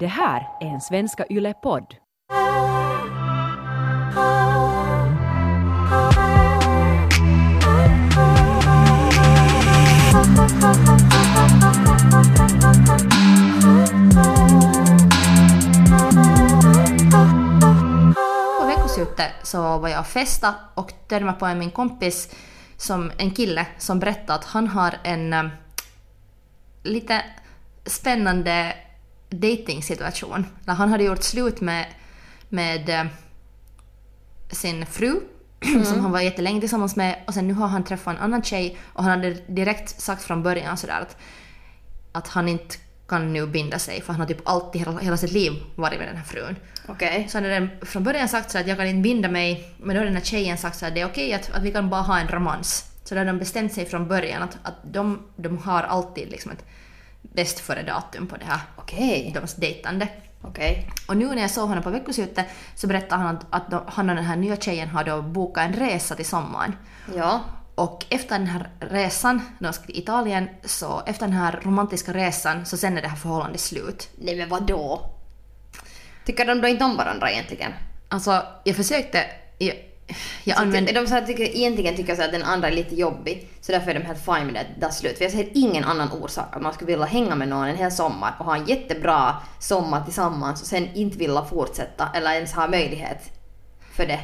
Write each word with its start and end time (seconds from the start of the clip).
Det 0.00 0.06
här 0.06 0.48
är 0.60 0.66
en 0.66 0.80
Svenska 0.80 1.24
Yle-podd. 1.30 1.94
På 18.60 18.66
veckoslutet 18.66 19.32
så 19.42 19.78
var 19.78 19.88
jag 19.88 20.00
och 20.00 20.06
festa 20.06 20.54
och 20.74 20.92
törmade 21.08 21.38
på 21.38 21.46
min 21.46 21.70
kompis, 21.70 22.34
som, 22.76 23.12
en 23.18 23.30
kille, 23.30 23.66
som 23.78 23.98
berättade 23.98 24.34
att 24.34 24.44
han 24.44 24.68
har 24.68 24.94
en 25.04 25.32
eh, 25.32 25.44
lite 26.82 27.24
spännande 27.86 28.74
dating-situation. 29.30 30.46
När 30.64 30.74
Han 30.74 30.88
hade 30.88 31.04
gjort 31.04 31.22
slut 31.22 31.60
med, 31.60 31.86
med 32.48 32.88
eh, 32.88 33.06
sin 34.50 34.86
fru 34.86 35.20
som 35.84 36.00
han 36.00 36.12
var 36.12 36.20
jättelänge 36.20 36.60
tillsammans 36.60 36.96
med 36.96 37.16
och 37.26 37.34
sen 37.34 37.48
nu 37.48 37.54
har 37.54 37.68
han 37.68 37.84
träffat 37.84 38.16
en 38.16 38.22
annan 38.22 38.42
tjej 38.42 38.78
och 38.82 39.04
han 39.04 39.10
hade 39.10 39.30
direkt 39.46 40.00
sagt 40.00 40.22
från 40.22 40.42
början 40.42 40.76
sådär 40.76 41.00
att, 41.00 41.16
att 42.12 42.28
han 42.28 42.48
inte 42.48 42.76
kan 43.08 43.32
nu 43.32 43.46
binda 43.46 43.78
sig 43.78 44.00
för 44.00 44.12
han 44.12 44.20
har 44.20 44.28
typ 44.28 44.48
alltid 44.48 44.80
hela, 44.80 44.98
hela 44.98 45.16
sitt 45.16 45.32
liv 45.32 45.52
varit 45.74 45.98
med 45.98 46.08
den 46.08 46.16
här 46.16 46.24
frun. 46.24 46.56
Okej. 46.88 47.26
Så 47.28 47.38
han 47.38 47.44
hade 47.44 47.68
från 47.82 48.04
början 48.04 48.28
sagt 48.28 48.50
så 48.50 48.58
att 48.58 48.66
jag 48.66 48.76
kan 48.76 48.86
inte 48.86 49.02
binda 49.02 49.28
mig, 49.28 49.74
men 49.78 49.94
då 49.94 50.00
har 50.00 50.04
den 50.04 50.16
här 50.16 50.22
tjejen 50.22 50.58
sagt 50.58 50.78
så 50.78 50.86
att 50.86 50.94
det 50.94 51.00
är 51.00 51.06
okej 51.06 51.32
att, 51.32 51.50
att 51.50 51.62
vi 51.62 51.72
kan 51.72 51.90
bara 51.90 52.02
ha 52.02 52.18
en 52.18 52.28
romans. 52.28 52.84
Så 53.04 53.14
då 53.14 53.20
hade 53.20 53.30
de 53.30 53.38
bestämt 53.38 53.72
sig 53.72 53.86
från 53.86 54.08
början 54.08 54.42
att, 54.42 54.58
att 54.62 54.74
de, 54.92 55.22
de 55.36 55.58
har 55.58 55.82
alltid 55.82 56.30
liksom 56.30 56.52
ett 56.52 56.64
bäst 57.22 57.60
före 57.60 57.82
datum 57.82 58.26
på 58.26 58.36
det 58.36 58.44
här, 58.44 58.60
Okej. 58.76 59.30
deras 59.34 59.54
dejtande. 59.54 60.08
Okej. 60.42 60.90
Och 61.08 61.16
nu 61.16 61.26
när 61.26 61.42
jag 61.42 61.50
såg 61.50 61.68
honom 61.68 61.84
på 61.84 61.90
veckoslutet 61.90 62.46
så 62.74 62.86
berättade 62.86 63.22
han 63.22 63.36
att, 63.36 63.46
att 63.50 63.70
de, 63.70 63.82
han 63.86 64.10
och 64.10 64.16
den 64.16 64.24
här 64.24 64.36
nya 64.36 64.56
tjejen 64.56 64.88
har 64.88 65.04
då 65.04 65.22
bokat 65.22 65.64
en 65.64 65.72
resa 65.72 66.14
till 66.14 66.26
sommaren. 66.26 66.76
Ja. 67.14 67.40
Och 67.74 68.06
efter 68.10 68.38
den 68.38 68.46
här 68.46 68.70
resan, 68.80 69.42
de 69.58 69.72
ska 69.72 69.84
till 69.86 69.98
Italien, 69.98 70.48
så 70.64 71.02
efter 71.06 71.26
den 71.26 71.36
här 71.36 71.60
romantiska 71.62 72.12
resan 72.12 72.66
så 72.66 72.76
sen 72.76 72.98
är 72.98 73.02
det 73.02 73.08
här 73.08 73.16
förhållandet 73.16 73.60
slut. 73.60 74.08
Nej 74.18 74.36
men 74.36 74.48
vad 74.48 74.66
då? 74.66 75.10
Tycker 76.24 76.46
de 76.46 76.60
då 76.60 76.68
inte 76.68 76.84
om 76.84 76.96
varandra 76.96 77.30
egentligen? 77.30 77.72
Alltså, 78.08 78.42
jag 78.64 78.76
försökte... 78.76 79.24
Jag, 79.58 79.76
jag 80.44 80.56
Så 80.56 80.62
använde... 80.62 80.92
ty- 80.92 81.00
de 81.00 81.06
så 81.06 81.14
här, 81.14 81.22
tycker, 81.22 81.56
egentligen 81.56 81.96
tycker 81.96 82.16
så 82.16 82.22
att 82.22 82.32
den 82.32 82.42
andra 82.42 82.68
är 82.68 82.72
lite 82.72 82.94
jobbig, 82.94 83.48
så 83.60 83.72
därför 83.72 83.90
är 83.90 83.94
de 83.94 84.06
helt 84.06 84.24
fine 84.24 84.46
med 84.46 84.54
det, 84.54 84.66
det 84.80 84.86
är 84.86 84.90
slut. 84.90 85.16
För 85.16 85.24
jag 85.24 85.32
ser 85.32 85.48
ingen 85.54 85.84
annan 85.84 86.12
orsak 86.12 86.56
att 86.56 86.62
man 86.62 86.72
skulle 86.72 86.90
vilja 86.90 87.06
hänga 87.06 87.34
med 87.34 87.48
någon 87.48 87.68
en 87.68 87.76
hel 87.76 87.92
sommar 87.92 88.34
och 88.38 88.44
ha 88.44 88.56
en 88.56 88.66
jättebra 88.66 89.36
sommar 89.58 90.04
tillsammans 90.04 90.60
och 90.62 90.66
sen 90.66 90.88
inte 90.94 91.18
vilja 91.18 91.44
fortsätta 91.44 92.08
eller 92.14 92.32
ens 92.32 92.52
ha 92.52 92.68
möjlighet 92.68 93.30
för 93.92 94.06
det 94.06 94.20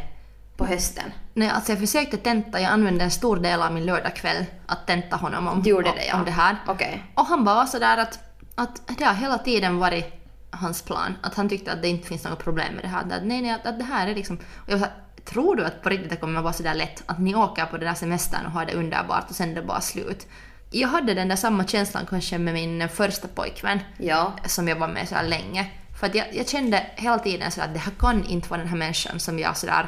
på 0.56 0.66
hösten. 0.66 1.12
Nej, 1.34 1.48
alltså 1.48 1.72
jag 1.72 1.78
försökte 1.78 2.16
tenta, 2.16 2.60
jag 2.60 2.70
använde 2.70 3.05
en 3.05 3.10
stor 3.10 3.36
del 3.36 3.62
av 3.62 3.72
min 3.72 3.86
lördagkväll 3.86 4.44
att 4.66 4.86
tenta 4.86 5.16
honom 5.16 5.48
om, 5.48 5.62
gjorde 5.62 5.90
det, 5.96 6.06
ja. 6.06 6.18
om 6.18 6.24
det 6.24 6.30
här. 6.30 6.56
Okej. 6.66 7.05
Och 7.14 7.27
han 7.27 7.44
bara 7.44 7.55
var 7.55 7.66
sådär 7.66 7.98
att, 7.98 8.18
att 8.55 8.98
det 8.98 9.05
har 9.05 9.14
hela 9.14 9.38
tiden 9.38 9.78
varit 9.78 10.20
hans 10.50 10.82
plan. 10.82 11.16
Att 11.22 11.34
han 11.34 11.48
tyckte 11.48 11.72
att 11.72 11.82
det 11.82 11.88
inte 11.88 12.08
finns 12.08 12.24
något 12.24 12.44
problem 12.44 12.74
med 12.74 12.84
det 12.84 12.88
här. 12.88 13.00
Att, 13.00 13.24
nej, 13.24 13.42
nej, 13.42 13.50
att, 13.50 13.66
att 13.66 13.78
det 13.78 13.84
här 13.84 14.06
är 14.06 14.14
liksom... 14.14 14.36
Och 14.36 14.68
jag 14.72 14.78
var 14.78 14.86
såhär, 14.86 14.94
tror 15.25 15.56
du 15.56 15.64
att 15.64 15.83
på 15.83 15.89
riktigt 15.89 16.11
det 16.11 16.17
kommer 16.17 16.42
vara 16.42 16.53
sådär 16.53 16.75
lätt? 16.75 17.03
Att 17.06 17.19
ni 17.19 17.34
åker 17.34 17.67
på 17.67 17.77
den 17.77 17.86
där 17.86 17.94
semestern 17.94 18.47
och 18.47 18.53
har 18.53 18.67
det 18.67 18.75
underbart 18.75 19.25
och 19.30 19.36
sen 19.36 19.50
är 19.50 19.55
det 19.55 19.62
bara 19.62 19.80
slut. 19.80 20.27
Jag 20.70 20.89
hade 20.89 21.14
den 21.14 21.28
där 21.28 21.36
samma 21.36 21.64
känslan 21.67 22.06
kanske 22.11 22.39
med 22.39 22.55
min 22.55 22.89
första 22.89 23.28
pojkvän 23.28 23.78
Ja. 23.98 24.33
som 24.47 24.69
jag 24.69 24.77
var 24.77 24.89
med 24.89 25.08
så 25.08 25.22
länge. 25.22 25.70
För 26.00 26.06
att 26.06 26.14
jag, 26.14 26.27
jag 26.34 26.48
kände 26.48 26.86
hela 26.97 27.19
tiden 27.19 27.50
så 27.50 27.61
att 27.62 27.72
det 27.75 27.78
här 27.80 27.92
kan 27.98 28.25
inte 28.25 28.48
vara 28.48 28.61
den 28.61 28.69
här 28.69 28.77
människan 28.77 29.20
som 29.20 29.39
jag 29.39 29.56
sådär 29.56 29.86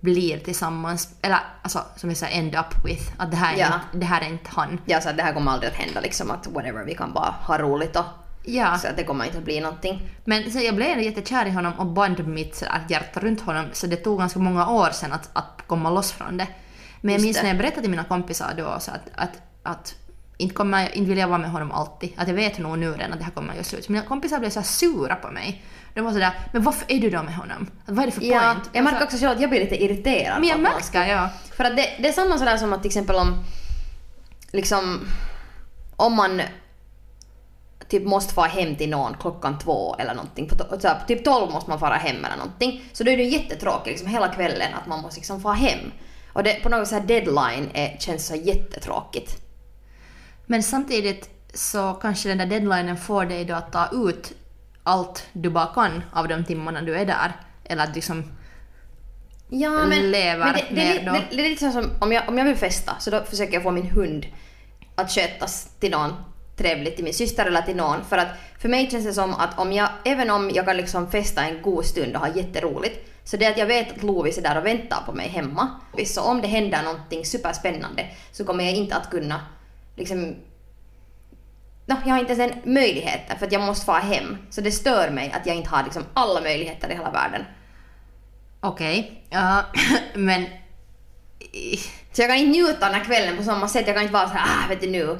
blir 0.00 0.38
tillsammans, 0.38 1.14
eller 1.22 1.38
alltså 1.62 1.84
som 1.96 2.10
jag 2.10 2.16
säger 2.16 2.38
end 2.38 2.54
up 2.54 2.84
with. 2.84 3.12
Att 3.16 3.30
det 3.30 3.36
här 3.36 3.54
är, 3.54 3.58
Ja. 3.58 3.66
inte, 3.66 3.98
det 3.98 4.06
här 4.06 4.20
är 4.20 4.26
inte 4.28 4.50
han. 4.54 4.80
Ja, 4.84 5.00
så 5.00 5.12
det 5.12 5.22
här 5.22 5.32
kommer 5.32 5.52
aldrig 5.52 5.70
att 5.72 5.76
hända 5.78 6.00
liksom 6.00 6.30
att 6.30 6.46
whatever, 6.46 6.84
vi 6.84 6.94
kan 6.94 7.12
bara 7.12 7.34
ha 7.40 7.58
roligt 7.58 7.96
och 7.96 8.04
Ja. 8.48 8.78
så 8.78 8.88
att 8.88 8.96
det 8.96 9.04
kommer 9.04 9.24
inte 9.24 9.38
att 9.38 9.44
bli 9.44 9.60
någonting. 9.60 10.08
Men 10.24 10.50
sen 10.50 10.62
jag 10.64 10.74
blev 10.76 11.00
jättekär 11.00 11.46
i 11.46 11.50
honom 11.50 11.72
och 11.78 11.86
band 11.86 12.26
mitt 12.28 12.62
hjärta 12.88 13.20
runt 13.20 13.40
honom 13.40 13.64
så 13.72 13.86
det 13.86 13.96
tog 13.96 14.18
ganska 14.18 14.38
många 14.38 14.68
år 14.70 14.88
sen 14.92 15.12
att, 15.12 15.30
att 15.32 15.62
komma 15.66 15.90
loss 15.90 16.12
från 16.12 16.36
det. 16.36 16.46
Men 17.00 17.12
jag 17.12 17.18
Just 17.18 17.24
minns 17.24 17.36
det. 17.36 17.42
när 17.42 17.48
jag 17.50 17.58
berättade 17.58 17.80
till 17.82 17.90
mina 17.90 18.04
kompisar 18.04 18.54
då 18.56 18.76
så 18.80 18.90
att, 18.90 19.00
att, 19.14 19.40
att 19.62 19.94
inte, 20.36 20.54
kommer 20.54 20.80
jag, 20.82 20.94
inte 20.94 21.08
vill 21.08 21.18
jag 21.18 21.28
vara 21.28 21.38
med 21.38 21.50
honom 21.50 21.72
alltid. 21.72 22.12
Att 22.16 22.28
jag 22.28 22.34
vet 22.34 22.58
nog 22.58 22.78
nu 22.78 22.92
redan 22.92 23.12
att 23.12 23.18
det 23.18 23.24
här 23.24 23.32
kommer 23.32 23.48
att 23.48 23.54
göra 23.54 23.64
slut. 23.64 23.88
Mina 23.88 24.04
kompisar 24.04 24.38
blev 24.38 24.50
så 24.50 24.62
sura 24.62 25.14
på 25.14 25.28
mig. 25.30 25.64
De 25.94 26.00
var 26.00 26.12
sådär, 26.12 26.30
men 26.52 26.62
varför 26.62 26.84
är 26.92 27.00
du 27.00 27.10
då 27.10 27.22
med 27.22 27.34
honom? 27.36 27.70
Vad 27.86 27.98
är 28.02 28.06
det 28.06 28.12
för 28.12 28.22
Ja, 28.22 28.52
point? 28.54 28.70
jag 28.72 28.84
märker 28.84 29.04
också 29.04 29.16
själv 29.16 29.30
att 29.32 29.40
jag 29.40 29.50
blir 29.50 29.60
lite 29.60 29.84
irriterad. 29.84 30.40
Men 30.40 30.48
jag 30.48 30.60
märker, 30.60 31.06
ja. 31.06 31.28
För 31.56 31.64
att 31.64 31.76
det, 31.76 31.88
det 31.98 32.08
är 32.08 32.12
samma 32.12 32.38
sådär 32.38 32.56
som 32.56 32.72
att 32.72 32.82
till 32.82 32.88
exempel 32.88 33.16
om 33.16 33.44
liksom 34.52 35.00
om 35.96 36.14
man 36.16 36.40
typ 37.88 38.04
måste 38.04 38.34
fara 38.34 38.46
hem 38.46 38.76
till 38.76 38.90
någon 38.90 39.14
klockan 39.20 39.58
två 39.58 39.96
eller 39.98 40.14
någonting. 40.14 40.48
På, 40.48 40.80
så 40.80 40.88
här, 40.88 41.00
typ 41.08 41.24
tolv 41.24 41.52
måste 41.52 41.70
man 41.70 41.78
fara 41.78 41.94
hem 41.94 42.24
eller 42.24 42.36
någonting. 42.36 42.84
Så 42.92 43.04
då 43.04 43.10
är 43.10 43.16
det 43.16 43.22
ju 43.22 43.30
jättetråkigt 43.30 43.86
liksom 43.86 44.08
hela 44.08 44.28
kvällen 44.28 44.74
att 44.74 44.86
man 44.86 45.00
måste 45.00 45.20
liksom 45.20 45.40
fara 45.40 45.54
hem. 45.54 45.92
Och 46.32 46.42
det, 46.42 46.62
på 46.62 46.68
något 46.68 46.90
här 46.90 47.00
deadline 47.00 47.70
är, 47.74 47.96
känns 47.98 48.26
så 48.26 48.34
jättetråkigt. 48.34 49.42
Men 50.46 50.62
samtidigt 50.62 51.30
så 51.54 51.94
kanske 51.94 52.28
den 52.28 52.38
där 52.38 52.46
deadlinen 52.46 52.96
får 52.96 53.24
dig 53.24 53.44
då 53.44 53.54
att 53.54 53.72
ta 53.72 53.88
ut 53.92 54.32
allt 54.82 55.26
du 55.32 55.50
bara 55.50 55.66
kan 55.66 56.02
av 56.12 56.28
de 56.28 56.44
timmarna 56.44 56.82
du 56.82 56.94
är 56.96 57.06
där. 57.06 57.32
Eller 57.64 57.84
att 57.84 57.94
liksom 57.94 58.24
Ja, 59.50 59.70
men, 59.70 60.10
Lever 60.10 60.44
men 60.44 60.54
det, 60.54 60.64
det, 60.68 60.74
mer 60.74 61.06
då. 61.06 61.12
det, 61.12 61.24
det 61.30 61.44
är 61.46 61.48
lite 61.50 61.70
som 61.70 61.90
om 62.00 62.12
jag, 62.12 62.28
om 62.28 62.38
jag 62.38 62.44
vill 62.44 62.56
festa 62.56 62.96
så 62.98 63.10
då 63.10 63.24
försöker 63.24 63.54
jag 63.54 63.62
få 63.62 63.70
min 63.70 63.90
hund 63.90 64.26
att 64.94 65.10
skötas 65.10 65.68
till 65.80 65.90
någon 65.90 66.12
trevligt, 66.58 66.96
till 66.96 67.04
min 67.04 67.14
syster 67.14 67.46
eller 67.46 67.62
till 67.62 67.76
någon. 67.76 68.04
För 68.04 68.18
att 68.18 68.28
för 68.58 68.68
mig 68.68 68.90
känns 68.90 69.04
det 69.04 69.12
som 69.12 69.34
att 69.34 69.58
om 69.58 69.72
jag, 69.72 69.88
även 70.04 70.30
om 70.30 70.50
jag 70.54 70.64
kan 70.64 70.76
liksom 70.76 71.10
festa 71.10 71.42
en 71.42 71.62
god 71.62 71.84
stund 71.84 72.16
och 72.16 72.20
ha 72.20 72.28
jätteroligt, 72.28 73.08
så 73.24 73.36
det 73.36 73.46
att 73.46 73.58
jag 73.58 73.66
vet 73.66 73.96
att 73.96 74.02
Lovis 74.02 74.38
är 74.38 74.42
där 74.42 74.58
och 74.58 74.66
väntar 74.66 75.02
på 75.06 75.12
mig 75.12 75.28
hemma. 75.28 75.80
Så 76.06 76.22
om 76.22 76.40
det 76.40 76.48
händer 76.48 76.82
någonting 76.82 77.24
superspännande 77.24 78.06
så 78.32 78.44
kommer 78.44 78.64
jag 78.64 78.74
inte 78.74 78.96
att 78.96 79.10
kunna 79.10 79.40
liksom 79.96 80.34
No, 81.86 81.94
jag 82.04 82.12
har 82.12 82.18
inte 82.18 82.32
ens 82.32 82.52
en 82.52 82.74
möjlighet 82.74 83.20
för 83.38 83.46
att 83.46 83.52
jag 83.52 83.62
måste 83.62 83.86
fara 83.86 83.98
hem. 83.98 84.36
Så 84.50 84.60
det 84.60 84.72
stör 84.72 85.10
mig 85.10 85.32
att 85.32 85.46
jag 85.46 85.56
inte 85.56 85.68
har 85.70 85.84
liksom 85.84 86.04
alla 86.14 86.40
möjligheter 86.40 86.90
i 86.90 86.94
hela 86.94 87.10
världen. 87.10 87.44
okej, 88.60 89.24
ja, 89.30 89.64
men 90.14 90.46
Så 92.12 92.22
jag 92.22 92.28
kan 92.28 92.36
inte 92.36 92.50
njuta 92.50 92.86
den 92.86 92.94
här 92.94 93.04
kvällen 93.04 93.36
på 93.36 93.42
samma 93.42 93.68
sätt. 93.68 93.86
Jag 93.86 93.96
kan 93.96 94.02
inte 94.02 94.14
vara 94.14 94.28
så 94.28 94.34
här, 94.34 94.64
ah, 94.64 94.68
vet 94.68 94.80
du 94.80 94.90
nu. 94.90 95.18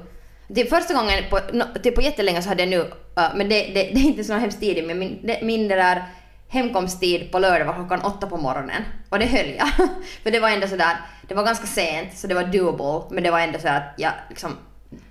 Det 0.49 0.65
första 0.65 0.95
gången 0.95 1.25
på, 1.31 1.41
no, 1.53 1.65
typ 1.83 1.95
på 1.95 2.03
jättelänge 2.03 2.43
så 2.43 2.49
hade 2.49 2.63
jag 2.63 2.71
nu, 2.71 2.81
uh, 2.81 3.37
men 3.37 3.49
det, 3.49 3.63
det, 3.63 3.73
det 3.73 4.01
är 4.01 4.05
inte 4.05 4.25
så 4.25 4.33
hemskt 4.33 4.61
tidigt, 4.61 4.87
men 4.87 4.99
min, 4.99 5.21
det, 5.23 5.41
min 5.43 5.69
där 5.69 6.05
hemkomsttid 6.49 7.33
på 7.33 7.39
lördag 7.39 7.65
var 7.65 7.75
klockan 7.75 8.03
åtta 8.03 8.27
på 8.27 8.37
morgonen. 8.37 8.83
Och 9.09 9.19
det 9.19 9.27
höll 9.27 9.55
jag. 9.59 9.69
För 10.23 10.31
det 10.31 10.41
var 10.41 10.49
ändå 10.49 10.69
sådär, 10.69 10.97
det 11.29 11.35
var 11.35 11.45
ganska 11.45 11.67
sent 11.67 12.19
så 12.19 12.27
det 12.27 12.35
var 12.35 12.45
doable, 12.45 13.15
men 13.15 13.25
det 13.25 13.31
var 13.31 13.41
ändå 13.41 13.59
så 13.59 13.69
att 13.69 13.95
jag 13.97 14.13
liksom, 14.29 14.57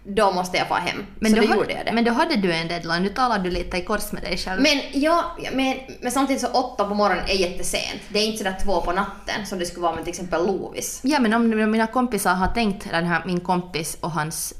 då 0.03 0.31
måste 0.31 0.58
jag 0.58 0.68
få 0.68 0.74
hem. 0.74 1.06
Men 1.20 1.31
så 1.31 1.42
då, 1.42 1.48
då 1.48 1.54
gjorde 1.54 1.74
jag 1.74 1.86
det. 1.86 1.92
men 1.92 2.04
då 2.04 2.12
hade 2.12 2.36
du 2.36 2.54
en 2.54 2.68
deadline, 2.68 3.04
nu 3.04 3.09
talar 3.09 3.40
du 3.40 3.50
lite 3.50 3.78
i 3.78 3.81
kors 3.81 4.12
med 4.12 4.24
dig 4.24 4.38
själv. 4.38 4.62
Men 4.62 5.02
ja, 5.02 5.38
men, 5.54 5.78
men 6.02 6.12
samtidigt 6.12 6.42
så 6.42 6.48
åtta 6.48 6.86
på 6.86 6.94
morgonen 6.94 7.24
är 7.28 7.36
jättesent. 7.36 8.02
Det 8.09 8.19
är 8.19 8.25
inte 8.25 8.38
sådär 8.38 8.56
två 8.64 8.81
på 8.81 8.92
natten 8.92 9.46
som 9.46 9.59
det 9.59 9.66
skulle 9.66 9.84
vara 9.84 9.96
med 9.96 10.04
till 10.04 10.12
exempel 10.12 10.48
Lovis. 10.48 11.00
Ja 11.04 11.19
men 11.19 11.34
om 11.34 11.72
mina 11.72 11.88
kompisar 11.88 12.34
har 12.34 12.48
tänkt, 12.48 12.92
den 12.92 13.06
här, 13.06 13.24
min 13.25 13.40
kompis 13.40 13.98
och 14.02 14.12
hans 14.12 14.54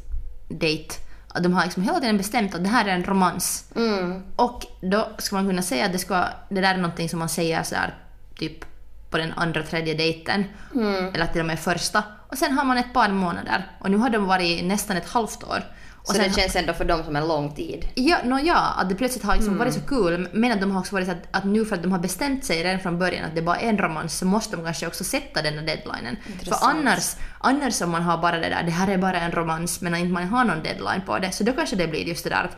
dejt, 0.48 0.96
att 1.28 1.44
de 1.44 1.54
har 1.54 1.64
liksom 1.64 1.84
hela 1.84 2.00
tiden 2.00 2.18
bestämt 2.18 2.56
att 2.56 2.64
det 2.64 2.70
här 2.70 2.86
är 2.86 2.90
en 2.90 3.04
romans. 3.04 3.72
Mm. 3.76 4.24
Och 4.36 4.66
då 4.82 5.08
ska 5.18 5.36
man 5.36 5.48
kunna 5.48 5.62
säga 5.62 5.86
att 5.86 5.92
det, 5.92 6.00
ska, 6.00 6.26
det 6.50 6.62
där 6.62 6.74
är 6.74 6.78
någonting 6.78 7.10
som 7.10 7.20
man 7.20 7.30
säger 7.30 7.64
så 7.64 7.76
här, 7.76 7.94
typ 8.36 8.66
på 9.10 9.18
den 9.18 9.34
andra, 9.34 9.64
tredje 9.64 9.94
dejten. 9.94 10.44
Mm. 10.76 11.14
Eller 11.14 11.26
till 11.26 11.42
och 11.42 11.48
med 11.48 11.60
första. 11.60 12.04
Och 12.28 12.38
sen 12.38 12.58
har 12.58 12.66
man 12.66 12.78
ett 12.78 12.94
par 12.94 13.10
månader. 13.10 13.72
Och 13.80 13.92
nu 13.92 13.98
har 13.98 14.10
de 14.10 14.26
varit 14.26 14.66
nästan 14.66 14.98
ett 14.98 15.10
halvt 15.10 15.44
år. 15.44 15.64
Och 16.08 16.14
Så 16.16 16.22
sen, 16.22 16.30
det 16.32 16.42
känns 16.42 16.56
ändå 16.56 16.74
för 16.74 16.86
dem 16.86 17.04
som 17.04 17.16
en 17.16 17.28
lång 17.28 17.56
tid. 17.56 17.88
Ja, 17.96 18.18
no, 18.24 18.40
ja, 18.40 18.74
att 18.78 18.90
det 18.90 18.96
plötsligt 18.96 19.24
har 19.24 19.36
liksom 19.36 19.58
varit 19.58 19.74
så 19.74 19.80
Mm. 19.80 19.90
kul. 19.90 20.30
Men 20.34 20.52
att 20.52 20.62
de 20.62 20.72
har 20.72 20.80
också 20.80 20.96
varit 20.96 21.06
så 21.08 21.12
att, 21.12 21.28
att 21.32 21.44
nu 21.44 21.66
för 21.66 21.76
att 21.76 21.84
de 21.84 21.92
har 21.92 22.00
bestämt 22.00 22.46
sig 22.46 22.64
redan 22.64 22.80
från 22.80 23.00
början 23.00 23.26
att 23.26 23.36
det 23.36 23.42
bara 23.42 23.58
är 23.58 23.70
en 23.70 23.78
romans 23.78 24.18
så 24.18 24.26
måste 24.26 24.56
de 24.56 24.66
kanske 24.66 24.88
också 24.88 25.04
sätta 25.04 25.42
den 25.42 25.54
här 25.54 25.66
deadlinen. 25.66 26.18
För 26.24 26.32
Intressant. 26.32 26.64
annars, 26.64 27.16
annars 27.40 27.82
om 27.82 27.92
man 27.92 28.02
har 28.02 28.18
bara 28.18 28.38
det 28.40 28.50
där, 28.50 28.64
det 28.64 28.72
här 28.72 28.88
är 28.88 28.98
bara 28.98 29.20
en 29.20 29.32
romans 29.32 29.82
men 29.82 29.96
inte 29.96 30.14
man 30.14 30.28
har 30.28 30.46
någon 30.46 30.64
deadline 30.64 31.02
på 31.06 31.20
det, 31.20 31.32
så 31.32 31.44
då 31.44 31.52
kanske 31.52 31.76
det 31.76 31.88
blir 31.88 32.04
just 32.08 32.24
det 32.24 32.30
där 32.30 32.44
att, 32.44 32.58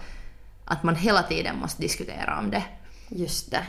att 0.65 0.83
man 0.83 0.95
hela 0.95 1.23
tiden 1.23 1.55
måste 1.59 1.81
diskutera 1.81 2.39
om 2.39 2.51
det. 2.51 2.63
Just 3.09 3.51
det. 3.51 3.63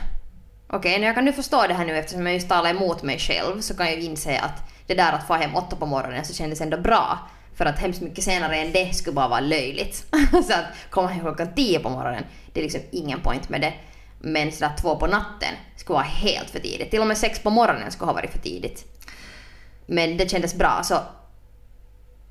Okej, 0.67 0.91
okay, 0.95 1.05
jag 1.05 1.15
kan 1.15 1.25
nu 1.25 1.33
förstå 1.33 1.67
det 1.67 1.73
här 1.73 1.85
nu 1.85 1.97
eftersom 1.97 2.25
jag 2.25 2.35
just 2.35 2.49
talar 2.49 2.69
emot 2.69 3.03
mig 3.03 3.19
själv 3.19 3.61
så 3.61 3.73
kan 3.77 3.85
jag 3.85 3.95
ju 3.95 4.01
inse 4.01 4.39
att 4.39 4.71
det 4.87 4.93
där 4.93 5.13
att 5.13 5.27
få 5.27 5.33
hem 5.33 5.55
åtta 5.55 5.75
på 5.75 5.85
morgonen 5.85 6.25
så 6.25 6.33
kändes 6.33 6.61
ändå 6.61 6.77
bra. 6.77 7.19
För 7.61 7.65
att 7.65 7.79
hemskt 7.79 8.01
mycket 8.01 8.23
senare 8.23 8.55
än 8.55 8.71
det 8.71 8.93
skulle 8.93 9.13
bara 9.13 9.27
vara 9.27 9.39
löjligt. 9.39 9.95
så 10.31 10.53
att 10.53 10.65
komma 10.89 11.07
hem 11.07 11.21
klockan 11.21 11.55
10 11.55 11.79
på 11.79 11.89
morgonen, 11.89 12.23
det 12.53 12.59
är 12.59 12.63
liksom 12.63 12.81
ingen 12.91 13.21
point 13.21 13.49
med 13.49 13.61
det. 13.61 13.73
Men 14.19 14.51
sådär 14.51 14.71
två 14.81 14.95
på 14.95 15.07
natten 15.07 15.49
skulle 15.75 15.95
vara 15.95 16.03
helt 16.03 16.49
för 16.49 16.59
tidigt. 16.59 16.91
Till 16.91 17.01
och 17.01 17.07
med 17.07 17.17
sex 17.17 17.39
på 17.39 17.49
morgonen 17.49 17.91
skulle 17.91 18.05
ha 18.05 18.13
varit 18.13 18.31
för 18.31 18.39
tidigt. 18.39 18.85
Men 19.85 20.17
det 20.17 20.31
kändes 20.31 20.55
bra 20.55 20.81
så 20.83 20.99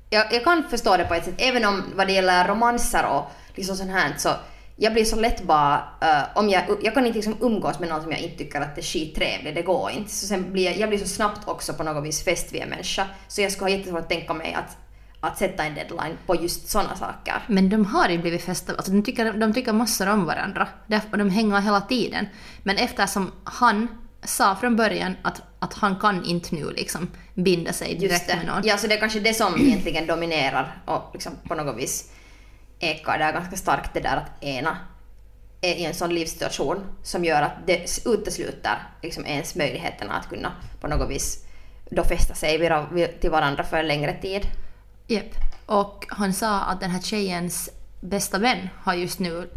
jag, 0.09 0.33
jag 0.33 0.43
kan 0.43 0.63
förstå 0.69 0.97
det 0.97 1.05
på 1.05 1.13
ett 1.13 1.25
sätt, 1.25 1.35
även 1.37 1.65
om 1.65 1.83
vad 1.95 2.07
det 2.07 2.13
gäller 2.13 2.47
romanser 2.47 3.05
och 3.05 3.23
liksom 3.55 3.75
sånt 3.75 3.91
här 3.91 4.13
så 4.17 4.29
jag 4.75 4.93
blir 4.93 5.05
så 5.05 5.15
lätt 5.15 5.43
bara, 5.43 5.75
uh, 6.03 6.37
om 6.37 6.49
jag, 6.49 6.63
jag 6.81 6.93
kan 6.93 7.05
inte 7.05 7.17
liksom 7.17 7.37
umgås 7.41 7.79
med 7.79 7.89
någon 7.89 8.01
som 8.01 8.11
jag 8.11 8.21
inte 8.21 8.37
tycker 8.37 8.61
att 8.61 8.75
det 8.75 8.81
är 8.81 8.83
skittrevlig, 8.83 9.55
det 9.55 9.61
går 9.61 9.91
inte. 9.91 10.11
Så 10.11 10.27
sen 10.27 10.51
blir 10.51 10.65
jag, 10.65 10.77
jag 10.77 10.89
blir 10.89 10.99
så 10.99 11.07
snabbt 11.07 11.47
också 11.47 11.73
på 11.73 11.83
något 11.83 12.05
vis 12.05 12.23
fäst 12.23 12.53
vid 12.53 12.61
en 12.61 12.69
människa. 12.69 13.07
Så 13.27 13.41
jag 13.41 13.51
skulle 13.51 13.71
ha 13.71 13.77
jättesvårt 13.77 14.01
att 14.01 14.09
tänka 14.09 14.33
mig 14.33 14.53
att, 14.53 14.77
att 15.21 15.37
sätta 15.37 15.63
en 15.63 15.75
deadline 15.75 16.17
på 16.25 16.35
just 16.35 16.69
sådana 16.69 16.95
saker. 16.95 17.43
Men 17.47 17.69
de 17.69 17.85
har 17.85 18.09
ju 18.09 18.17
blivit 18.17 18.43
fästa, 18.43 18.73
alltså 18.75 18.91
de 18.91 19.03
tycker, 19.03 19.33
de 19.33 19.53
tycker 19.53 19.73
massor 19.73 20.09
om 20.09 20.25
varandra. 20.25 20.67
Och 21.11 21.17
de 21.17 21.29
hänger 21.29 21.61
hela 21.61 21.81
tiden. 21.81 22.27
Men 22.63 22.77
eftersom 22.77 23.31
han 23.43 23.87
sa 24.23 24.55
från 24.55 24.75
början 24.75 25.15
att, 25.21 25.41
att 25.59 25.73
han 25.73 25.95
kan 25.95 26.25
inte 26.25 26.55
nu 26.55 26.71
liksom 26.71 27.07
binda 27.33 27.73
sig 27.73 27.95
direkt 27.95 28.27
med 28.27 28.45
någon. 28.45 28.61
Ja, 28.63 28.77
så 28.77 28.87
det 28.87 28.95
är 28.95 28.99
kanske 28.99 29.19
det 29.19 29.33
som 29.33 29.53
egentligen 29.61 30.07
dominerar 30.07 30.81
och 30.85 31.09
liksom 31.13 31.33
på 31.47 31.55
något 31.55 31.77
vis 31.77 32.11
ekar 32.79 33.17
där 33.17 33.33
ganska 33.33 33.55
starkt 33.55 33.93
det 33.93 33.99
där 33.99 34.17
att 34.17 34.43
ena 34.43 34.77
är 35.61 35.75
i 35.75 35.85
en 35.85 35.93
sån 35.93 36.13
livssituation 36.13 36.85
som 37.03 37.25
gör 37.25 37.41
att 37.41 37.67
det 37.67 37.85
utesluter 38.05 38.77
liksom 39.01 39.25
ens 39.25 39.55
möjligheterna 39.55 40.13
att 40.13 40.29
kunna 40.29 40.51
på 40.79 40.87
något 40.87 41.09
vis 41.09 41.45
då 41.89 42.03
fästa 42.03 42.33
sig 42.33 42.69
till 43.21 43.31
varandra 43.31 43.63
för 43.63 43.77
en 43.77 43.87
längre 43.87 44.13
tid. 44.21 44.47
Jep. 45.11 45.35
Och 45.65 46.05
han 46.09 46.33
sa 46.33 46.59
att 46.59 46.79
den 46.79 46.89
här 46.89 47.01
tjejens 47.01 47.69
bästa 48.01 48.39
vän 48.39 48.69
har 48.83 48.93
just 48.93 49.19
nu 49.19 49.49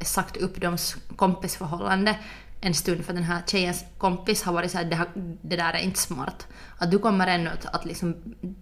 sagt 0.00 0.36
upp 0.36 0.60
deras 0.60 0.96
kompisförhållande 1.16 2.16
en 2.60 2.74
stund 2.74 3.04
för 3.04 3.12
den 3.12 3.22
här 3.22 3.42
tjejens 3.46 3.84
kompis 3.98 4.42
har 4.42 4.52
varit 4.52 4.70
såhär 4.70 4.84
det, 4.84 5.06
det 5.42 5.56
där 5.56 5.72
är 5.72 5.78
inte 5.78 5.98
smart. 5.98 6.46
Att 6.78 6.90
du 6.90 6.98
kommer 6.98 7.26
ännu 7.26 7.50
att, 7.50 7.66
att 7.66 7.84
liksom, 7.84 8.16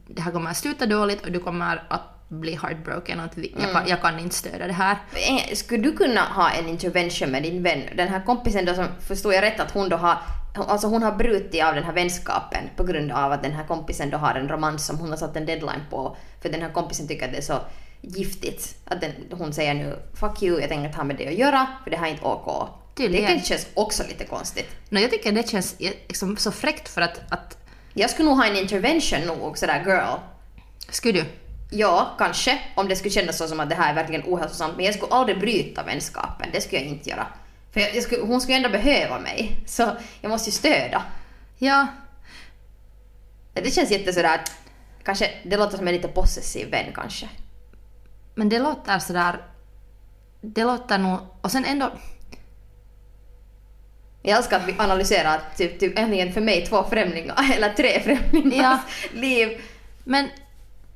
det 0.07 0.23
här 0.23 0.33
kommer 0.33 0.51
att 0.51 0.57
sluta 0.57 0.87
dåligt 0.87 1.27
och 1.27 1.33
du 1.33 1.41
kommer 1.41 1.83
att 1.89 2.29
bli 2.29 2.55
heartbroken 2.55 3.19
och 3.19 3.25
att 3.25 3.39
vi, 3.39 3.49
mm. 3.49 3.63
jag, 3.63 3.73
kan, 3.73 3.89
jag 3.89 4.03
kan 4.03 4.19
inte 4.19 4.35
stödja 4.35 4.67
det 4.67 4.73
här. 4.73 4.99
Eh, 5.13 5.55
skulle 5.55 5.83
du 5.83 5.97
kunna 5.97 6.21
ha 6.21 6.51
en 6.51 6.69
intervention 6.69 7.31
med 7.31 7.43
din 7.43 7.63
vän? 7.63 7.83
Den 7.97 8.09
här 8.09 8.25
kompisen 8.25 8.65
då 8.65 8.75
som, 8.75 8.87
förstår 9.01 9.35
jag 9.35 9.43
rätt 9.43 9.61
att 9.61 9.71
hon 9.71 9.89
då 9.89 9.97
har 9.97 10.19
Alltså 10.55 10.87
hon 10.87 11.03
har 11.03 11.13
brutit 11.13 11.65
av 11.65 11.75
den 11.75 11.85
här 11.85 11.93
vänskapen 11.93 12.65
på 12.77 12.85
grund 12.85 13.13
av 13.13 13.33
att 13.33 13.43
den 13.43 13.53
här 13.53 13.65
kompisen 13.65 14.11
då 14.11 14.19
har 14.19 14.35
en 14.35 14.49
romans 14.49 14.87
som 14.87 14.99
hon 14.99 15.11
har 15.11 15.17
satt 15.17 15.37
en 15.37 15.47
deadline 15.47 15.83
på. 15.91 16.17
För 16.43 16.49
den 16.49 16.63
här 16.63 16.71
kompisen 16.71 17.09
tycker 17.09 17.25
att 17.25 17.33
det 17.33 17.39
är 17.39 17.43
så 17.43 17.59
giftigt. 18.01 18.77
Att 18.85 19.01
den, 19.01 19.13
hon 19.31 19.53
säger 19.53 19.75
nu 19.75 19.97
“fuck 20.15 20.43
you, 20.43 20.61
jag 20.61 20.69
tänker 20.69 20.87
inte 20.87 20.97
ha 20.97 21.05
med 21.05 21.17
det 21.17 21.29
att 21.29 21.35
göra 21.35 21.67
för 21.85 21.91
det 21.91 21.97
här 21.97 22.07
är 22.07 22.11
inte 22.11 22.25
OK”. 22.25 22.69
Tydligen. 22.95 23.39
Det 23.39 23.45
känns 23.45 23.67
också 23.75 24.03
lite 24.09 24.25
konstigt. 24.25 24.69
No, 24.89 24.99
jag 24.99 25.11
tycker 25.11 25.33
det 25.33 25.49
känns 25.49 25.77
liksom 25.79 26.37
så 26.37 26.53
fräckt 26.53 26.89
för 26.89 27.01
att, 27.01 27.21
att... 27.33 27.59
Jag 27.95 28.11
skulle 28.11 28.29
nog 28.29 28.39
ha 28.39 28.47
en 28.47 28.57
intervention 28.57 29.21
nog, 29.21 29.59
sådär 29.59 29.85
girl. 29.87 30.19
Skulle 30.91 31.21
du? 31.21 31.25
Ja, 31.71 32.15
kanske. 32.19 32.59
Om 32.75 32.89
det 32.89 32.97
skulle 32.97 33.11
kännas 33.11 33.39
så 33.39 33.49
som 33.49 33.61
att 33.61 33.69
det 33.69 33.75
här 33.75 33.91
är 33.91 33.95
verkligen 33.95 34.23
ohälsosamt. 34.27 34.77
Men 34.77 34.85
jag 34.85 34.95
skulle 34.95 35.13
aldrig 35.13 35.41
bryta 35.41 35.83
vänskapen. 35.83 36.49
Det 36.53 36.61
skulle 36.61 36.81
jag 36.81 36.91
inte 36.91 37.11
göra. 37.11 37.27
För 37.73 37.81
jag, 37.81 37.95
jag 37.95 38.03
skulle, 38.03 38.23
hon 38.23 38.41
skulle 38.41 38.57
ändå 38.57 38.69
behöva 38.69 39.19
mig. 39.19 39.61
Så 39.67 39.97
jag 40.21 40.31
måste 40.31 40.51
ju 40.51 40.53
stödja. 40.53 41.03
Ja. 41.59 41.87
Det 43.53 43.71
känns 43.71 43.91
jätte 43.91 44.13
sådär... 44.13 44.41
Kanske, 45.05 45.31
det 45.45 45.57
låter 45.57 45.77
som 45.77 45.89
en 45.89 45.95
lite 45.95 46.09
possessiv 46.09 46.71
vän 46.71 46.93
kanske. 46.95 47.29
Men 48.35 48.49
det 48.49 48.59
låter 48.59 48.99
sådär... 48.99 49.37
Det 50.41 50.65
låter 50.65 50.99
nog... 50.99 51.19
Och 51.41 51.53
sen 51.53 51.65
ändå... 51.65 51.93
Jag 54.23 54.37
älskar 54.37 54.57
att 54.61 54.69
vi 54.69 54.75
analyserar 54.79 55.41
typ, 55.57 55.81
typ 55.81 55.99
äntligen 55.99 56.33
för 56.33 56.41
mig 56.41 56.67
två 56.67 56.85
främlingar, 56.85 57.53
eller 57.57 57.73
tre 57.73 58.01
främlingars 58.01 58.81
ja. 59.03 59.21
liv. 59.21 59.61
Men, 60.05 60.29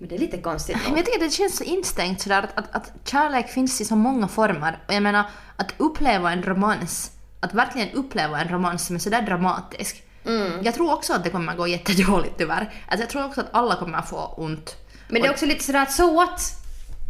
men 0.02 0.08
det 0.08 0.14
är 0.14 0.18
lite 0.18 0.38
konstigt 0.38 0.76
Men 0.86 0.96
jag 0.96 1.06
tycker 1.06 1.20
det 1.20 1.30
känns 1.30 1.56
så 1.56 1.64
instängt 1.64 2.20
sådär 2.20 2.42
att, 2.42 2.58
att, 2.58 2.74
att 2.74 2.92
kärlek 3.04 3.48
finns 3.48 3.80
i 3.80 3.84
så 3.84 3.96
många 3.96 4.28
former. 4.28 4.78
Och 4.88 4.94
jag 4.94 5.02
menar, 5.02 5.24
att 5.56 5.74
uppleva 5.76 6.32
en 6.32 6.42
romans, 6.42 7.10
att 7.40 7.54
verkligen 7.54 7.90
uppleva 7.90 8.40
en 8.40 8.48
romans 8.48 8.86
som 8.86 8.96
är 8.96 9.00
sådär 9.00 9.22
dramatisk. 9.22 10.02
Mm. 10.24 10.62
Jag 10.62 10.74
tror 10.74 10.92
också 10.92 11.12
att 11.12 11.24
det 11.24 11.30
kommer 11.30 11.56
gå 11.56 11.66
jättedåligt 11.66 12.38
tyvärr. 12.38 12.72
Alltså 12.88 13.02
jag 13.02 13.10
tror 13.10 13.24
också 13.24 13.40
att 13.40 13.46
alla 13.52 13.76
kommer 13.76 14.02
få 14.02 14.34
ont. 14.36 14.76
Men 15.08 15.22
det 15.22 15.28
är 15.28 15.32
också 15.32 15.46
lite 15.46 15.64
sådär 15.64 15.82
att 15.82 15.92
so 15.92 16.14
what? 16.14 16.40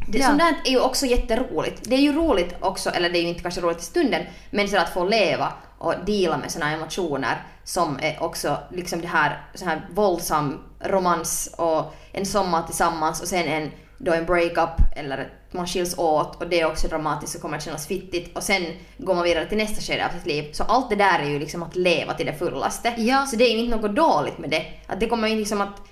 Det, 0.09 0.19
ja. 0.19 0.27
Sånt 0.27 0.39
där 0.39 0.55
är 0.65 0.71
ju 0.71 0.81
också 0.81 1.07
jätteroligt. 1.07 1.81
Det 1.85 1.95
är 1.95 2.01
ju 2.01 2.13
roligt 2.13 2.55
också, 2.61 2.91
eller 2.91 3.11
det 3.11 3.19
är 3.19 3.23
ju 3.23 3.29
inte 3.29 3.43
kanske 3.43 3.61
roligt 3.61 3.81
i 3.81 3.85
stunden, 3.85 4.23
men 4.51 4.69
så 4.69 4.77
att 4.77 4.95
få 4.95 5.05
leva 5.05 5.53
och 5.79 5.95
deala 6.07 6.37
med 6.37 6.51
såna 6.51 6.73
emotioner 6.73 7.43
som 7.65 7.99
är 8.03 8.23
också 8.23 8.59
liksom 8.71 9.01
det 9.01 9.09
här, 9.09 9.47
så 9.55 9.65
här 9.65 9.89
våldsam 9.91 10.59
romans 10.85 11.55
och 11.57 11.95
en 12.13 12.27
sommar 12.27 12.63
tillsammans 12.63 13.23
och 13.23 13.29
sen 13.29 13.47
en, 13.47 13.71
då 13.99 14.13
en 14.13 14.27
breakup 14.27 14.97
eller 14.97 15.33
man 15.51 15.67
skiljs 15.67 15.99
åt 15.99 16.43
och 16.43 16.49
det 16.49 16.61
är 16.61 16.67
också 16.67 16.89
dramatiskt 16.89 17.35
och 17.35 17.43
kommer 17.43 17.57
att 17.57 17.65
kännas 17.65 17.87
fittigt 17.87 18.37
och 18.37 18.43
sen 18.43 18.63
går 18.99 19.15
man 19.15 19.25
vidare 19.25 19.47
till 19.47 19.59
nästa 19.59 19.81
skede 19.81 20.07
av 20.07 20.11
sitt 20.11 20.27
liv. 20.27 20.53
Så 20.53 20.65
allt 20.65 20.91
det 20.91 20.97
där 20.97 21.19
är 21.19 21.29
ju 21.29 21.39
liksom 21.39 21.63
att 21.63 21.77
leva 21.77 22.15
till 22.15 22.27
det 22.27 22.35
fullaste. 22.35 22.95
Ja. 22.97 23.27
Så 23.27 23.37
det 23.37 23.45
är 23.45 23.53
ju 23.53 23.59
inte 23.59 23.77
något 23.77 23.97
dåligt 23.97 24.39
med 24.39 24.51
det. 24.51 24.67
Att 24.87 25.01
det 25.01 25.09
kommer 25.09 25.29
ju 25.29 25.37
liksom 25.37 25.61
att... 25.61 25.83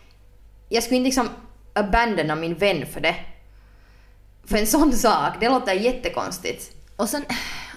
Jag 0.69 0.82
skulle 0.82 0.96
inte 0.96 1.06
liksom 1.06 1.28
abandona 1.72 2.34
min 2.34 2.54
vän 2.54 2.87
för 2.87 3.00
det. 3.00 3.14
För 4.44 4.56
en 4.56 4.66
sån 4.66 4.92
sak, 4.92 5.32
det 5.40 5.48
låter 5.48 5.72
jättekonstigt. 5.72 6.76
Och 6.96 7.08
sen, 7.08 7.25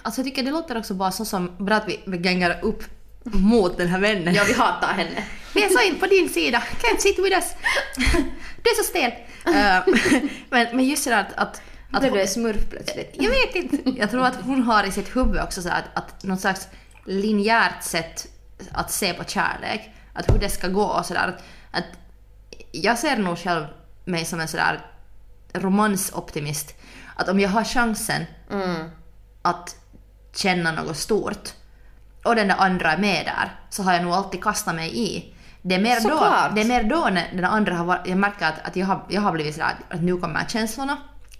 alltså 0.02 0.20
jag 0.20 0.26
tycker 0.26 0.42
det 0.42 0.50
låter 0.50 0.78
också 0.78 0.94
bara 0.94 1.10
så 1.10 1.24
som 1.24 1.56
bra 1.58 1.76
att 1.76 1.88
vi, 1.88 2.00
vi 2.06 2.18
gängar 2.18 2.58
upp 2.62 2.84
mot 3.24 3.76
den 3.76 3.88
här 3.88 4.00
vännen. 4.00 4.34
Ja, 4.34 4.42
vi 4.46 4.52
hatar 4.52 4.92
henne. 4.92 5.24
Vi 5.54 5.64
är 5.64 5.68
så 5.68 5.80
in 5.80 6.00
på 6.00 6.06
din 6.06 6.28
sida. 6.28 6.62
Can't 6.80 6.98
sit 6.98 7.18
with 7.18 7.36
us. 7.36 7.52
Du 8.62 8.70
är 8.70 8.76
så 8.76 8.84
stel. 8.84 9.12
Uh, 9.48 10.30
men, 10.50 10.76
men 10.76 10.84
just 10.84 11.04
det 11.04 11.18
att, 11.18 11.32
att 11.32 11.62
att 11.94 12.00
Blev 12.00 12.12
du 12.12 12.20
är 12.20 12.26
smurf 12.26 12.70
plötsligt? 12.70 13.16
Jag 13.18 13.30
vet 13.30 13.54
inte. 13.54 13.90
Jag 13.90 14.10
tror 14.10 14.26
att 14.26 14.36
hon 14.42 14.62
har 14.62 14.84
i 14.84 14.92
sitt 14.92 15.16
huvud 15.16 15.40
också 15.42 15.62
så 15.62 15.68
att, 15.68 15.84
att 15.94 16.22
något 16.22 16.40
slags 16.40 16.68
linjärt 17.04 17.82
sätt 17.82 18.26
att 18.72 18.90
se 18.90 19.14
på 19.14 19.24
kärlek. 19.24 19.90
Att 20.12 20.30
hur 20.30 20.38
det 20.38 20.48
ska 20.48 20.68
gå 20.68 20.84
och 20.84 21.06
sådär. 21.06 21.40
Att 21.70 21.84
jag 22.72 22.98
ser 22.98 23.16
nog 23.16 23.38
själv 23.38 23.66
mig 24.04 24.24
som 24.24 24.40
en 24.40 24.48
sådär 24.48 24.80
romansoptimist. 25.52 26.74
Att 27.16 27.28
om 27.28 27.40
jag 27.40 27.48
har 27.48 27.64
chansen 27.64 28.24
mm. 28.50 28.90
att 29.42 29.76
känna 30.34 30.72
något 30.72 30.96
stort 30.96 31.52
och 32.24 32.34
den 32.36 32.48
där 32.48 32.56
andra 32.58 32.92
är 32.92 32.98
med 32.98 33.26
där 33.26 33.52
så 33.70 33.82
har 33.82 33.92
jag 33.92 34.02
nog 34.02 34.12
alltid 34.12 34.42
kastat 34.42 34.74
mig 34.74 34.98
i. 34.98 35.34
Det 35.62 35.74
är 35.74 35.80
mer, 35.80 36.00
då, 36.00 36.54
det 36.54 36.60
är 36.60 36.64
mer 36.64 36.82
då 36.82 37.08
när 37.12 37.28
den 37.32 37.44
andra 37.44 37.74
har 37.74 37.84
varit, 37.84 38.06
jag 38.06 38.18
märker 38.18 38.46
att, 38.46 38.66
att 38.66 38.76
jag, 38.76 38.86
har, 38.86 39.04
jag 39.08 39.20
har 39.20 39.32
blivit 39.32 39.54
sådär 39.54 39.74
att 39.90 40.02
nu 40.02 40.16
kommer 40.16 40.44
känslorna 40.48 40.96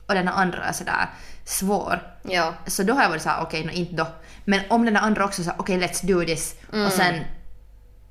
och 0.06 0.14
den 0.14 0.28
andra 0.28 0.64
är 0.64 0.72
sådär 0.72 1.08
svår. 1.44 2.02
Ja. 2.22 2.54
Så 2.66 2.82
då 2.82 2.94
har 2.94 3.02
jag 3.02 3.08
varit 3.08 3.22
såhär 3.22 3.42
okej, 3.42 3.60
okay, 3.60 3.72
no, 3.72 3.78
inte 3.78 3.94
då. 3.94 4.06
Men 4.44 4.60
om 4.68 4.84
den 4.84 4.96
andra 4.96 5.24
också 5.24 5.42
säger 5.42 5.60
okej 5.60 5.76
okay, 5.76 5.88
let's 5.88 6.06
do 6.06 6.24
this 6.24 6.56
mm. 6.72 6.86
och 6.86 6.92
sen 6.92 7.14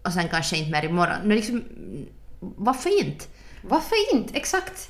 och 0.03 0.13
sen 0.13 0.29
kanske 0.29 0.57
inte 0.57 0.71
mer 0.71 0.85
imorgon. 0.85 1.17
Men 1.23 1.35
liksom, 1.35 1.63
varför 2.39 2.99
inte? 2.99 3.25
Varför 3.61 4.13
inte? 4.13 4.37
Exakt. 4.37 4.89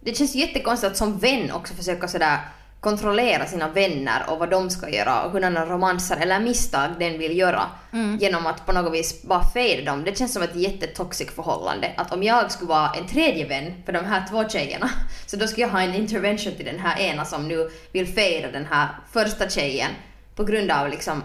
Det 0.00 0.14
känns 0.14 0.34
jättekonstigt 0.34 0.90
att 0.90 0.96
som 0.96 1.18
vän 1.18 1.52
också 1.52 1.74
försöka 1.74 2.08
sådär 2.08 2.38
kontrollera 2.80 3.46
sina 3.46 3.68
vänner 3.68 4.24
och 4.28 4.38
vad 4.38 4.50
de 4.50 4.70
ska 4.70 4.88
göra 4.88 5.22
och 5.22 5.32
hurdana 5.32 5.66
romanser 5.66 6.16
eller 6.16 6.40
misstag 6.40 6.90
den 6.98 7.18
vill 7.18 7.38
göra 7.38 7.62
mm. 7.92 8.18
genom 8.18 8.46
att 8.46 8.66
på 8.66 8.72
något 8.72 8.92
vis 8.92 9.22
bara 9.22 9.44
fejda 9.44 9.90
dem. 9.90 10.04
Det 10.04 10.18
känns 10.18 10.32
som 10.32 10.42
ett 10.42 10.56
jättetoxic 10.56 11.30
förhållande. 11.30 11.92
Att 11.96 12.12
om 12.12 12.22
jag 12.22 12.52
skulle 12.52 12.68
vara 12.68 12.90
en 12.90 13.06
tredje 13.06 13.46
vän 13.46 13.72
för 13.86 13.92
de 13.92 14.04
här 14.04 14.24
två 14.30 14.48
tjejerna 14.48 14.90
så 15.26 15.36
då 15.36 15.46
skulle 15.46 15.66
jag 15.66 15.72
ha 15.72 15.80
en 15.80 15.94
intervention 15.94 16.54
till 16.54 16.66
den 16.66 16.78
här 16.78 17.00
ena 17.00 17.24
som 17.24 17.48
nu 17.48 17.70
vill 17.92 18.06
fejda 18.06 18.50
den 18.50 18.66
här 18.66 18.88
första 19.12 19.48
tjejen 19.48 19.90
på 20.34 20.44
grund 20.44 20.70
av 20.70 20.88
liksom 20.88 21.22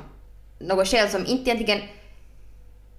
något 0.59 0.87
skäl 0.87 1.09
som 1.09 1.25
inte 1.25 1.49
egentligen... 1.49 1.81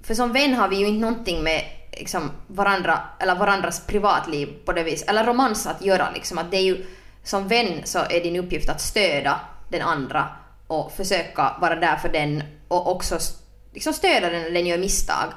För 0.03 0.15
som 0.15 0.33
vän 0.33 0.55
har 0.55 0.69
vi 0.69 0.77
ju 0.77 0.87
inte 0.87 1.01
någonting 1.01 1.43
med 1.43 1.63
liksom 1.93 2.31
varandra, 2.47 2.99
eller 3.21 3.35
varandras 3.35 3.87
privatliv 3.87 4.49
på 4.65 4.73
det 4.73 4.83
viset, 4.83 5.09
eller 5.09 5.25
romans 5.25 5.67
att 5.67 5.85
göra 5.85 6.11
liksom. 6.15 6.39
Att 6.39 6.51
det 6.51 6.57
är 6.57 6.63
ju, 6.63 6.87
som 7.27 7.49
vän 7.49 7.81
så 7.85 7.99
är 7.99 8.21
din 8.23 8.37
uppgift 8.37 8.69
att 8.69 8.81
stödja 8.81 9.41
den 9.69 9.83
andra 9.83 10.29
och 10.67 10.93
försöka 10.93 11.57
vara 11.61 11.77
där 11.77 11.97
för 11.97 12.09
den 12.09 12.43
och 12.69 12.91
också 12.91 13.19
liksom 13.73 13.93
stödja 13.93 14.31
den 14.31 14.43
när 14.43 14.51
den 14.51 14.67
gör 14.67 14.79
misstag. 14.79 15.33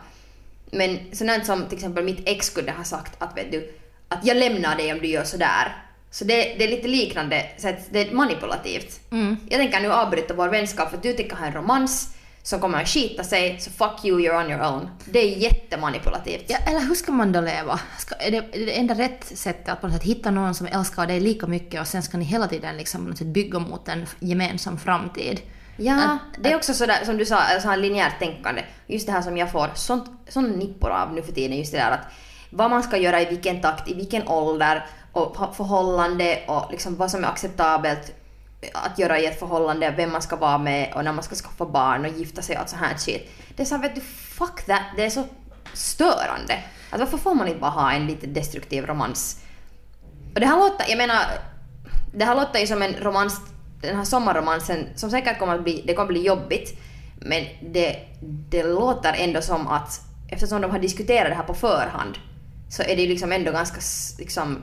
Men 0.72 1.00
sådant 1.12 1.46
som 1.46 1.66
till 1.66 1.78
exempel 1.78 2.04
mitt 2.04 2.30
ex 2.30 2.46
skulle 2.46 2.72
ha 2.72 2.84
sagt 2.84 3.14
att 3.18 3.38
vet 3.38 3.52
du, 3.52 3.74
att 4.08 4.26
jag 4.26 4.38
lämnar 4.38 4.76
dig 4.76 4.94
om 4.94 5.00
du 5.00 5.08
gör 5.08 5.24
sådär. 5.24 5.76
Så 6.12 6.26
det, 6.26 6.36
det 6.36 6.64
är 6.64 6.68
lite 6.68 6.88
liknande, 6.88 7.46
så 7.58 7.70
att 7.70 7.88
det 7.90 8.00
är 8.00 8.12
manipulativt. 8.12 9.00
Mm. 9.12 9.38
Jag 9.50 9.60
tänker 9.60 9.80
nu 9.80 9.94
avbryta 9.94 10.34
vår 10.34 10.48
vänskap 10.48 10.90
för 10.90 10.98
att 10.98 11.04
du 11.04 11.14
tycker 11.14 11.36
ha 11.36 11.46
en 11.46 11.54
romans 11.54 12.16
som 12.44 12.60
kommer 12.60 12.82
att 12.82 12.88
skita 12.88 13.24
sig, 13.24 13.60
så 13.60 13.72
fuck 13.72 14.06
you, 14.06 14.20
you're 14.20 14.46
on 14.46 14.52
your 14.52 14.62
own. 14.68 14.90
Det 15.06 15.20
är 15.20 15.38
jättemanipulativt. 15.38 16.44
Ja, 16.48 16.58
eller 16.66 16.80
hur 16.80 16.96
ska 16.96 17.12
man 17.12 17.32
då 17.32 17.42
leva? 17.42 17.80
Ska, 17.98 18.16
är, 18.16 18.32
det, 18.32 18.38
är 18.38 18.66
det 18.66 18.72
enda 18.80 18.94
rätt 18.94 19.38
sättet 19.38 19.70
att 19.70 19.82
på 19.82 19.88
något 19.88 19.96
sätt 19.96 20.04
hitta 20.06 20.32
någon 20.32 20.56
som 20.56 20.68
älskar 20.68 21.08
dig 21.08 21.20
lika 21.20 21.48
mycket 21.48 21.82
och 21.82 21.88
sen 21.88 22.04
ska 22.04 22.18
ni 22.18 22.26
hela 22.26 22.48
tiden 22.48 22.78
liksom 22.78 23.04
på 23.04 23.10
något 23.10 23.18
sätt 23.18 23.28
bygga 23.28 23.60
mot 23.60 23.88
en 23.88 24.06
gemensam 24.20 24.78
framtid? 24.78 25.42
Ja, 25.78 26.04
Att- 26.04 26.44
det 26.44 26.52
är 26.52 26.56
också 26.56 26.74
sådär 26.74 27.06
som 27.06 27.18
du 27.18 27.26
sa, 27.26 27.42
så 27.62 27.68
här 27.70 27.78
linjärt 27.78 28.20
tänkande. 28.20 28.64
Just 28.88 29.06
det 29.06 29.12
här 29.12 29.22
som 29.22 29.38
jag 29.38 29.52
får 29.52 29.70
sånt, 29.76 30.06
sån 30.28 30.46
nippor 30.52 30.90
av 30.90 31.14
nu 31.14 31.22
för 31.22 31.32
tiden, 31.32 31.58
just 31.58 31.72
det 31.72 31.78
där 31.78 31.92
att 31.92 32.06
vad 32.50 32.70
man 32.70 32.84
ska 32.84 32.98
göra 32.98 33.22
i 33.22 33.26
vilken 33.26 33.62
takt, 33.62 33.90
i 33.90 33.94
vilken 33.94 34.28
ålder 34.28 34.86
och 35.12 35.56
förhållande 35.56 36.40
och 36.48 36.72
liksom 36.72 36.96
vad 36.96 37.12
som 37.12 37.24
är 37.24 37.28
acceptabelt 37.28 38.14
att 38.74 39.00
göra 39.00 39.20
i 39.20 39.26
ett 39.26 39.40
förhållande, 39.40 39.94
vem 39.98 40.12
man 40.12 40.22
ska 40.22 40.36
vara 40.36 40.58
med 40.58 40.94
och 40.96 41.04
när 41.04 41.14
man 41.14 41.24
ska 41.24 41.36
skaffa 41.36 41.66
barn 41.66 42.06
och 42.06 42.12
gifta 42.12 42.42
sig 42.42 42.56
och 42.56 42.62
allt 42.62 42.70
sånt 42.70 42.82
här 42.82 42.98
shit. 42.98 43.30
Det 43.56 43.64
är 43.64 43.66
så 43.66 43.78
vet 43.78 43.96
du, 43.96 44.02
fuck 44.02 44.66
that, 44.66 44.82
det 44.96 45.06
är 45.06 45.10
så 45.10 45.24
störande. 45.74 46.64
Att 46.90 47.00
varför 47.00 47.18
får 47.18 47.36
man 47.36 47.48
inte 47.48 47.60
bara 47.60 47.72
ha 47.72 47.92
en 47.92 48.08
lite 48.08 48.28
destruktiv 48.28 48.86
romans? 48.86 49.42
Och 50.34 50.40
det 50.40 50.46
här 50.46 50.58
låter, 50.58 50.86
jag 50.90 50.98
menar, 50.98 51.20
det 52.14 52.26
här 52.26 52.36
låter 52.36 52.60
ju 52.60 52.68
som 52.68 52.82
en 52.82 52.94
romans, 52.94 53.42
den 53.82 53.96
här 53.96 54.04
sommarromansen 54.04 54.88
som 54.96 55.12
säkert 55.12 55.40
kommer 55.40 55.56
att 55.56 55.64
bli, 55.64 55.84
det 55.88 55.94
kommer 55.94 56.10
att 56.10 56.14
bli 56.14 56.26
jobbigt. 56.26 56.80
Men 57.22 57.46
det, 57.72 58.00
det 58.50 58.64
låter 58.64 59.14
ändå 59.14 59.42
som 59.42 59.68
att 59.68 60.02
eftersom 60.30 60.62
de 60.62 60.72
har 60.72 60.80
diskuterat 60.80 61.30
det 61.30 61.36
här 61.36 61.44
på 61.44 61.54
förhand 61.54 62.18
så 62.70 62.84
är 62.84 62.96
det 62.96 63.02
ju 63.02 63.08
liksom 63.08 63.32
ändå 63.32 63.52
ganska 63.52 63.80
liksom, 64.20 64.58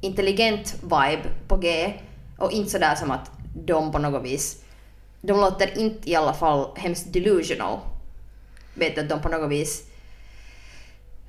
intelligent 0.00 0.74
vibe 0.82 1.22
på 1.48 1.56
G 1.56 1.94
och 2.38 2.52
inte 2.52 2.70
sådär 2.70 2.94
som 2.94 3.10
att 3.10 3.30
de 3.54 3.92
på 3.92 3.98
något 3.98 4.22
vis, 4.24 4.56
de 5.20 5.40
låter 5.40 5.78
inte 5.78 6.10
i 6.10 6.14
alla 6.14 6.32
fall 6.34 6.66
hemskt 6.76 7.12
delusional. 7.12 7.78
Vet 8.74 8.98
att 8.98 9.08
de 9.08 9.20
på 9.20 9.28
något 9.28 9.50
vis 9.50 9.82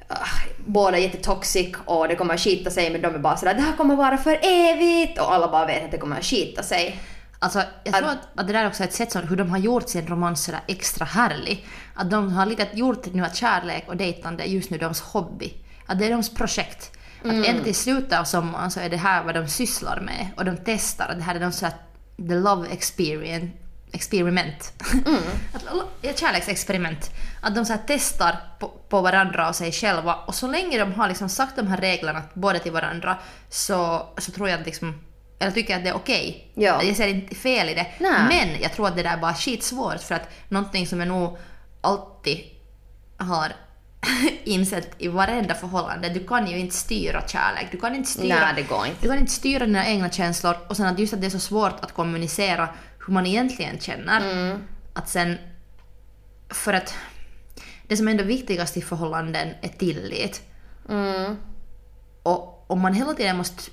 ah, 0.08 0.28
båda 0.66 0.98
är 0.98 1.02
jättetoxic 1.02 1.76
och 1.86 2.08
det 2.08 2.16
kommer 2.16 2.34
att 2.34 2.40
skita 2.40 2.70
sig 2.72 2.90
men 2.92 3.02
de 3.02 3.16
är 3.16 3.20
bara 3.20 3.38
sådär 3.38 3.54
det 3.54 3.62
här 3.62 3.76
kommer 3.78 3.96
vara 3.96 4.18
för 4.18 4.40
evigt 4.44 5.20
och 5.20 5.34
alla 5.34 5.48
bara 5.52 5.66
vet 5.66 5.86
att 5.86 5.92
det 5.92 5.98
kommer 5.98 6.18
att 6.18 6.26
skita 6.26 6.64
sig. 6.64 7.00
Alltså, 7.40 7.64
jag 7.84 7.94
tror 7.94 8.10
Att- 8.10 8.18
att, 8.36 8.48
det 8.48 8.54
där 8.54 8.68
också 8.68 8.84
är 8.84 8.88
ett 8.88 8.94
sätt 8.94 9.12
som, 9.12 9.28
hur 9.28 9.36
de 9.36 9.50
har 9.50 9.58
gjort 9.58 9.90
sin 9.90 10.08
romans 10.08 10.44
sådär 10.44 10.62
extra 10.68 11.06
härlig. 11.06 11.66
Att 11.96 12.10
de 12.10 12.34
har 12.34 12.46
lite 12.46 12.68
gjort 12.74 13.14
nu 13.14 13.24
att 13.24 13.36
kärlek 13.36 13.84
och 13.88 13.98
dejtande 13.98 14.44
är 14.44 14.48
just 14.48 14.70
nu 14.70 14.78
deras 14.78 15.02
hobby. 15.02 15.54
Att 15.86 16.00
det 16.00 16.06
är 16.06 16.10
deras 16.10 16.30
projekt. 16.30 16.92
Att 17.26 17.46
ända 17.46 17.64
till 17.64 17.76
slutet 17.76 18.20
av 18.20 18.24
sommaren 18.24 18.72
så 18.72 18.80
är 18.80 18.90
det 18.90 18.98
här 18.98 19.24
vad 19.24 19.36
de 19.36 19.48
sysslar 19.48 20.00
med 20.00 20.28
och 20.38 20.46
de 20.46 20.58
testar. 20.66 21.08
Att 21.10 21.18
det 21.18 21.24
här 21.24 21.36
är 21.36 21.40
de 21.40 21.52
såhär 21.52 21.76
the 22.18 22.36
love 22.36 22.68
experience, 22.72 23.48
experiment. 23.92 24.74
att, 25.54 25.64
ett 26.02 26.20
kärleksexperiment. 26.20 27.12
Att 27.42 27.56
de 27.56 27.66
så 27.66 27.74
testar 27.88 28.38
på, 28.60 28.68
på 28.68 29.02
varandra 29.02 29.50
och 29.50 29.56
sig 29.56 29.72
själva 29.72 30.16
och 30.16 30.36
så 30.36 30.48
länge 30.48 30.80
de 30.80 30.94
har 30.94 31.08
liksom 31.08 31.30
sagt 31.30 31.56
de 31.56 31.68
här 31.68 31.78
reglerna 31.78 32.22
både 32.34 32.60
till 32.60 32.72
varandra 32.72 33.18
så, 33.50 34.08
så 34.18 34.32
tror 34.32 34.50
jag 34.50 34.60
att 34.60 34.66
liksom 34.66 35.00
eller 35.40 35.52
tycker 35.52 35.76
att 35.78 35.84
det 35.84 35.90
är 35.90 35.96
okej. 35.96 36.52
Ja. 36.54 36.84
Jag 36.84 36.96
ser 36.96 37.08
inte 37.08 37.36
fel 37.36 37.70
i 37.70 37.74
det. 37.74 37.88
Nej. 38.00 38.28
Men 38.30 38.62
jag 38.62 38.74
tror 38.74 38.88
att 38.88 38.96
det 38.96 39.04
där 39.04 39.14
är 39.14 39.18
bara 39.18 39.34
skitsvårt 39.34 40.02
för 40.02 40.16
att 40.16 40.30
någonting 40.50 40.88
som 40.88 41.00
jag 41.00 41.08
nog 41.08 41.38
alltid 41.82 42.40
har 43.18 43.54
insett 44.44 44.96
i 44.98 45.08
varenda 45.08 45.54
förhållande, 45.54 46.10
du 46.10 46.28
kan 46.28 46.48
ju 46.48 46.58
inte 46.58 46.76
styra 46.76 47.28
kärlek. 47.28 47.68
Du 47.72 47.80
kan 47.80 47.96
inte 47.96 48.10
styra, 48.10 48.36
Nej, 48.36 48.54
det 48.56 48.64
går 48.64 48.86
inte. 48.86 49.02
Du 49.02 49.08
kan 49.08 49.18
inte 49.18 49.32
styra 49.32 49.66
dina 49.66 49.88
egna 49.88 50.10
känslor 50.10 50.56
och 50.68 50.78
sen 50.78 50.86
att 50.86 51.00
just 51.00 51.14
att 51.14 51.22
det 51.22 51.28
är 51.28 51.32
så 51.32 51.40
svårt 51.40 51.80
att 51.80 51.94
kommunicera 51.94 52.70
hur 53.06 53.14
man 53.14 53.26
egentligen 53.26 53.80
känner. 53.80 54.32
Mm. 54.32 54.64
Att 54.94 55.10
sen, 55.10 55.38
för 56.50 56.74
att 56.74 56.96
det 57.88 57.98
som 57.98 58.08
är 58.08 58.12
ändå 58.12 58.24
viktigast 58.24 58.78
i 58.78 58.82
förhållanden 58.82 59.54
är 59.62 59.70
tillit. 59.70 60.42
Mm. 60.90 61.38
Och 62.24 62.66
om 62.68 62.80
man 62.80 62.94
hela 62.94 63.14
tiden 63.14 63.38
måste 63.38 63.72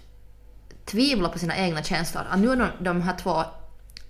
tvivla 0.85 1.29
på 1.29 1.39
sina 1.39 1.57
egna 1.57 1.83
känslor, 1.83 2.23
att 2.31 2.39
nu 2.39 2.53
är 2.53 2.57
de, 2.57 2.69
de 2.81 3.03
här 3.03 3.17
två 3.17 3.45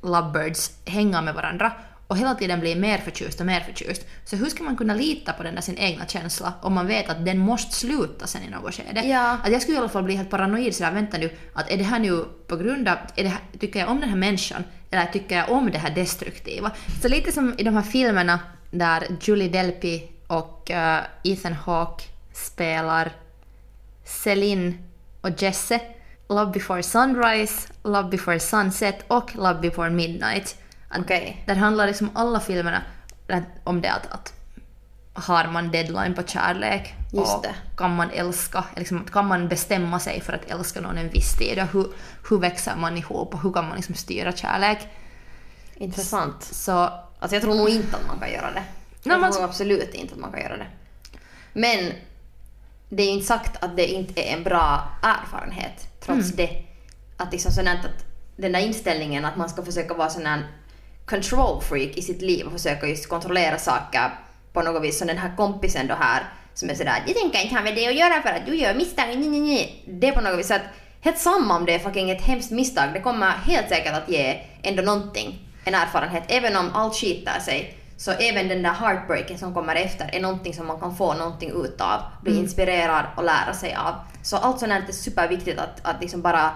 lovebirds 0.02 0.70
hänga 0.84 1.22
med 1.22 1.34
varandra 1.34 1.72
och 2.10 2.18
hela 2.18 2.34
tiden 2.34 2.60
blir 2.60 2.76
mer 2.76 2.98
förtjust 2.98 3.40
och 3.40 3.46
mer 3.46 3.60
förtjust. 3.60 4.06
Så 4.24 4.36
hur 4.36 4.46
ska 4.46 4.62
man 4.62 4.76
kunna 4.76 4.94
lita 4.94 5.32
på 5.32 5.42
den 5.42 5.54
där 5.54 5.62
sin 5.62 5.78
egna 5.78 6.06
känsla 6.06 6.52
om 6.62 6.74
man 6.74 6.86
vet 6.86 7.08
att 7.10 7.24
den 7.24 7.38
måste 7.38 7.74
sluta 7.74 8.26
sen 8.26 8.42
i 8.42 8.50
något 8.50 8.74
skede? 8.74 9.00
Ja. 9.00 9.36
Att 9.44 9.52
jag 9.52 9.62
skulle 9.62 9.76
i 9.76 9.78
alla 9.80 9.88
fall 9.88 10.02
bli 10.02 10.14
helt 10.14 10.30
paranoid 10.30 10.74
sådär, 10.74 10.92
vänta 10.92 11.18
nu, 11.18 11.30
att 11.52 11.70
är 11.70 11.76
det 11.76 11.84
här 11.84 11.98
nu 11.98 12.24
på 12.46 12.56
grund 12.56 12.88
av, 12.88 12.96
är 13.16 13.22
det 13.22 13.28
här, 13.28 13.40
tycker 13.60 13.80
jag 13.80 13.88
om 13.88 14.00
den 14.00 14.08
här 14.08 14.16
människan 14.16 14.64
eller 14.90 15.06
tycker 15.06 15.36
jag 15.36 15.50
om 15.50 15.70
det 15.70 15.78
här 15.78 15.90
destruktiva? 15.90 16.70
Så 17.02 17.08
lite 17.08 17.32
som 17.32 17.54
i 17.58 17.62
de 17.62 17.74
här 17.74 17.82
filmerna 17.82 18.38
där 18.70 19.06
Julie 19.20 19.48
Delpy 19.48 20.02
och 20.26 20.70
eh, 20.70 21.00
Ethan 21.24 21.52
Hawke 21.52 22.04
spelar 22.32 23.12
Celine 24.04 24.78
och 25.20 25.42
Jesse, 25.42 25.80
Love 26.28 26.52
before 26.52 26.82
sunrise, 26.82 27.68
Love 27.84 28.08
before 28.08 28.40
sunset 28.40 29.04
och 29.08 29.36
Love 29.36 29.60
before 29.60 29.90
midnight. 29.90 30.56
Okej. 30.98 31.42
Där 31.46 31.54
handlar 31.54 31.86
liksom 31.86 32.10
alla 32.14 32.40
filmerna 32.40 32.82
om 33.64 33.80
det 33.80 33.92
att, 33.92 34.06
att 34.12 34.32
har 35.12 35.44
man 35.48 35.70
deadline 35.70 36.14
på 36.14 36.22
kärlek 36.22 36.94
Just 37.12 37.36
och 37.36 37.42
det. 37.42 37.54
kan 37.76 37.96
man 37.96 38.10
älska, 38.10 38.64
liksom, 38.76 39.04
kan 39.04 39.26
man 39.26 39.48
bestämma 39.48 39.98
sig 39.98 40.20
för 40.20 40.32
att 40.32 40.50
älska 40.50 40.80
någon 40.80 40.98
en 40.98 41.08
viss 41.08 41.34
tid 41.38 41.58
och 41.58 41.66
hur, 41.66 41.86
hur 42.30 42.38
växer 42.38 42.76
man 42.76 42.96
ihop 42.96 43.34
och 43.34 43.42
hur 43.42 43.52
kan 43.52 43.64
man 43.68 43.76
liksom 43.76 43.94
styra 43.94 44.32
kärlek. 44.32 44.88
Intressant. 45.74 46.42
Så 46.42 46.72
Alltså 47.22 47.36
jag 47.36 47.42
tror 47.42 47.54
nog 47.54 47.68
inte 47.68 47.96
att 47.96 48.06
man 48.06 48.18
kan 48.18 48.32
göra 48.32 48.46
det. 48.52 48.62
Nej, 49.02 49.14
jag 49.14 49.20
men- 49.20 49.32
tror 49.32 49.44
absolut 49.44 49.94
inte 49.94 50.14
att 50.14 50.20
man 50.20 50.32
kan 50.32 50.40
göra 50.40 50.56
det. 50.56 50.66
Men 51.52 51.92
det 52.88 53.02
är 53.02 53.06
ju 53.06 53.12
inte 53.12 53.26
sagt 53.26 53.64
att 53.64 53.76
det 53.76 53.86
inte 53.86 54.22
är 54.22 54.36
en 54.36 54.42
bra 54.44 54.88
erfarenhet 55.02 55.88
trots 56.00 56.32
det. 56.32 56.64
Att 57.16 57.32
liksom 57.32 57.52
sånt 57.52 57.68
att 57.68 58.04
den 58.36 58.52
där 58.52 58.60
inställningen 58.60 59.24
att 59.24 59.36
man 59.36 59.48
ska 59.48 59.62
försöka 59.62 59.94
vara 59.94 60.10
sån 60.10 60.26
här 60.26 60.46
control 61.10 61.60
freak 61.60 61.96
i 61.96 62.02
sitt 62.02 62.22
liv 62.22 62.46
och 62.46 62.52
försöka 62.52 62.86
just 62.86 63.08
kontrollera 63.08 63.58
saker 63.58 64.10
på 64.52 64.62
något 64.62 64.82
vis 64.82 64.98
som 64.98 65.06
den 65.06 65.18
här 65.18 65.36
kompisen 65.36 65.86
då 65.86 65.94
här 65.94 66.24
som 66.54 66.70
är 66.70 66.74
sådär 66.74 67.02
jag 67.06 67.16
tänker 67.16 67.42
inte 67.42 67.54
ha 67.54 67.62
med 67.62 67.74
det 67.74 67.88
att 67.88 67.94
göra 67.94 68.22
för 68.22 68.28
att 68.28 68.46
du 68.46 68.56
gör 68.56 68.74
misstag, 68.74 69.06
nej, 69.08 69.28
nej, 69.28 69.40
nej. 69.40 69.84
Det 69.86 70.08
är 70.08 70.12
på 70.12 70.20
något 70.20 70.38
vis 70.38 70.48
så 70.48 70.54
att 70.54 70.62
helt 71.00 71.18
samma 71.18 71.56
om 71.56 71.66
det 71.66 71.74
är 71.74 71.78
fucking 71.78 72.10
ett 72.10 72.22
hemskt 72.22 72.50
misstag, 72.50 72.92
det 72.92 73.00
kommer 73.00 73.30
helt 73.30 73.68
säkert 73.68 73.92
att 73.92 74.08
ge 74.08 74.40
ändå 74.62 74.82
någonting, 74.82 75.48
en 75.64 75.74
erfarenhet. 75.74 76.24
Även 76.28 76.56
om 76.56 76.70
allt 76.74 76.94
skitar 76.94 77.40
sig 77.40 77.76
så 77.96 78.10
även 78.10 78.48
den 78.48 78.62
där 78.62 78.72
heartbreaken 78.72 79.38
som 79.38 79.54
kommer 79.54 79.74
efter 79.76 80.10
är 80.12 80.20
någonting 80.20 80.54
som 80.54 80.66
man 80.66 80.80
kan 80.80 80.96
få 80.96 81.14
någonting 81.14 81.50
utav, 81.64 82.00
bli 82.22 82.38
inspirerad 82.38 83.04
och 83.16 83.24
lära 83.24 83.54
sig 83.54 83.74
av. 83.74 83.94
Så 84.22 84.36
allt 84.36 84.58
sånt 84.58 84.72
här 84.72 84.84
är 84.88 84.92
superviktigt 84.92 85.58
att, 85.58 85.80
att 85.82 86.00
liksom 86.00 86.22
bara 86.22 86.50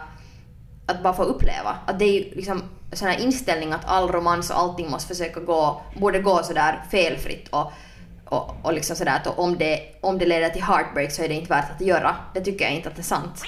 att 0.86 1.02
bara 1.02 1.12
få 1.12 1.22
uppleva. 1.22 1.76
Att 1.86 1.98
det 1.98 2.04
är 2.04 2.36
liksom 2.36 2.62
sån 2.96 3.08
här 3.08 3.20
inställning 3.20 3.72
att 3.72 3.84
all 3.84 4.08
romans 4.08 4.50
och 4.50 4.58
allting 4.58 4.90
måste 4.90 5.08
försöka 5.08 5.40
gå, 5.40 5.82
borde 6.00 6.18
gå 6.18 6.42
sådär 6.42 6.82
felfritt 6.90 7.48
och, 7.48 7.72
och, 8.24 8.56
och 8.62 8.72
liksom 8.72 8.96
sådär 8.96 9.16
att 9.16 9.38
om 9.38 9.58
det, 9.58 9.80
om 10.00 10.18
det 10.18 10.26
leder 10.26 10.48
till 10.48 10.62
heartbreak 10.62 11.12
så 11.12 11.22
är 11.22 11.28
det 11.28 11.34
inte 11.34 11.48
värt 11.48 11.70
att 11.70 11.80
göra. 11.80 12.16
Det 12.34 12.40
tycker 12.40 12.64
jag 12.64 12.74
inte 12.74 12.88
att 12.88 12.96
det 12.96 13.02
är 13.02 13.04
sant. 13.04 13.42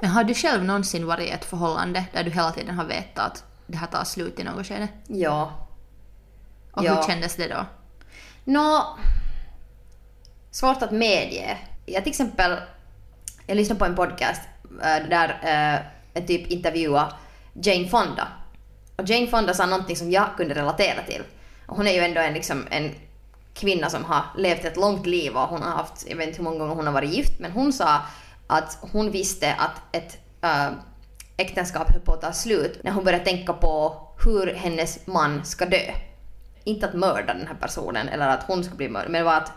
Men 0.00 0.10
har 0.10 0.24
du 0.24 0.34
själv 0.34 0.64
någonsin 0.64 1.06
varit 1.06 1.28
i 1.28 1.30
ett 1.30 1.44
förhållande 1.44 2.04
där 2.12 2.24
du 2.24 2.30
hela 2.30 2.50
tiden 2.50 2.74
har 2.74 2.84
vetat 2.84 3.26
att 3.26 3.44
det 3.66 3.76
här 3.76 3.86
tar 3.86 4.04
slut 4.04 4.38
i 4.40 4.44
något 4.44 4.66
skede? 4.66 4.88
Ja. 5.06 5.52
Och 6.72 6.84
Ja. 6.84 6.94
hur 6.94 7.02
kändes 7.02 7.36
det 7.36 7.48
då? 7.48 7.66
Nå... 8.44 8.98
Svårt 10.50 10.82
att 10.82 10.90
medge. 10.90 11.58
Jag 11.86 12.02
till 12.02 12.10
exempel, 12.10 12.56
jag 13.46 13.56
lyssnade 13.56 13.78
på 13.78 13.84
en 13.84 13.96
podcast 13.96 14.40
äh, 14.82 15.08
där 15.08 15.28
äh, 15.42 15.80
en 16.14 16.26
typ 16.26 16.46
intervjuade 16.50 17.12
Jane 17.52 17.88
Fonda. 17.88 18.28
Och 18.96 19.08
Jane 19.08 19.26
Fonda 19.26 19.54
sa 19.54 19.66
någonting 19.66 19.96
som 19.96 20.10
jag 20.10 20.26
kunde 20.36 20.54
relatera 20.54 21.02
till. 21.02 21.22
Och 21.66 21.76
hon 21.76 21.86
är 21.86 21.92
ju 21.92 22.00
ändå 22.00 22.20
en, 22.20 22.34
liksom, 22.34 22.66
en 22.70 22.94
kvinna 23.54 23.90
som 23.90 24.04
har 24.04 24.22
levt 24.36 24.64
ett 24.64 24.76
långt 24.76 25.06
liv 25.06 25.36
och 25.36 25.48
hon 25.48 25.62
har 25.62 25.70
haft, 25.70 26.04
jag 26.08 26.16
vet 26.16 26.26
inte 26.26 26.38
hur 26.38 26.44
många 26.44 26.58
gånger 26.58 26.74
hon 26.74 26.86
har 26.86 26.92
varit 26.92 27.14
gift, 27.14 27.38
men 27.38 27.52
hon 27.52 27.72
sa 27.72 28.00
att 28.46 28.78
hon 28.92 29.10
visste 29.10 29.54
att 29.54 29.96
ett 29.96 30.18
äh, 30.42 30.68
äktenskap 31.36 31.92
höll 31.92 32.00
på 32.00 32.12
att 32.12 32.20
ta 32.20 32.32
slut 32.32 32.80
när 32.84 32.92
hon 32.92 33.04
började 33.04 33.24
tänka 33.24 33.52
på 33.52 33.96
hur 34.24 34.54
hennes 34.54 35.06
man 35.06 35.44
ska 35.44 35.66
dö. 35.66 35.92
Inte 36.64 36.86
att 36.86 36.94
mörda 36.94 37.34
den 37.34 37.46
här 37.46 37.56
personen 37.60 38.08
eller 38.08 38.28
att 38.28 38.42
hon 38.42 38.64
ska 38.64 38.74
bli 38.74 38.88
mördad, 38.88 39.10
men 39.10 39.20
det 39.20 39.24
var 39.24 39.36
att 39.36 39.52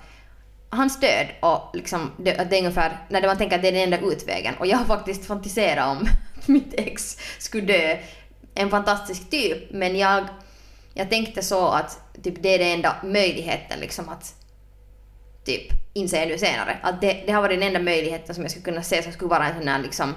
hans 0.70 1.00
död 1.00 1.28
och 1.40 1.76
liksom, 1.76 2.12
det, 2.18 2.38
att 2.38 2.50
det 2.50 2.56
är 2.56 2.60
ungefär, 2.60 2.98
när 3.10 3.28
man 3.28 3.38
tänker 3.38 3.56
att 3.56 3.62
det 3.62 3.68
är 3.68 3.72
den 3.72 3.94
enda 3.94 4.12
utvägen. 4.12 4.56
Och 4.60 4.68
jag 4.68 4.78
har 4.78 4.86
faktiskt 4.86 5.26
fantiserat 5.26 5.88
om 5.88 6.08
mitt 6.48 6.74
ex 6.78 7.18
skulle 7.40 7.66
dö. 7.66 7.98
En 8.56 8.70
fantastisk 8.70 9.30
typ, 9.30 9.72
men 9.72 9.98
jag, 9.98 10.26
jag 10.94 11.10
tänkte 11.10 11.42
så 11.42 11.68
att 11.68 12.00
typ, 12.24 12.44
det 12.44 12.50
är 12.50 12.60
den 12.60 12.68
enda 12.68 12.96
möjligheten 13.04 13.80
liksom 13.80 14.10
att 14.10 14.36
typ 15.46 15.72
inser 15.94 16.20
jag 16.20 16.28
nu 16.28 16.38
senare. 16.38 16.78
Att 16.82 17.02
det, 17.02 17.24
det 17.26 17.32
har 17.32 17.42
varit 17.42 17.60
den 17.60 17.68
enda 17.68 17.80
möjligheten 17.80 18.36
som 18.36 18.44
jag 18.44 18.52
skulle 18.52 18.66
kunna 18.66 18.84
se 18.84 19.04
som 19.04 19.12
skulle 19.12 19.30
vara 19.30 19.48
en 19.48 19.58
sån 19.58 19.68
här 19.68 19.80
liksom 19.80 20.14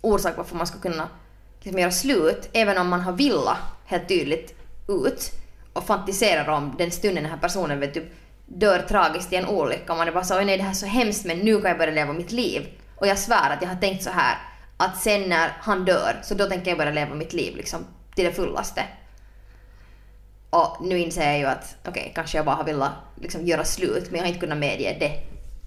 orsak 0.00 0.36
varför 0.36 0.56
man 0.56 0.66
skulle 0.66 0.82
kunna 0.82 1.08
liksom 1.60 1.80
göra 1.80 1.90
slut, 1.90 2.48
även 2.52 2.78
om 2.78 2.88
man 2.88 3.00
har 3.00 3.12
villa 3.12 3.58
helt 3.86 4.08
tydligt 4.08 4.54
ut. 4.88 5.32
och 5.72 5.86
fantiserar 5.86 6.48
om 6.48 6.74
den 6.78 6.90
stunden 6.90 7.22
den 7.22 7.32
här 7.32 7.38
personen 7.38 7.80
vet 7.80 7.94
typ, 7.94 8.12
dör 8.46 8.78
tragiskt 8.78 9.32
i 9.32 9.36
en 9.36 9.46
olycka 9.46 9.92
och 9.92 9.98
man 9.98 10.08
är 10.08 10.12
bara 10.12 10.24
så 10.24 10.38
oj 10.38 10.44
nej 10.44 10.56
det 10.56 10.62
här 10.62 10.70
är 10.70 10.74
så 10.74 10.86
hemskt 10.86 11.24
men 11.24 11.38
nu 11.38 11.60
kan 11.60 11.68
jag 11.68 11.78
börja 11.78 11.94
leva 11.94 12.12
mitt 12.12 12.32
liv. 12.32 12.66
Och 12.96 13.06
jag 13.06 13.18
svär 13.18 13.50
att 13.50 13.62
jag 13.62 13.68
har 13.68 13.76
tänkt 13.76 14.04
så 14.04 14.10
här 14.10 14.38
att 14.76 14.96
sen 15.02 15.28
när 15.28 15.52
han 15.60 15.84
dör 15.84 16.20
så 16.22 16.34
då 16.34 16.46
tänker 16.46 16.70
jag 16.70 16.78
börja 16.78 16.92
leva 16.92 17.14
mitt 17.14 17.32
liv 17.32 17.56
liksom 17.56 17.86
till 18.14 18.24
det 18.24 18.32
fullaste. 18.32 18.84
Och 20.50 20.76
nu 20.80 20.98
inser 20.98 21.26
jag 21.26 21.38
ju 21.38 21.46
att 21.46 21.76
okej, 21.84 22.00
okay, 22.00 22.12
kanske 22.14 22.38
jag 22.38 22.44
bara 22.44 22.56
har 22.56 22.64
velat 22.64 22.92
liksom 23.20 23.46
göra 23.46 23.64
slut 23.64 24.10
men 24.10 24.14
jag 24.14 24.22
har 24.22 24.28
inte 24.28 24.40
kunnat 24.40 24.58
medge 24.58 24.96
det. 25.00 25.22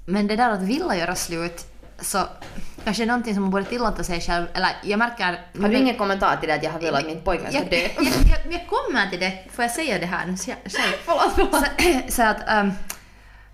Men 0.05 0.27
det 0.27 0.35
där 0.35 0.49
att 0.49 0.61
vilja 0.61 0.95
göra 0.95 1.15
slut, 1.15 1.65
så 1.99 2.19
kanske 2.83 3.03
är 3.03 3.07
någonting 3.07 3.33
som 3.33 3.43
man 3.43 3.51
borde 3.51 3.65
tillåta 3.65 4.03
sig 4.03 4.21
själv. 4.21 4.45
Eller 4.53 4.69
jag 4.83 4.99
märker... 4.99 5.45
Har 5.61 5.69
du 5.69 5.77
ingen 5.77 5.95
kommentar 5.95 6.37
till 6.37 6.49
det 6.49 6.55
att 6.55 6.63
jag 6.63 6.71
har 6.71 6.79
velat 6.79 6.99
att 6.99 7.07
min 7.07 7.21
pojkvän 7.21 7.51
ska 7.51 7.63
dö? 7.63 7.75
jag, 7.75 8.05
jag, 8.05 8.53
jag 8.53 8.67
kommer 8.67 9.09
till 9.09 9.19
det. 9.19 9.43
Får 9.51 9.63
jag 9.63 9.71
säga 9.71 9.99
det 9.99 10.05
här 10.05 10.25
nu 10.25 10.37
själv? 10.37 10.93
förlåt, 11.05 11.31
förlåt. 11.35 11.55
Så, 11.55 12.11
så 12.15 12.23
att... 12.23 12.63
Um, 12.63 12.71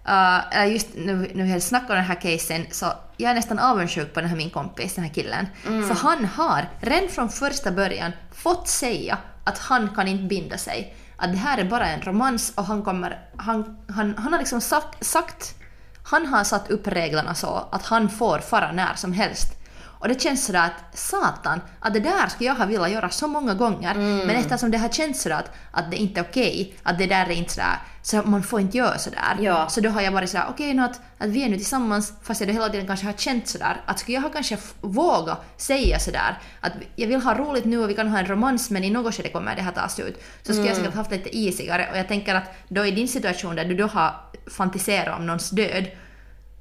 uh, 0.09 0.71
just 0.73 0.87
nu, 0.95 1.31
nu 1.35 1.43
vi 1.43 1.61
snackar 1.61 1.89
om 1.89 1.95
den 1.95 2.03
här 2.03 2.21
casen 2.21 2.65
så 2.71 2.85
jag 3.17 3.31
är 3.31 3.35
nästan 3.35 3.59
avundsjuk 3.59 4.13
på 4.13 4.21
den 4.21 4.29
här 4.29 4.37
min 4.37 4.49
kompis, 4.49 4.95
den 4.95 5.03
här 5.03 5.13
killen. 5.13 5.47
Mm. 5.67 5.87
För 5.87 5.95
han 5.95 6.25
har 6.25 6.69
redan 6.79 7.09
från 7.09 7.29
första 7.29 7.71
början 7.71 8.11
fått 8.31 8.67
säga 8.67 9.17
att 9.43 9.57
han 9.57 9.89
kan 9.95 10.07
inte 10.07 10.23
binda 10.23 10.57
sig. 10.57 10.95
Att 11.17 11.31
det 11.31 11.37
här 11.37 11.57
är 11.57 11.63
bara 11.63 11.87
en 11.87 12.01
romans 12.01 12.53
och 12.55 12.65
han 12.65 12.83
kommer... 12.83 13.19
Han, 13.37 13.77
han, 13.87 14.15
han 14.17 14.33
har 14.33 14.39
liksom 14.39 14.61
sagt, 14.61 15.05
sagt... 15.05 15.55
Han 16.03 16.25
har 16.25 16.43
satt 16.43 16.69
upp 16.69 16.87
reglerna 16.87 17.35
så 17.35 17.67
att 17.71 17.85
han 17.85 18.09
får 18.09 18.39
fara 18.39 18.71
när 18.71 18.93
som 18.95 19.13
helst. 19.13 19.64
Och 19.99 20.07
det 20.07 20.21
känns 20.21 20.45
sådär 20.45 20.65
att 20.65 20.97
satan, 20.97 21.61
att 21.79 21.93
det 21.93 21.99
där 21.99 22.27
skulle 22.27 22.47
jag 22.49 22.55
ha 22.55 22.65
velat 22.65 22.91
göra 22.91 23.09
så 23.09 23.27
många 23.27 23.53
gånger. 23.53 23.95
Men 23.95 24.29
eftersom 24.29 24.71
det 24.71 24.77
har 24.77 24.89
känts 24.89 25.21
sådär 25.21 25.35
att, 25.35 25.51
att 25.71 25.91
det 25.91 25.97
inte 25.97 26.19
är 26.19 26.23
okej, 26.23 26.73
att 26.83 26.97
det 26.97 27.05
där 27.05 27.25
är 27.25 27.31
inte 27.31 27.53
sådär, 27.53 27.79
så 28.01 28.21
man 28.25 28.43
får 28.43 28.59
inte 28.59 28.77
göra 28.77 28.97
sådär. 28.97 29.37
Ja. 29.39 29.67
Så 29.69 29.81
då 29.81 29.89
har 29.89 30.01
jag 30.01 30.11
varit 30.11 30.29
sådär, 30.29 30.45
okej 30.49 30.71
okay, 30.71 30.85
att, 30.85 31.01
att 31.17 31.29
vi 31.29 31.43
är 31.43 31.49
nu 31.49 31.55
tillsammans, 31.57 32.13
fast 32.23 32.41
jag 32.41 32.49
då 32.49 32.53
hela 32.53 32.69
tiden 32.69 32.87
kanske 32.87 33.05
har 33.05 33.13
känt 33.13 33.47
sådär, 33.47 33.81
att 33.85 33.99
skulle 33.99 34.15
jag 34.15 34.21
ha 34.21 34.29
kanske 34.29 34.55
f- 34.55 34.73
våga 34.81 35.37
säga 35.57 35.99
sådär, 35.99 36.37
att 36.61 36.73
jag 36.95 37.07
vill 37.07 37.21
ha 37.21 37.33
roligt 37.37 37.65
nu 37.65 37.77
och 37.83 37.89
vi 37.89 37.93
kan 37.93 38.07
ha 38.07 38.19
en 38.19 38.25
romans 38.25 38.69
men 38.69 38.83
i 38.83 38.89
något 38.89 39.15
skede 39.15 39.29
kommer 39.29 39.55
det 39.55 39.61
här 39.61 39.71
ta 39.71 39.87
slut, 39.89 40.23
så 40.43 40.53
skulle 40.53 40.67
jag 40.67 40.77
säkert 40.77 40.95
haft 40.95 41.11
lite 41.11 41.37
isigare 41.37 41.87
och 41.91 41.97
jag 41.97 42.07
tänker 42.07 42.35
att 42.35 42.43
då 42.67 42.85
i 42.85 42.91
din 42.91 43.07
situation 43.07 43.55
där 43.55 43.65
du 43.65 43.75
då 43.75 43.87
har 43.87 44.15
fantiserat 44.57 45.19
om 45.19 45.25
någons 45.25 45.49
död, 45.49 45.85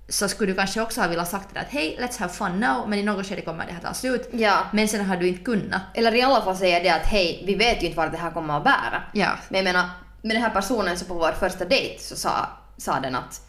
så 0.09 0.29
skulle 0.29 0.53
du 0.53 0.57
kanske 0.57 0.81
också 0.81 1.01
ha 1.01 1.09
velat 1.09 1.29
sagt 1.29 1.49
det 1.49 1.61
där 1.61 1.67
att 1.67 1.73
hej, 1.73 1.99
let's 2.01 2.19
have 2.21 2.33
fun 2.33 2.61
now, 2.61 2.89
men 2.89 2.99
i 2.99 3.03
något 3.03 3.27
skede 3.27 3.43
kommer 3.43 3.67
det 3.67 3.73
här 3.73 3.81
ta 3.81 3.95
slut. 3.95 4.29
Ja. 4.33 4.59
Men 4.73 4.89
sen 4.89 5.05
har 5.05 5.17
du 5.17 5.29
inte 5.29 5.45
kunnat. 5.45 5.83
Eller 5.95 6.15
i 6.15 6.23
alla 6.23 6.43
fall 6.43 6.57
säga 6.57 6.83
det 6.83 6.91
att 6.91 7.07
hej, 7.07 7.43
vi 7.47 7.55
vet 7.55 7.83
ju 7.83 7.87
inte 7.87 7.97
vart 7.97 8.13
det 8.13 8.19
här 8.19 8.31
kommer 8.31 8.57
att 8.57 8.65
bära. 8.65 9.03
Ja. 9.13 9.31
Men 9.49 9.57
jag 9.59 9.65
menar, 9.65 9.91
med 10.23 10.37
den 10.37 10.43
här 10.43 10.51
personen 10.51 10.99
så 10.99 11.05
på 11.05 11.15
vår 11.15 11.33
första 11.33 11.65
dejt 11.65 11.99
så 11.99 12.17
sa, 12.17 12.49
sa 12.77 13.01
den 13.01 13.15
att, 13.15 13.41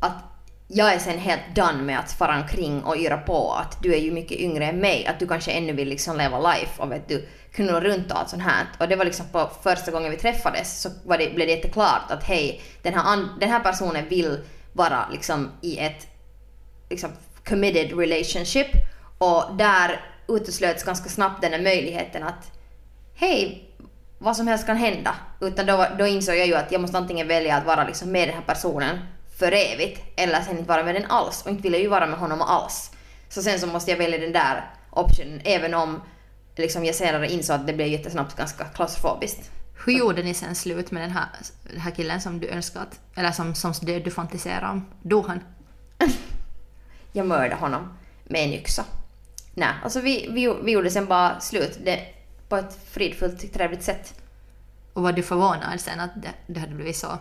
att 0.00 0.32
jag 0.68 0.94
är 0.94 0.98
sen 0.98 1.18
helt 1.18 1.54
done 1.54 1.82
med 1.82 1.98
att 1.98 2.12
fara 2.12 2.36
omkring 2.36 2.82
och 2.82 2.96
yra 2.96 3.16
på 3.16 3.52
att 3.52 3.82
du 3.82 3.94
är 3.94 3.98
ju 3.98 4.10
mycket 4.10 4.38
yngre 4.38 4.64
än 4.64 4.78
mig, 4.78 5.06
att 5.06 5.18
du 5.18 5.26
kanske 5.26 5.50
ännu 5.50 5.72
vill 5.72 5.88
liksom 5.88 6.16
leva 6.16 6.52
life 6.52 6.82
och 6.82 6.92
vet 6.92 7.08
du, 7.08 7.28
knulla 7.52 7.80
runt 7.80 8.12
och 8.12 8.18
allt 8.18 8.28
sånt 8.28 8.42
här. 8.42 8.66
Och 8.78 8.88
det 8.88 8.96
var 8.96 9.04
liksom 9.04 9.26
på 9.32 9.50
första 9.62 9.90
gången 9.90 10.10
vi 10.10 10.16
träffades 10.16 10.82
så 10.82 10.88
var 11.04 11.18
det, 11.18 11.34
blev 11.34 11.46
det 11.46 11.54
jätteklart 11.54 12.10
att 12.10 12.24
hej, 12.24 12.62
den 12.82 12.94
här, 12.94 13.28
den 13.40 13.50
här 13.50 13.60
personen 13.60 14.08
vill 14.08 14.38
vara 14.72 15.08
liksom 15.12 15.50
i 15.60 15.78
ett 15.78 16.06
liksom 16.90 17.10
committed 17.48 17.98
relationship 17.98 18.66
och 19.18 19.56
där 19.56 20.00
uteslöts 20.28 20.84
ganska 20.84 21.08
snabbt 21.08 21.42
den 21.42 21.52
här 21.52 21.62
möjligheten 21.62 22.22
att 22.22 22.50
hej, 23.14 23.68
vad 24.18 24.36
som 24.36 24.46
helst 24.46 24.66
kan 24.66 24.76
hända. 24.76 25.14
Utan 25.40 25.66
då, 25.66 25.86
då 25.98 26.06
insåg 26.06 26.36
jag 26.36 26.46
ju 26.46 26.54
att 26.54 26.72
jag 26.72 26.80
måste 26.80 26.98
antingen 26.98 27.28
välja 27.28 27.56
att 27.56 27.66
vara 27.66 27.84
liksom 27.84 28.12
med 28.12 28.28
den 28.28 28.36
här 28.36 28.44
personen 28.46 28.98
för 29.38 29.52
evigt 29.52 30.02
eller 30.16 30.40
sen 30.40 30.58
inte 30.58 30.68
vara 30.68 30.84
med 30.84 30.94
den 30.94 31.06
alls 31.06 31.42
och 31.42 31.50
inte 31.50 31.62
vill 31.62 31.72
jag 31.72 31.82
ju 31.82 31.88
vara 31.88 32.06
med 32.06 32.18
honom 32.18 32.42
alls. 32.42 32.90
Så 33.28 33.42
sen 33.42 33.60
så 33.60 33.66
måste 33.66 33.90
jag 33.90 33.98
välja 33.98 34.18
den 34.18 34.32
där 34.32 34.70
optionen 34.90 35.40
även 35.44 35.74
om 35.74 36.02
liksom 36.56 36.84
jag 36.84 36.94
senare 36.94 37.32
insåg 37.32 37.56
att 37.56 37.66
det 37.66 37.72
blev 37.72 37.88
jättesnabbt 37.88 38.36
ganska 38.36 38.64
klaustrofobiskt. 38.64 39.50
Hur 39.84 39.92
gjorde 39.92 40.22
ni 40.22 40.34
sen 40.34 40.54
slut 40.54 40.90
med 40.90 41.02
den 41.02 41.10
här, 41.10 41.26
den 41.62 41.80
här 41.80 41.90
killen 41.90 42.20
som 42.20 42.40
du 42.40 42.48
önskat, 42.48 43.00
eller 43.16 43.32
som, 43.32 43.54
som 43.54 43.72
du 43.82 44.10
fantiserade 44.10 44.66
om? 44.66 44.86
Dog 45.02 45.26
han? 45.26 45.40
Jag 47.12 47.26
mördade 47.26 47.54
honom 47.54 47.98
med 48.24 48.44
en 48.44 48.52
yxa. 48.52 48.84
Nej, 49.54 49.68
alltså 49.82 50.00
vi, 50.00 50.28
vi, 50.30 50.54
vi 50.62 50.72
gjorde 50.72 50.90
sen 50.90 51.06
bara 51.06 51.40
slut 51.40 51.78
det, 51.84 52.06
på 52.48 52.56
ett 52.56 52.78
fridfullt, 52.90 53.52
trevligt 53.52 53.82
sätt. 53.82 54.14
Och 54.92 55.02
var 55.02 55.12
du 55.12 55.22
förvånad 55.22 55.80
sen 55.80 56.00
att 56.00 56.22
det, 56.22 56.32
det 56.46 56.60
hade 56.60 56.74
blivit 56.74 56.96
så? 56.96 57.18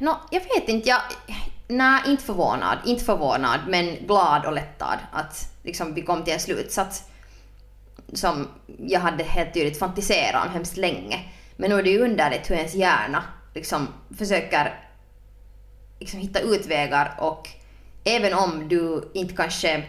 Nå, 0.00 0.20
jag 0.30 0.40
vet 0.40 0.68
inte. 0.68 0.88
Jag, 0.88 1.00
nej, 1.68 2.02
inte 2.06 2.22
förvånad. 2.22 2.78
Inte 2.84 3.04
förvånad, 3.04 3.60
men 3.68 4.06
glad 4.06 4.46
och 4.46 4.52
lättad 4.52 4.98
att 5.12 5.52
liksom, 5.62 5.94
vi 5.94 6.02
kom 6.02 6.24
till 6.24 6.32
en 6.34 6.40
slutsats 6.40 7.09
som 8.12 8.48
jag 8.78 9.00
hade 9.00 9.24
helt 9.24 9.54
tydligt 9.54 9.78
fantiserat 9.78 10.46
om 10.46 10.52
hemskt 10.52 10.76
länge. 10.76 11.20
Men 11.56 11.70
nu 11.70 11.78
är 11.78 11.82
det 11.82 11.90
ju 11.90 12.04
underligt 12.04 12.50
hur 12.50 12.56
ens 12.56 12.74
hjärna 12.74 13.22
liksom 13.54 13.88
försöker 14.18 14.74
liksom 16.00 16.20
hitta 16.20 16.40
utvägar 16.40 17.14
och 17.18 17.48
även 18.04 18.34
om 18.34 18.68
du 18.68 19.10
inte 19.14 19.34
kanske 19.34 19.84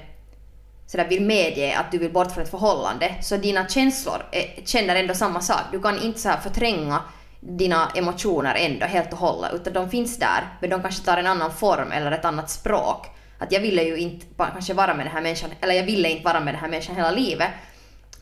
sådär 0.87 1.07
vill 1.07 1.21
medge 1.21 1.77
att 1.77 1.91
du 1.91 1.97
vill 1.97 2.11
bort 2.11 2.31
från 2.31 2.43
ett 2.43 2.51
förhållande 2.51 3.15
så 3.21 3.37
dina 3.37 3.67
känslor 3.67 4.25
är, 4.31 4.65
känner 4.65 4.95
ändå 4.95 5.13
samma 5.13 5.41
sak. 5.41 5.61
Du 5.71 5.81
kan 5.81 6.01
inte 6.01 6.19
så 6.19 6.29
här 6.29 6.37
förtränga 6.37 7.01
dina 7.39 7.91
emotioner 7.95 8.55
ändå 8.55 8.85
helt 8.85 9.13
och 9.13 9.19
hållet 9.19 9.53
utan 9.53 9.73
de 9.73 9.89
finns 9.89 10.17
där 10.19 10.57
men 10.61 10.69
de 10.69 10.81
kanske 10.81 11.05
tar 11.05 11.17
en 11.17 11.27
annan 11.27 11.51
form 11.51 11.91
eller 11.91 12.11
ett 12.11 12.25
annat 12.25 12.49
språk. 12.49 13.07
Att 13.37 13.51
jag 13.51 13.59
ville 13.59 13.83
ju 13.83 13.97
inte 13.97 14.25
kanske 14.37 14.73
vara 14.73 14.93
med 14.93 15.05
den 15.05 15.13
här 15.13 15.21
människan, 15.21 15.49
eller 15.61 15.73
jag 15.73 15.83
ville 15.83 16.09
inte 16.09 16.23
vara 16.23 16.39
med 16.39 16.53
den 16.53 16.61
här 16.61 16.69
människan 16.69 16.95
hela 16.95 17.11
livet. 17.11 17.49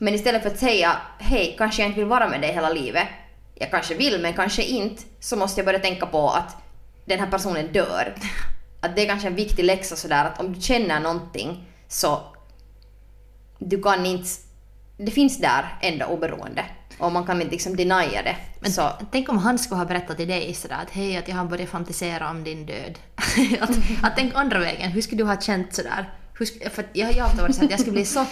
Men 0.02 0.14
istället 0.14 0.42
för 0.42 0.50
att 0.50 0.58
säga 0.58 0.96
hej, 1.18 1.54
kanske 1.58 1.82
jag 1.82 1.88
inte 1.88 2.00
vill 2.00 2.08
vara 2.08 2.28
med 2.28 2.40
dig 2.40 2.52
hela 2.52 2.70
livet, 2.70 3.08
jag 3.54 3.70
kanske 3.70 3.94
vill 3.94 4.20
men 4.20 4.32
kanske 4.34 4.62
inte, 4.62 5.02
så 5.20 5.36
måste 5.36 5.60
jag 5.60 5.66
börja 5.66 5.78
tänka 5.78 6.06
på 6.06 6.30
att 6.30 6.56
den 7.04 7.20
här 7.20 7.30
personen 7.30 7.72
dör. 7.72 8.14
Att 8.82 8.96
det 8.96 9.02
är 9.02 9.06
kanske 9.06 9.28
en 9.28 9.34
viktig 9.34 9.64
läxa 9.64 9.96
sådär 9.96 10.24
att 10.24 10.40
om 10.40 10.52
du 10.52 10.60
känner 10.60 11.00
någonting 11.00 11.64
så 11.88 12.22
du 13.58 13.82
kan 13.82 14.06
inte, 14.06 14.28
det 14.96 15.10
finns 15.10 15.38
där 15.38 15.78
ändå 15.82 16.06
oberoende 16.06 16.64
och 16.98 17.12
man 17.12 17.26
kan 17.26 17.40
inte 17.40 17.52
liksom 17.52 17.76
denia 17.76 18.22
det. 18.22 18.36
Men 18.60 18.72
så, 18.72 18.90
tänk 19.12 19.28
om 19.28 19.38
han 19.38 19.58
skulle 19.58 19.78
ha 19.78 19.84
berättat 19.84 20.16
till 20.16 20.28
dig 20.28 20.54
sådär 20.54 20.78
att 20.82 20.90
hej, 20.90 21.16
att 21.16 21.28
jag 21.28 21.36
har 21.36 21.44
börjat 21.44 21.68
fantisera 21.68 22.30
om 22.30 22.44
din 22.44 22.66
död. 22.66 22.98
att, 23.60 23.70
att 24.02 24.16
tänk 24.16 24.34
andra 24.34 24.58
vägen, 24.58 24.90
hur 24.90 25.02
skulle 25.02 25.22
du 25.22 25.26
ha 25.26 25.40
känt 25.40 25.74
sådär? 25.74 26.12
Hur, 26.38 26.70
för 26.70 26.84
jag, 26.92 27.12
jag 27.12 27.16
har 27.16 27.22
alltid 27.22 27.42
varit 27.42 27.56
så 27.56 27.64
att 27.64 27.70
jag 27.70 27.80
skulle 27.80 27.92
bli 27.92 28.04
så 28.04 28.26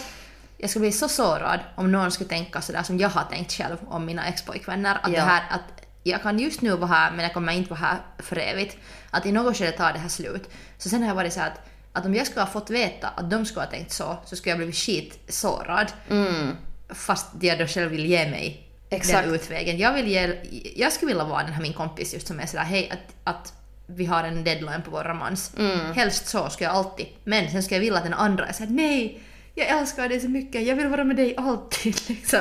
jag 0.59 0.71
skulle 0.71 0.81
bli 0.81 0.92
så 0.92 1.09
sårad 1.09 1.61
om 1.77 1.92
någon 1.92 2.11
skulle 2.11 2.29
tänka 2.29 2.61
sådär 2.61 2.83
som 2.83 2.99
jag 2.99 3.09
har 3.09 3.25
tänkt 3.25 3.53
själv 3.53 3.77
om 3.88 4.05
mina 4.07 4.27
expojkvänner. 4.29 4.94
Att, 4.94 5.01
Ja. 5.12 5.21
det 5.21 5.21
här, 5.21 5.42
att 5.51 5.85
jag 6.03 6.23
kan 6.23 6.38
just 6.38 6.61
nu 6.61 6.71
vara 6.77 6.90
här 6.90 7.11
men 7.11 7.21
jag 7.21 7.35
kommer 7.35 7.53
inte 7.53 7.71
vara 7.71 7.81
här 7.81 7.99
för 8.18 8.37
evigt. 8.38 8.77
Att 9.11 9.27
i 9.27 9.33
något 9.33 9.57
skede 9.57 9.73
tar 9.73 9.92
det 9.92 9.99
här 9.99 10.09
slut. 10.09 10.51
Så 10.79 10.88
sen 10.88 11.01
har 11.03 11.09
jag 11.09 11.14
varit 11.14 11.33
så 11.33 11.40
att, 11.40 11.61
att 11.92 12.07
om 12.07 12.14
jag 12.14 12.27
skulle 12.27 12.40
ha 12.40 12.47
fått 12.51 12.71
veta 12.71 13.09
att 13.09 13.31
de 13.31 13.44
skulle 13.47 13.61
ha 13.61 13.71
tänkt 13.71 13.92
så, 13.92 14.16
så 14.25 14.37
skulle 14.37 14.51
jag 14.51 14.59
blivit 14.59 14.77
skitsårad. 14.77 15.92
mm, 16.11 16.57
Fast 16.88 17.27
jag 17.40 17.59
då 17.59 17.66
själv 17.66 17.90
vill 17.90 18.07
ge 18.07 18.31
mig 18.31 18.68
Exakt. 18.90 19.25
den 19.25 19.35
utvägen. 19.35 19.79
Jag, 19.79 19.92
vill 19.92 20.09
ge, 20.09 20.37
jag 20.77 20.92
skulle 20.92 21.09
vilja 21.12 21.25
vara 21.25 21.42
den 21.42 21.53
här 21.53 21.62
min 21.62 21.73
kompis 21.73 22.14
just 22.14 22.27
som 22.27 22.40
är 22.40 22.47
sådär 22.47 22.64
hej 22.64 22.90
att, 22.90 23.35
att 23.37 23.53
vi 23.87 24.05
har 24.07 24.25
en 24.25 24.44
deadline 24.44 24.83
på 24.85 24.90
vår 24.90 25.05
romans. 25.05 25.53
Mm. 25.59 25.92
Helst 25.94 26.27
så 26.29 26.51
skulle 26.51 26.68
jag 26.71 26.77
alltid. 26.77 27.07
Men 27.25 27.51
sen 27.51 27.62
skulle 27.62 27.77
jag 27.77 27.81
vilja 27.81 27.99
att 27.99 28.05
den 28.05 28.14
andra 28.14 28.47
är 28.47 28.53
såhär 28.53 28.71
nej, 28.71 29.21
jag 29.59 29.68
älskar 29.68 30.09
dig 30.09 30.21
så 30.21 30.29
mycket, 30.29 30.66
jag 30.66 30.77
vill 30.77 30.87
vara 30.87 31.05
med 31.05 31.16
dig 31.16 31.35
alltid. 31.37 32.01
Liksom. 32.09 32.40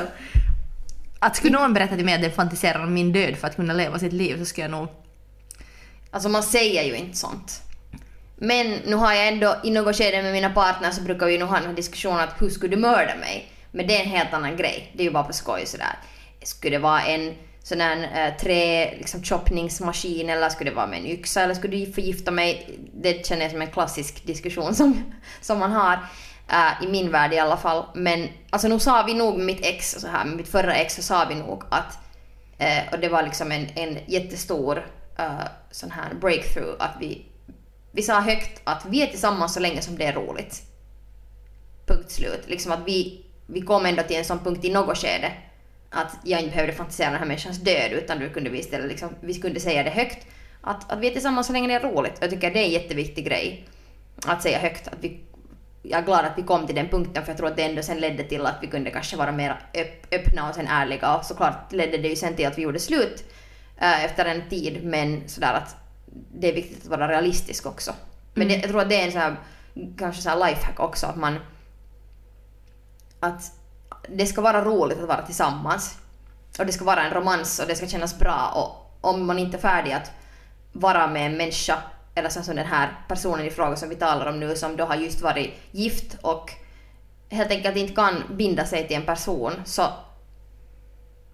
Att 1.18 1.36
skulle 1.36 1.58
någon 1.58 1.74
berätta 1.74 1.96
till 1.96 2.04
mig 2.04 2.14
att 2.14 2.22
den 2.22 2.32
fantiserar 2.32 2.84
om 2.84 2.94
min 2.94 3.12
död 3.12 3.36
för 3.36 3.46
att 3.46 3.56
kunna 3.56 3.74
leva 3.74 3.98
sitt 3.98 4.12
liv 4.12 4.38
så 4.38 4.44
skulle 4.44 4.64
jag 4.64 4.70
nog... 4.70 4.88
Alltså 6.10 6.28
man 6.28 6.42
säger 6.42 6.82
ju 6.82 6.96
inte 6.96 7.16
sånt. 7.16 7.62
Men 8.36 8.66
nu 8.86 8.96
har 8.96 9.12
jag 9.12 9.28
ändå 9.28 9.56
i 9.64 9.70
något 9.70 9.96
skede 9.96 10.22
med 10.22 10.32
mina 10.32 10.50
partner 10.50 10.90
så 10.90 11.02
brukar 11.02 11.26
vi 11.26 11.38
nog 11.38 11.48
ha 11.48 11.58
en 11.58 11.74
diskussion 11.74 12.20
att 12.20 12.34
hur 12.42 12.50
skulle 12.50 12.76
du 12.76 12.80
mörda 12.80 13.16
mig? 13.16 13.52
Men 13.70 13.86
det 13.86 13.96
är 13.96 14.00
en 14.04 14.10
helt 14.10 14.34
annan 14.34 14.56
grej. 14.56 14.92
Det 14.94 15.02
är 15.02 15.04
ju 15.04 15.10
bara 15.10 15.24
på 15.24 15.32
skoj 15.32 15.66
sådär. 15.66 15.98
Skulle 16.42 16.76
det 16.76 16.82
vara 16.82 17.02
en 17.02 17.34
sån 17.62 17.80
här 17.80 18.26
eh, 18.26 18.36
trä 18.36 18.94
liksom 18.98 19.22
choppningsmaskin 19.22 20.30
eller 20.30 20.48
skulle 20.48 20.70
det 20.70 20.76
vara 20.76 20.86
med 20.86 20.98
en 20.98 21.06
yxa 21.06 21.42
eller 21.42 21.54
skulle 21.54 21.76
du 21.76 21.92
förgifta 21.92 22.30
mig? 22.30 22.78
Det 22.94 23.26
känner 23.26 23.42
jag 23.42 23.50
som 23.50 23.62
en 23.62 23.70
klassisk 23.70 24.26
diskussion 24.26 24.74
som, 24.74 25.14
som 25.40 25.58
man 25.58 25.72
har. 25.72 25.98
Äh, 26.48 26.84
I 26.84 26.88
min 26.88 27.10
värld 27.10 27.32
i 27.32 27.38
alla 27.38 27.56
fall. 27.56 27.84
Men 27.94 28.28
alltså 28.50 28.68
nu 28.68 28.78
sa 28.78 29.02
vi 29.02 29.14
nog 29.14 29.36
med 29.36 29.46
mitt 29.46 29.66
ex, 29.66 29.90
så 29.90 30.08
här, 30.08 30.24
med 30.24 30.36
mitt 30.36 30.48
förra 30.48 30.74
ex 30.74 30.94
så 30.94 31.02
sa 31.02 31.26
vi 31.28 31.34
nog 31.34 31.62
att 31.70 31.98
äh, 32.58 32.92
och 32.92 32.98
det 32.98 33.08
var 33.08 33.22
liksom 33.22 33.52
en, 33.52 33.66
en 33.74 33.98
jättestor 34.06 34.86
äh, 35.18 35.46
sån 35.70 35.90
här 35.90 36.14
breakthrough 36.14 36.74
att 36.78 36.96
vi, 37.00 37.26
vi 37.92 38.02
sa 38.02 38.20
högt 38.20 38.60
att 38.64 38.86
vi 38.88 39.02
är 39.02 39.06
tillsammans 39.06 39.54
så 39.54 39.60
länge 39.60 39.82
som 39.82 39.98
det 39.98 40.04
är 40.04 40.12
roligt. 40.12 40.62
Punkt 41.86 42.10
slut. 42.10 42.44
Liksom 42.46 42.72
att 42.72 42.82
vi, 42.86 43.26
vi 43.46 43.60
kom 43.60 43.86
ändå 43.86 44.02
till 44.02 44.16
en 44.16 44.24
sån 44.24 44.38
punkt 44.38 44.64
i 44.64 44.72
något 44.72 44.98
skede 44.98 45.32
att 45.90 46.16
jag 46.24 46.40
inte 46.40 46.50
behövde 46.50 46.72
fantisera 46.72 47.06
om 47.06 47.12
den 47.12 47.20
här 47.20 47.28
människans 47.28 47.58
död 47.58 47.92
utan 47.92 48.18
du 48.18 48.30
kunde 48.30 48.50
vi 48.50 48.58
istället 48.58 48.88
liksom, 48.88 49.08
vi 49.20 49.34
kunde 49.34 49.60
säga 49.60 49.82
det 49.82 49.90
högt. 49.90 50.26
Att, 50.60 50.92
att 50.92 50.98
vi 50.98 51.06
är 51.06 51.10
tillsammans 51.10 51.46
så 51.46 51.52
länge 51.52 51.68
det 51.68 51.74
är 51.74 51.92
roligt. 51.92 52.18
Jag 52.20 52.30
tycker 52.30 52.50
det 52.50 52.58
är 52.58 52.64
en 52.64 52.70
jätteviktig 52.70 53.24
grej 53.26 53.64
att 54.26 54.42
säga 54.42 54.58
högt. 54.58 54.88
Att 54.88 54.98
vi, 55.00 55.20
jag 55.82 56.00
är 56.00 56.04
glad 56.04 56.24
att 56.24 56.38
vi 56.38 56.42
kom 56.42 56.66
till 56.66 56.74
den 56.74 56.88
punkten 56.88 57.24
för 57.24 57.30
jag 57.30 57.36
tror 57.36 57.48
att 57.48 57.56
det 57.56 57.62
ändå 57.62 57.82
sen 57.82 58.00
ledde 58.00 58.24
till 58.24 58.46
att 58.46 58.58
vi 58.62 58.66
kunde 58.66 58.90
kanske 58.90 59.16
vara 59.16 59.32
mer 59.32 59.60
öpp, 59.74 60.14
öppna 60.14 60.48
och 60.48 60.54
sen 60.54 60.66
ärliga 60.66 61.16
och 61.16 61.24
såklart 61.24 61.72
ledde 61.72 61.98
det 61.98 62.08
ju 62.08 62.16
sen 62.16 62.36
till 62.36 62.46
att 62.46 62.58
vi 62.58 62.62
gjorde 62.62 62.78
slut 62.78 63.24
äh, 63.76 64.04
efter 64.04 64.24
en 64.24 64.48
tid 64.48 64.84
men 64.84 65.28
sådär 65.28 65.54
att 65.54 65.76
det 66.34 66.48
är 66.48 66.54
viktigt 66.54 66.82
att 66.82 66.90
vara 66.90 67.08
realistisk 67.08 67.66
också. 67.66 67.92
Men 68.34 68.48
det, 68.48 68.54
jag 68.54 68.70
tror 68.70 68.80
att 68.80 68.88
det 68.88 69.00
är 69.00 69.06
en 69.06 69.12
sån 69.12 69.20
här, 69.20 69.36
kanske 69.98 70.22
sån 70.22 70.32
här 70.32 70.50
lifehack 70.50 70.80
också 70.80 71.06
att 71.06 71.16
man 71.16 71.38
att 73.20 73.52
det 74.08 74.26
ska 74.26 74.40
vara 74.40 74.64
roligt 74.64 74.98
att 74.98 75.08
vara 75.08 75.22
tillsammans. 75.22 75.98
Och 76.58 76.66
det 76.66 76.72
ska 76.72 76.84
vara 76.84 77.02
en 77.02 77.14
romans 77.14 77.58
och 77.58 77.68
det 77.68 77.74
ska 77.74 77.86
kännas 77.86 78.18
bra 78.18 78.52
och 78.54 78.98
om 79.10 79.26
man 79.26 79.38
inte 79.38 79.56
är 79.56 79.60
färdig 79.60 79.92
att 79.92 80.10
vara 80.72 81.06
med 81.06 81.26
en 81.26 81.36
människa 81.36 81.78
eller 82.18 82.28
så 82.28 82.42
som 82.42 82.56
den 82.56 82.66
här 82.66 82.88
personen 83.08 83.46
i 83.46 83.50
fråga 83.50 83.76
som 83.76 83.88
vi 83.88 83.96
talar 83.96 84.26
om 84.26 84.40
nu 84.40 84.56
som 84.56 84.76
då 84.76 84.84
har 84.84 84.96
just 84.96 85.20
varit 85.20 85.50
gift 85.70 86.16
och 86.20 86.52
helt 87.30 87.50
enkelt 87.50 87.76
inte 87.76 87.94
kan 87.94 88.22
binda 88.30 88.64
sig 88.64 88.86
till 88.88 88.96
en 88.96 89.06
person 89.06 89.52
så 89.64 89.82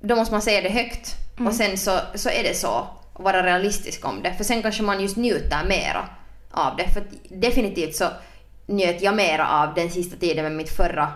då 0.01 0.17
måste 0.17 0.35
man 0.35 0.43
säga 0.43 0.61
det 0.61 0.69
högt. 0.69 1.17
Och 1.47 1.55
sen 1.55 1.79
så, 1.79 2.01
så 2.15 2.29
är 2.29 2.43
det 2.43 2.55
så 2.55 2.87
och 3.13 3.25
vara 3.25 3.43
realistisk 3.43 4.05
om 4.05 4.23
det. 4.23 4.35
För 4.35 4.45
sen 4.45 4.63
kanske 4.63 4.83
man 4.83 5.01
just 5.01 5.17
njuter 5.17 5.65
mera 5.69 6.09
av 6.51 6.77
det. 6.77 6.89
För 6.89 7.05
definitivt 7.29 7.97
så 7.97 8.05
njöt 8.67 9.03
jag 9.03 9.17
mera 9.17 9.49
av 9.49 9.75
den 9.75 9.91
sista 9.91 10.17
tiden 10.17 10.45
med 10.45 10.53
mitt 10.53 10.77
förra 10.77 11.13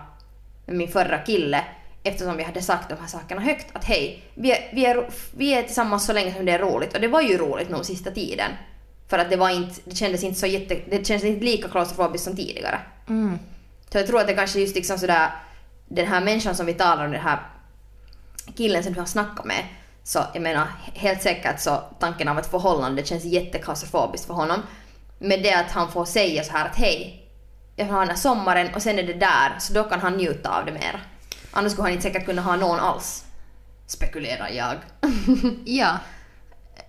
med 0.67 0.77
min 0.77 0.89
förra 0.89 1.19
kille 1.19 1.65
eftersom 2.03 2.37
vi 2.37 2.43
hade 2.43 2.63
sagt 2.63 2.89
de 2.89 2.95
här 3.01 3.07
sakerna 3.07 3.41
högt. 3.41 3.67
Att 3.73 3.85
hej, 3.85 4.23
vi 4.35 4.53
är, 4.53 4.71
vi, 4.73 4.87
är, 4.87 5.09
vi 5.37 5.55
är 5.55 5.63
tillsammans 5.63 6.07
så 6.07 6.13
länge 6.13 6.35
som 6.35 6.45
det 6.45 6.53
är 6.53 6.59
roligt. 6.59 6.95
Och 6.95 7.01
det 7.01 7.09
var 7.09 7.21
ju 7.21 7.39
roligt 7.39 7.71
nog 7.71 7.85
sista 7.85 8.11
tiden. 8.11 8.51
För 9.09 9.19
att 9.19 9.31
det 9.31 9.37
var 9.37 9.51
inte, 9.51 9.81
det 9.85 9.97
kändes 9.97 10.25
inte 10.25 10.39
så 10.39 10.47
jätte, 10.47 10.75
det 10.91 11.07
kändes 11.07 11.25
inte 11.25 11.45
lika 11.45 11.69
klaustrofobiskt 11.69 12.25
som 12.25 12.37
tidigare. 12.37 12.81
Mm. 13.09 13.39
Så 13.91 13.99
jag 13.99 14.07
tror 14.07 14.21
att 14.21 14.27
det 14.27 14.35
kanske 14.35 14.61
just 14.61 14.75
liksom 14.75 14.99
sådär, 14.99 15.31
den 15.89 16.07
här 16.07 16.21
människan 16.21 16.55
som 16.55 16.67
vi 16.67 16.75
talar 16.75 17.05
om, 17.05 17.13
den 17.13 17.21
här 17.21 17.41
killen 18.57 18.83
som 18.83 18.93
du 18.93 18.99
har 19.01 19.07
snackat 19.07 19.45
med, 19.45 19.65
så 20.05 20.19
jag 20.35 20.43
menar 20.43 20.67
helt 20.95 21.23
säkert 21.23 21.61
så 21.61 21.83
tanken 21.99 22.29
av 22.29 22.39
ett 22.39 22.51
förhållande 22.51 23.05
känns 23.05 23.25
jätteklaustrofobiskt 23.25 24.27
för 24.27 24.35
honom. 24.35 24.63
Men 25.19 25.43
det 25.43 25.53
att 25.53 25.71
han 25.71 25.93
får 25.93 26.05
säga 26.05 26.45
så 26.45 26.53
här 26.53 26.67
att 26.67 26.77
hej, 26.77 27.29
jag 27.77 27.87
har 27.87 28.01
den 28.01 28.09
här 28.09 28.17
sommaren 28.17 28.75
och 28.75 28.83
sen 28.83 28.99
är 28.99 29.03
det 29.03 29.15
där, 29.15 29.59
så 29.59 29.73
då 29.73 29.85
kan 29.85 30.01
han 30.01 30.17
njuta 30.17 30.59
av 30.59 30.67
det 30.67 30.73
mer. 30.73 31.03
Annars 31.51 31.73
skulle 31.73 31.85
han 31.85 31.93
inte 31.93 32.03
säkert 32.03 32.27
kunna 32.27 32.43
ha 32.43 32.57
någon 32.57 32.81
alls. 32.81 33.25
Spekulerar 33.87 34.49
jag. 34.49 34.77
Ja. 35.65 35.99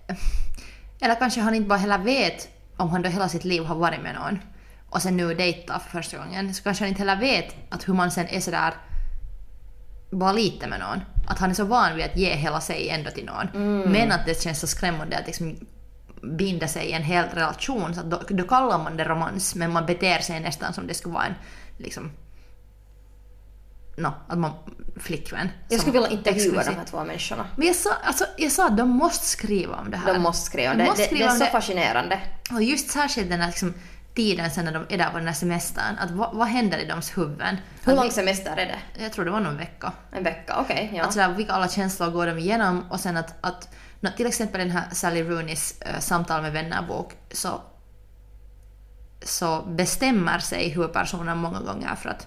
Eller 1.00 1.14
kanske 1.14 1.40
han 1.40 1.54
inte 1.54 1.68
bara 1.68 1.78
heller 1.78 1.98
vet 1.98 2.48
om 2.76 2.90
han 2.90 3.02
då 3.02 3.08
hela 3.08 3.28
sitt 3.28 3.44
liv 3.44 3.64
har 3.64 3.74
varit 3.74 4.02
med 4.02 4.14
någon 4.14 4.38
och 4.90 5.02
sen 5.02 5.16
nu 5.16 5.34
dejtar 5.34 5.78
för 5.78 5.90
första 5.90 6.18
gången 6.18 6.54
så 6.54 6.62
kanske 6.62 6.84
han 6.84 6.88
inte 6.88 7.00
heller 7.00 7.20
vet 7.20 7.54
att 7.68 7.88
hur 7.88 7.94
man 7.94 8.10
sen 8.10 8.28
är 8.28 8.40
sådär 8.40 8.74
bara 10.10 10.32
lite 10.32 10.66
med 10.66 10.80
någon. 10.80 11.00
Att 11.26 11.38
han 11.38 11.50
är 11.50 11.54
så 11.54 11.64
van 11.64 11.96
vid 11.96 12.04
att 12.04 12.16
ge 12.16 12.34
hela 12.34 12.60
sig 12.60 12.88
ändå 12.88 13.10
till 13.10 13.24
någon. 13.24 13.48
Men 13.92 14.12
att 14.12 14.26
det 14.26 14.42
känns 14.42 14.60
så 14.60 14.66
skrämmande 14.66 15.18
att 15.18 15.26
liksom 15.26 15.56
binda 16.22 16.68
sig 16.68 16.86
i 16.86 16.92
en 16.92 17.02
hel 17.02 17.24
relation. 17.24 17.94
Så 17.94 18.00
att 18.00 18.10
då, 18.10 18.22
då 18.28 18.44
kallar 18.44 18.78
man 18.78 18.96
det 18.96 19.04
romans 19.04 19.54
men 19.54 19.72
man 19.72 19.86
beter 19.86 20.18
sig 20.18 20.40
nästan 20.40 20.72
som 20.72 20.86
det 20.86 20.94
skulle 20.94 21.14
vara 21.14 21.26
en 21.26 21.34
liksom 21.78 22.10
No, 24.00 24.12
att 24.28 24.38
man, 24.38 24.52
flickvän. 24.96 25.48
Jag 25.68 25.80
skulle 25.80 25.92
vilja 25.92 26.08
intervjua 26.08 26.62
de 26.64 26.70
här 26.74 26.84
två 26.84 27.04
människorna. 27.04 27.46
Men 27.56 27.66
jag 27.66 27.76
sa, 27.76 27.90
alltså, 28.04 28.24
jag 28.36 28.52
sa 28.52 28.66
att 28.66 28.76
de 28.76 28.88
måste 28.88 29.26
skriva 29.26 29.76
om 29.76 29.90
det 29.90 29.96
här. 29.96 30.14
De 30.14 30.22
måste 30.22 30.46
skriva. 30.46 30.70
De 30.74 30.78
Det, 30.78 30.84
måste 30.84 31.02
det, 31.02 31.06
skriva 31.06 31.24
det 31.26 31.30
är 31.30 31.32
om 31.32 31.38
så 31.38 31.44
det. 31.44 31.50
fascinerande. 31.50 32.20
Och 32.52 32.62
just 32.62 32.90
särskilt 32.90 33.30
den 33.30 33.40
här 33.40 33.46
liksom, 33.48 33.74
tiden 34.14 34.50
sen 34.50 34.64
när 34.64 34.72
de 34.72 34.86
är 34.88 34.98
där 34.98 35.10
på 35.10 35.18
den 35.18 35.26
här 35.26 35.34
semestern. 35.34 35.98
Att 35.98 36.10
vad, 36.10 36.34
vad 36.34 36.48
händer 36.48 36.78
i 36.78 36.84
deras 36.84 37.18
huvuden? 37.18 37.56
Hur 37.84 37.96
lång 37.96 38.10
semester 38.10 38.52
är 38.56 38.66
det? 38.66 39.02
Jag 39.02 39.12
tror 39.12 39.24
det 39.24 39.30
var 39.30 39.40
någon 39.40 39.56
vecka. 39.56 39.92
En 40.12 40.24
vecka? 40.24 40.56
Okej, 40.60 40.92
ja. 40.94 41.04
Att 41.04 41.12
sådär, 41.12 41.34
vilka 41.34 41.52
alla 41.52 41.68
känslor 41.68 42.10
går 42.10 42.26
de 42.26 42.38
igenom 42.38 42.84
och 42.90 43.00
sen 43.00 43.16
att, 43.16 43.34
att 43.40 43.68
nå, 44.00 44.10
till 44.16 44.26
exempel 44.26 44.60
den 44.60 44.70
här 44.70 44.84
Sally 44.92 45.22
Rooneys 45.22 45.80
äh, 45.80 45.98
samtal 46.00 46.42
med 46.42 46.52
vänner-bok 46.52 47.12
så, 47.32 47.60
så 49.22 49.62
bestämmer 49.62 50.38
sig 50.38 50.68
huvudpersonen 50.68 51.38
många 51.38 51.60
gånger 51.60 51.94
för 51.94 52.08
att, 52.08 52.26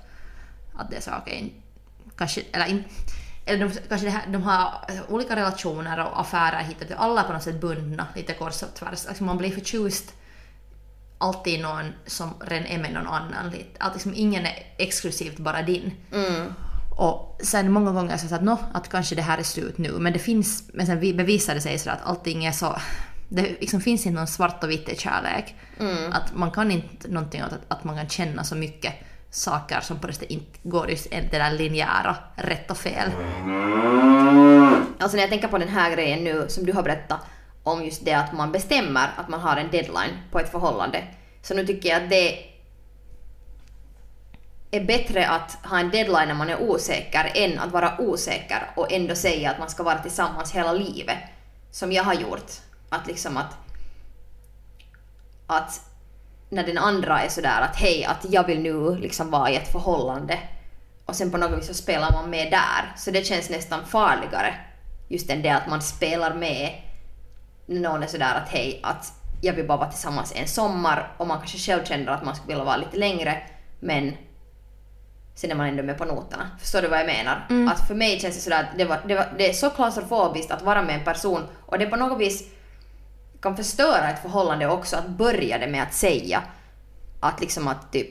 att 0.75 0.89
det 0.89 0.97
är 0.97 1.01
så 1.01 1.11
okej, 1.21 1.62
kanske, 2.17 2.41
eller 2.51 2.65
in, 2.65 2.83
eller 3.45 3.67
de, 3.67 3.73
kanske 3.89 4.09
här, 4.09 4.21
de 4.31 4.43
har 4.43 4.85
äh, 4.89 4.95
olika 5.09 5.35
relationer 5.35 5.99
och 6.05 6.19
affärer 6.21 6.63
hit 6.63 6.81
och 6.81 6.87
dit. 6.87 6.97
Alla 6.97 7.21
är 7.21 7.27
på 7.27 7.33
något 7.33 7.43
sätt 7.43 7.61
bundna 7.61 8.07
lite 8.15 8.33
kors 8.33 8.63
och 8.63 8.73
tvärs. 8.75 9.05
Alltså 9.05 9.23
man 9.23 9.37
blir 9.37 9.51
förtjust 9.51 10.13
alltid 11.17 11.61
någon 11.61 11.93
som 12.05 12.33
redan 12.41 12.65
är 12.67 12.77
med 12.77 12.93
någon 12.93 13.07
annan. 13.07 13.53
Att 13.79 13.93
liksom 13.93 14.13
ingen 14.15 14.45
är 14.45 14.55
exklusivt 14.77 15.37
bara 15.37 15.61
din. 15.61 15.91
Och 16.97 17.39
sen 17.43 17.71
många 17.71 17.91
gånger 17.91 18.03
har 18.07 18.11
jag 18.11 18.19
sagt 18.19 18.31
att, 18.33 18.43
no, 18.43 18.57
att 18.73 18.89
kanske 18.89 19.15
det 19.15 19.21
här 19.21 19.37
är 19.37 19.43
slut 19.43 19.77
nu, 19.77 19.91
men 19.91 20.13
det 20.13 20.19
finns, 20.19 20.63
men 20.73 20.85
sen 20.85 20.99
vi- 20.99 21.13
bevisar 21.13 21.55
det 21.55 21.61
sig 21.61 21.79
så 21.79 21.89
att 21.89 21.99
allting 22.03 22.45
är 22.45 22.51
så, 22.51 22.75
det 23.29 23.41
liksom 23.41 23.81
finns 23.81 24.05
inte 24.05 24.19
någon 24.19 24.27
svart 24.27 24.63
och 24.63 24.69
vitt 24.69 24.99
kärlek. 24.99 25.55
Att 26.13 26.35
man 26.35 26.51
kan 26.51 26.71
inte 26.71 27.07
någonting 27.07 27.43
åt 27.43 27.53
att, 27.53 27.61
att 27.67 27.83
man 27.83 27.95
kan 27.97 28.09
känna 28.09 28.43
så 28.43 28.55
mycket 28.55 28.93
saker 29.33 29.81
som 29.81 29.99
på 29.99 30.07
det 30.07 30.33
inte 30.33 30.59
går 30.63 30.89
just 30.89 31.07
en- 31.11 31.29
den 31.29 31.39
där 31.39 31.51
linjära, 31.51 32.15
rätt 32.35 32.71
och 32.71 32.77
fel. 32.77 33.11
Alltså 34.99 35.15
när 35.17 35.23
jag 35.23 35.29
tänker 35.29 35.47
på 35.47 35.57
den 35.57 35.67
här 35.67 35.95
grejen 35.95 36.23
nu 36.23 36.45
som 36.49 36.65
du 36.65 36.73
har 36.73 36.83
berättat 36.83 37.19
om 37.63 37.85
just 37.85 38.05
det 38.05 38.13
att 38.13 38.33
man 38.33 38.51
bestämmer 38.51 39.09
att 39.17 39.29
man 39.29 39.39
har 39.39 39.57
en 39.57 39.71
deadline 39.71 40.17
på 40.31 40.39
ett 40.39 40.51
förhållande. 40.51 41.03
Så 41.41 41.53
nu 41.53 41.65
tycker 41.65 41.89
jag 41.89 42.03
att 42.03 42.09
det 42.09 42.45
är 44.71 44.85
bättre 44.85 45.27
att 45.27 45.57
ha 45.65 45.79
en 45.79 45.89
deadline 45.89 46.27
när 46.27 46.35
man 46.35 46.49
är 46.49 46.61
osäker 46.61 47.31
än 47.35 47.59
att 47.59 47.71
vara 47.71 48.01
osäker 48.01 48.71
och 48.75 48.91
ändå 48.91 49.15
säga 49.15 49.51
att 49.51 49.59
man 49.59 49.69
ska 49.69 49.83
vara 49.83 49.99
tillsammans 49.99 50.51
hela 50.51 50.73
livet. 50.73 51.17
Som 51.71 51.91
jag 51.91 52.03
har 52.03 52.13
gjort. 52.13 52.51
Att 52.89 53.07
liksom 53.07 53.37
att... 53.37 53.57
Att 55.47 55.81
när 56.53 56.63
den 56.63 56.77
andra 56.77 57.21
är 57.21 57.29
sådär 57.29 57.61
att 57.61 57.75
hej, 57.75 58.05
att 58.05 58.25
jag 58.29 58.47
vill 58.47 58.59
nu 58.59 58.95
liksom 58.95 59.31
vara 59.31 59.49
i 59.49 59.55
ett 59.55 59.71
förhållande 59.71 60.39
och 61.05 61.15
sen 61.15 61.31
på 61.31 61.37
något 61.37 61.59
vis 61.59 61.67
så 61.67 61.73
spelar 61.73 62.11
man 62.11 62.29
med 62.29 62.51
där. 62.51 62.93
Så 62.97 63.11
det 63.11 63.25
känns 63.25 63.49
nästan 63.49 63.85
farligare. 63.85 64.53
Just 65.07 65.29
än 65.29 65.41
det 65.41 65.49
att 65.49 65.69
man 65.69 65.81
spelar 65.81 66.33
med 66.33 66.71
när 67.65 67.81
någon 67.81 68.03
är 68.03 68.07
sådär 68.07 68.35
att 68.35 68.49
hej, 68.49 68.79
att 68.83 69.13
jag 69.41 69.53
vill 69.53 69.67
bara 69.67 69.77
vara 69.77 69.91
tillsammans 69.91 70.33
en 70.35 70.47
sommar 70.47 71.11
och 71.17 71.27
man 71.27 71.37
kanske 71.37 71.57
själv 71.57 71.85
känner 71.85 72.11
att 72.11 72.25
man 72.25 72.35
skulle 72.35 72.47
vilja 72.47 72.63
vara 72.63 72.77
lite 72.77 72.97
längre 72.97 73.37
men 73.79 74.13
sen 75.35 75.51
är 75.51 75.55
man 75.55 75.67
ändå 75.67 75.83
med 75.83 75.97
på 75.97 76.05
noterna. 76.05 76.49
Förstår 76.59 76.81
du 76.81 76.87
vad 76.87 76.99
jag 76.99 77.05
menar? 77.05 77.45
Att 77.71 77.87
för 77.87 77.95
mig 77.95 78.19
känns 78.19 78.35
det 78.35 78.41
sådär 78.41 78.59
att 78.59 78.77
det, 78.77 78.85
var, 78.85 78.99
det, 79.07 79.15
var, 79.15 79.33
det 79.37 79.49
är 79.49 79.53
så 79.53 79.69
klaustrofobiskt 79.69 80.51
att 80.51 80.61
vara 80.61 80.81
med 80.81 80.95
en 80.95 81.03
person 81.03 81.41
och 81.65 81.79
det 81.79 81.85
på 81.85 81.95
något 81.95 82.19
vis 82.19 82.49
kan 83.43 83.57
förstöra 83.57 84.09
ett 84.09 84.21
förhållande 84.21 84.67
också 84.67 84.95
att 84.95 85.09
börja 85.09 85.57
det 85.57 85.67
med 85.67 85.83
att 85.83 85.93
säga 85.93 86.43
att 87.19 87.41
liksom 87.41 87.67
att 87.67 87.91
typ 87.91 88.09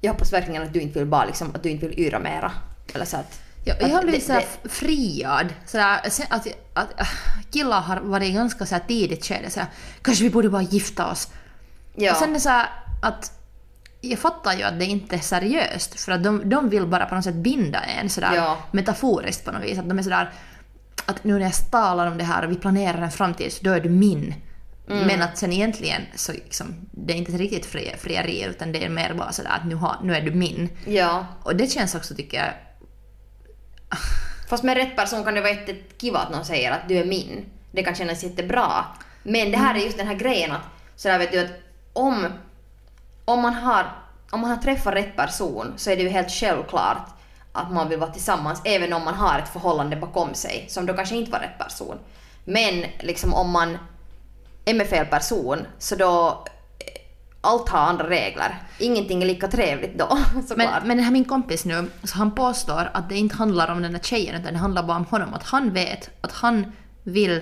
jag 0.00 0.12
hoppas 0.12 0.32
verkligen 0.32 0.62
att 0.62 0.72
du 0.72 0.80
inte 0.80 0.98
vill 0.98 1.08
bara 1.08 1.24
liksom 1.24 1.50
att 1.54 1.62
du 1.62 1.70
inte 1.70 1.88
vill 1.88 2.00
yra 2.00 2.18
mera. 2.18 2.52
Eller 2.94 3.04
så 3.04 3.16
att... 3.16 3.40
Jag, 3.64 3.82
jag 3.82 3.88
har 3.88 4.02
blivit 4.02 4.26
såhär 4.26 4.44
friad. 4.64 5.46
Sådär, 5.66 6.00
att, 6.28 6.46
att, 6.74 7.00
att 7.00 7.08
killar 7.50 7.80
har 7.80 8.00
varit 8.00 8.34
ganska 8.34 8.66
såhär 8.66 8.82
tidigt 8.88 9.24
skede 9.24 9.50
såhär, 9.50 9.68
kanske 10.02 10.24
vi 10.24 10.30
borde 10.30 10.48
bara 10.50 10.62
gifta 10.62 11.10
oss. 11.10 11.28
Ja. 11.94 12.12
Och 12.12 12.18
sen 12.18 12.30
är 12.30 12.34
det 12.34 12.40
såhär 12.40 12.66
att 13.02 13.32
jag 14.00 14.18
fattar 14.18 14.52
ju 14.52 14.62
att 14.62 14.78
det 14.78 14.84
inte 14.84 15.16
är 15.16 15.20
seriöst 15.20 16.00
för 16.00 16.12
att 16.12 16.24
de, 16.24 16.48
de 16.48 16.68
vill 16.68 16.86
bara 16.86 17.06
på 17.06 17.14
något 17.14 17.24
sätt 17.24 17.34
binda 17.34 17.80
en 17.80 18.08
sådär 18.08 18.34
Ja. 18.34 18.58
metaforiskt 18.70 19.44
på 19.44 19.52
något 19.52 19.62
vis. 19.62 19.78
Att 19.78 19.88
de 19.88 19.98
är 19.98 20.02
sådär 20.02 20.32
att 21.06 21.24
nu 21.24 21.32
när 21.32 21.40
jag 21.40 21.70
talar 21.70 22.06
om 22.06 22.18
det 22.18 22.24
här 22.24 22.44
och 22.44 22.50
vi 22.50 22.56
planerar 22.56 23.02
en 23.02 23.10
framtid 23.10 23.52
så 23.52 23.64
då 23.64 23.70
är 23.70 23.80
du 23.80 23.88
min. 23.88 24.34
Mm. 24.88 25.06
Men 25.06 25.22
att 25.22 25.38
sen 25.38 25.52
egentligen 25.52 26.02
så 26.14 26.32
liksom, 26.32 26.74
det 26.90 27.12
är 27.12 27.16
inte 27.16 27.32
riktigt 27.32 27.66
fri, 27.66 27.94
frieri 27.98 28.44
utan 28.44 28.72
det 28.72 28.84
är 28.84 28.88
mer 28.88 29.14
bara 29.14 29.32
sådär 29.32 29.50
att 29.50 29.66
nu, 29.66 29.74
har, 29.74 29.96
nu 30.02 30.14
är 30.14 30.20
du 30.20 30.30
min. 30.30 30.68
ja. 30.86 31.26
Och 31.42 31.56
det 31.56 31.66
känns 31.66 31.94
också 31.94 32.14
tycker 32.14 32.38
jag 32.38 32.52
Fast 34.48 34.64
med 34.64 34.76
rätt 34.76 34.96
person 34.96 35.24
kan 35.24 35.34
det 35.34 35.40
vara 35.40 35.52
jättekiva 35.52 36.18
att 36.18 36.30
någon 36.30 36.44
säger 36.44 36.70
att 36.70 36.88
du 36.88 36.96
är 36.96 37.04
min. 37.04 37.46
Det 37.70 37.82
kan 37.82 37.94
kännas 37.94 38.22
jättebra. 38.22 38.84
Men 39.22 39.50
det 39.50 39.56
här 39.56 39.74
är 39.74 39.78
just 39.78 39.98
den 39.98 40.06
här 40.06 40.14
grejen 40.14 40.52
att 40.52 40.62
sådär 40.96 41.18
vet 41.18 41.32
du 41.32 41.38
att 41.38 41.50
om, 41.92 42.26
om, 43.24 43.42
man 43.42 43.54
har, 43.54 43.92
om 44.30 44.40
man 44.40 44.50
har 44.50 44.56
träffat 44.56 44.94
rätt 44.94 45.16
person 45.16 45.74
så 45.76 45.90
är 45.90 45.96
det 45.96 46.02
ju 46.02 46.08
helt 46.08 46.30
självklart 46.30 47.08
att 47.52 47.72
man 47.72 47.88
vill 47.88 47.98
vara 47.98 48.10
tillsammans 48.10 48.62
även 48.64 48.92
om 48.92 49.04
man 49.04 49.14
har 49.14 49.38
ett 49.38 49.48
förhållande 49.48 49.96
bakom 49.96 50.34
sig 50.34 50.66
som 50.68 50.86
då 50.86 50.94
kanske 50.94 51.16
inte 51.16 51.30
var 51.30 51.38
rätt 51.38 51.58
person. 51.58 51.98
Men 52.44 52.84
liksom 53.00 53.34
om 53.34 53.50
man 53.50 53.78
är 54.64 54.74
med 54.74 54.86
fel 54.86 55.06
person 55.06 55.66
så 55.78 55.96
då 55.96 56.44
allt 57.40 57.68
har 57.68 57.78
andra 57.78 58.08
regler. 58.08 58.62
Ingenting 58.78 59.22
är 59.22 59.26
lika 59.26 59.48
trevligt 59.48 59.98
då. 59.98 60.18
Men, 60.56 60.68
men 60.84 60.96
den 60.96 61.04
här 61.04 61.12
min 61.12 61.24
kompis 61.24 61.64
nu, 61.64 61.90
så 62.04 62.18
han 62.18 62.34
påstår 62.34 62.90
att 62.94 63.08
det 63.08 63.16
inte 63.16 63.36
handlar 63.36 63.72
om 63.72 63.82
den 63.82 63.94
här 63.94 64.02
tjejen 64.02 64.40
utan 64.40 64.52
det 64.52 64.58
handlar 64.58 64.82
bara 64.82 64.96
om 64.96 65.04
honom. 65.04 65.34
Att 65.34 65.42
han 65.42 65.72
vet 65.72 66.10
att 66.20 66.32
han 66.32 66.72
vill 67.02 67.40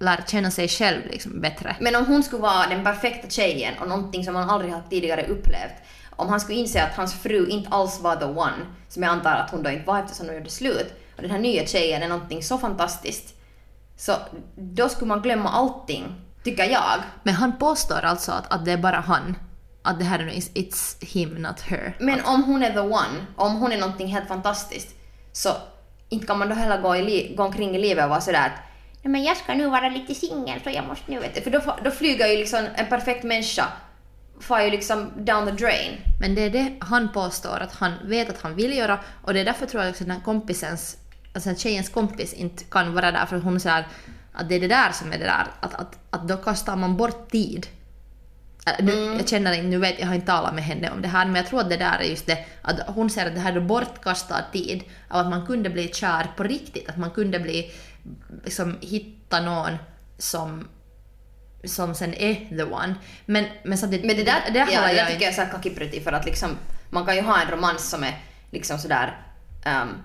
lära 0.00 0.22
känna 0.26 0.50
sig 0.50 0.68
själv 0.68 1.00
liksom 1.10 1.40
bättre. 1.40 1.76
Men 1.80 1.96
om 1.96 2.06
hon 2.06 2.22
skulle 2.22 2.42
vara 2.42 2.66
den 2.66 2.84
perfekta 2.84 3.28
tjejen 3.28 3.74
och 3.80 3.88
någonting 3.88 4.24
som 4.24 4.34
han 4.34 4.50
aldrig 4.50 4.72
har 4.72 4.82
tidigare 4.90 5.22
upplevt. 5.22 5.74
Om 6.22 6.28
han 6.28 6.40
skulle 6.40 6.58
inse 6.58 6.82
att 6.82 6.96
hans 6.96 7.14
fru 7.14 7.48
inte 7.48 7.68
alls 7.68 8.00
var 8.00 8.16
the 8.16 8.24
one, 8.24 8.66
som 8.88 9.02
jag 9.02 9.12
antar 9.12 9.34
att 9.34 9.50
hon 9.50 9.62
då 9.62 9.70
inte 9.70 9.86
var 9.86 9.98
eftersom 9.98 10.26
de 10.26 10.34
gjorde 10.34 10.50
slut, 10.50 10.94
och 11.16 11.22
den 11.22 11.30
här 11.30 11.38
nya 11.38 11.66
tjejen 11.66 12.02
är 12.02 12.08
någonting 12.08 12.42
så 12.42 12.58
fantastiskt, 12.58 13.34
så 13.96 14.12
då 14.56 14.88
skulle 14.88 15.08
man 15.08 15.22
glömma 15.22 15.50
allting, 15.50 16.14
tycker 16.44 16.64
jag. 16.64 17.02
Men 17.22 17.34
han 17.34 17.58
påstår 17.58 18.00
alltså 18.00 18.32
att, 18.32 18.52
att 18.52 18.64
det 18.64 18.72
är 18.72 18.76
bara 18.76 19.00
han. 19.00 19.36
Att 19.82 19.98
det 19.98 20.04
här 20.04 20.18
är 20.18 20.30
it's, 20.30 21.04
him, 21.04 21.28
not 21.28 21.60
her. 21.60 21.96
Men 22.00 22.24
om 22.24 22.44
hon 22.44 22.62
är 22.62 22.72
the 22.72 22.80
one, 22.80 23.26
om 23.36 23.56
hon 23.56 23.72
är 23.72 23.78
någonting 23.78 24.08
helt 24.08 24.28
fantastiskt, 24.28 24.94
så 25.32 25.48
inte 26.08 26.26
kan 26.26 26.38
man 26.38 26.48
då 26.48 26.54
heller 26.54 26.82
gå, 26.82 26.96
i 26.96 27.34
gå 27.36 27.42
omkring 27.42 27.76
i 27.76 27.78
livet 27.78 28.04
och 28.04 28.10
vara 28.10 28.20
sådär 28.20 28.46
att 28.46 28.72
Nej 29.02 29.12
men 29.12 29.22
jag 29.22 29.36
ska 29.36 29.54
nu 29.54 29.68
vara 29.68 29.88
lite 29.88 30.14
singel 30.14 30.60
så 30.64 30.70
jag 30.70 30.86
måste 30.86 31.10
nu 31.10 31.18
vet 31.18 31.34
du. 31.34 31.40
För 31.40 31.50
då, 31.50 31.60
då 31.84 31.90
flyger 31.90 32.26
ju 32.26 32.36
liksom 32.36 32.66
en 32.74 32.86
perfekt 32.86 33.24
människa, 33.24 33.64
far 34.42 34.60
ju 34.60 34.70
liksom 34.70 35.12
down 35.16 35.46
the 35.46 35.52
drain. 35.52 36.00
Men 36.20 36.34
det 36.34 36.42
är 36.42 36.50
det 36.50 36.72
han 36.80 37.12
påstår 37.12 37.60
att 37.60 37.72
han 37.72 37.92
vet 38.04 38.30
att 38.30 38.42
han 38.42 38.54
vill 38.56 38.76
göra 38.76 39.00
och 39.22 39.34
det 39.34 39.40
är 39.40 39.44
därför 39.44 39.66
tror 39.66 39.82
jag 39.82 39.90
också 39.90 40.04
den 40.04 40.16
här 40.16 40.22
kompisens, 40.24 40.96
alltså 41.34 41.54
tjejens 41.54 41.88
kompis 41.88 42.32
inte 42.32 42.64
kan 42.64 42.94
vara 42.94 43.10
där 43.10 43.26
för 43.26 43.38
hon 43.38 43.60
säger 43.60 43.86
att 44.32 44.48
det 44.48 44.54
är 44.54 44.60
det 44.60 44.68
där 44.68 44.92
som 44.92 45.12
är 45.12 45.18
det 45.18 45.24
där, 45.24 45.46
att, 45.60 45.74
att, 45.74 45.98
att 46.10 46.28
då 46.28 46.36
kastar 46.36 46.76
man 46.76 46.96
bort 46.96 47.30
tid. 47.30 47.66
Äh, 48.66 48.84
Nu, 48.84 48.92
Jag 48.92 49.28
känner 49.28 49.52
inte, 49.52 49.66
nu 49.66 49.78
vet 49.78 50.00
jag 50.00 50.06
har 50.06 50.14
inte 50.14 50.26
talat 50.26 50.54
med 50.54 50.64
henne 50.64 50.90
om 50.90 51.02
det 51.02 51.08
här 51.08 51.26
men 51.26 51.34
jag 51.34 51.46
tror 51.46 51.60
att 51.60 51.70
det 51.70 51.76
där 51.76 51.98
är 51.98 52.04
just 52.04 52.26
det 52.26 52.44
att 52.62 52.80
hon 52.86 53.10
säger 53.10 53.28
att 53.28 53.34
det 53.34 53.40
här 53.40 53.56
är 53.56 53.60
bortkastad 53.60 54.44
tid 54.52 54.84
av 55.08 55.20
att 55.20 55.30
man 55.30 55.46
kunde 55.46 55.70
bli 55.70 55.88
kär 55.88 56.26
på 56.36 56.42
riktigt, 56.42 56.88
att 56.88 56.96
man 56.96 57.10
kunde 57.10 57.38
bli 57.38 57.72
liksom 58.44 58.76
hitta 58.80 59.40
någon 59.40 59.76
som 60.18 60.68
som 61.64 61.94
sen 61.94 62.14
är 62.14 62.34
the 62.56 62.62
one. 62.64 62.94
Men, 63.26 63.44
men 63.64 63.78
samtidigt, 63.78 64.06
Men 64.06 64.16
det 64.16 64.22
där, 64.24 64.40
det 64.52 64.58
ja, 64.58 64.64
det 64.66 64.72
där 64.72 64.88
jag 64.94 65.06
tycker 65.08 65.26
inte- 65.28 65.40
jag 65.40 65.46
är 65.48 65.50
kakiprutti 65.52 66.00
för 66.00 66.12
att 66.12 66.24
liksom, 66.24 66.56
man 66.90 67.06
kan 67.06 67.16
ju 67.16 67.22
ha 67.22 67.40
en 67.40 67.48
romans 67.50 67.90
som 67.90 68.04
är 68.04 68.14
liksom 68.50 68.78
sådär 68.78 69.16
um, 69.66 70.04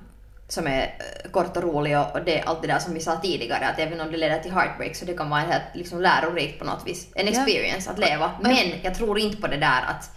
som 0.49 0.67
är 0.67 0.81
eh, 0.81 1.31
kort 1.31 1.57
och 1.57 1.63
rolig 1.63 1.97
och, 1.99 2.11
och 2.15 2.25
det 2.25 2.39
är 2.39 2.45
allt 2.45 2.61
det 2.61 2.67
där 2.67 2.79
som 2.79 2.93
vi 2.93 2.99
sa 2.99 3.15
tidigare 3.15 3.67
att 3.67 3.79
även 3.79 4.01
om 4.01 4.11
det 4.11 4.17
leder 4.17 4.39
till 4.39 4.51
heartbreak 4.51 4.95
så 4.95 5.05
det 5.05 5.13
kan 5.13 5.29
vara 5.29 5.39
helt 5.41 5.63
liksom 5.73 6.01
lärorikt 6.01 6.59
på 6.59 6.65
något 6.65 6.87
vis. 6.87 7.07
En 7.15 7.25
Ja. 7.25 7.31
experience 7.31 7.91
att 7.91 7.99
leva. 7.99 8.31
Men 8.41 8.67
jag 8.83 8.95
tror 8.95 9.19
inte 9.19 9.37
på 9.41 9.47
det 9.47 9.57
där 9.57 9.81
att, 9.87 10.11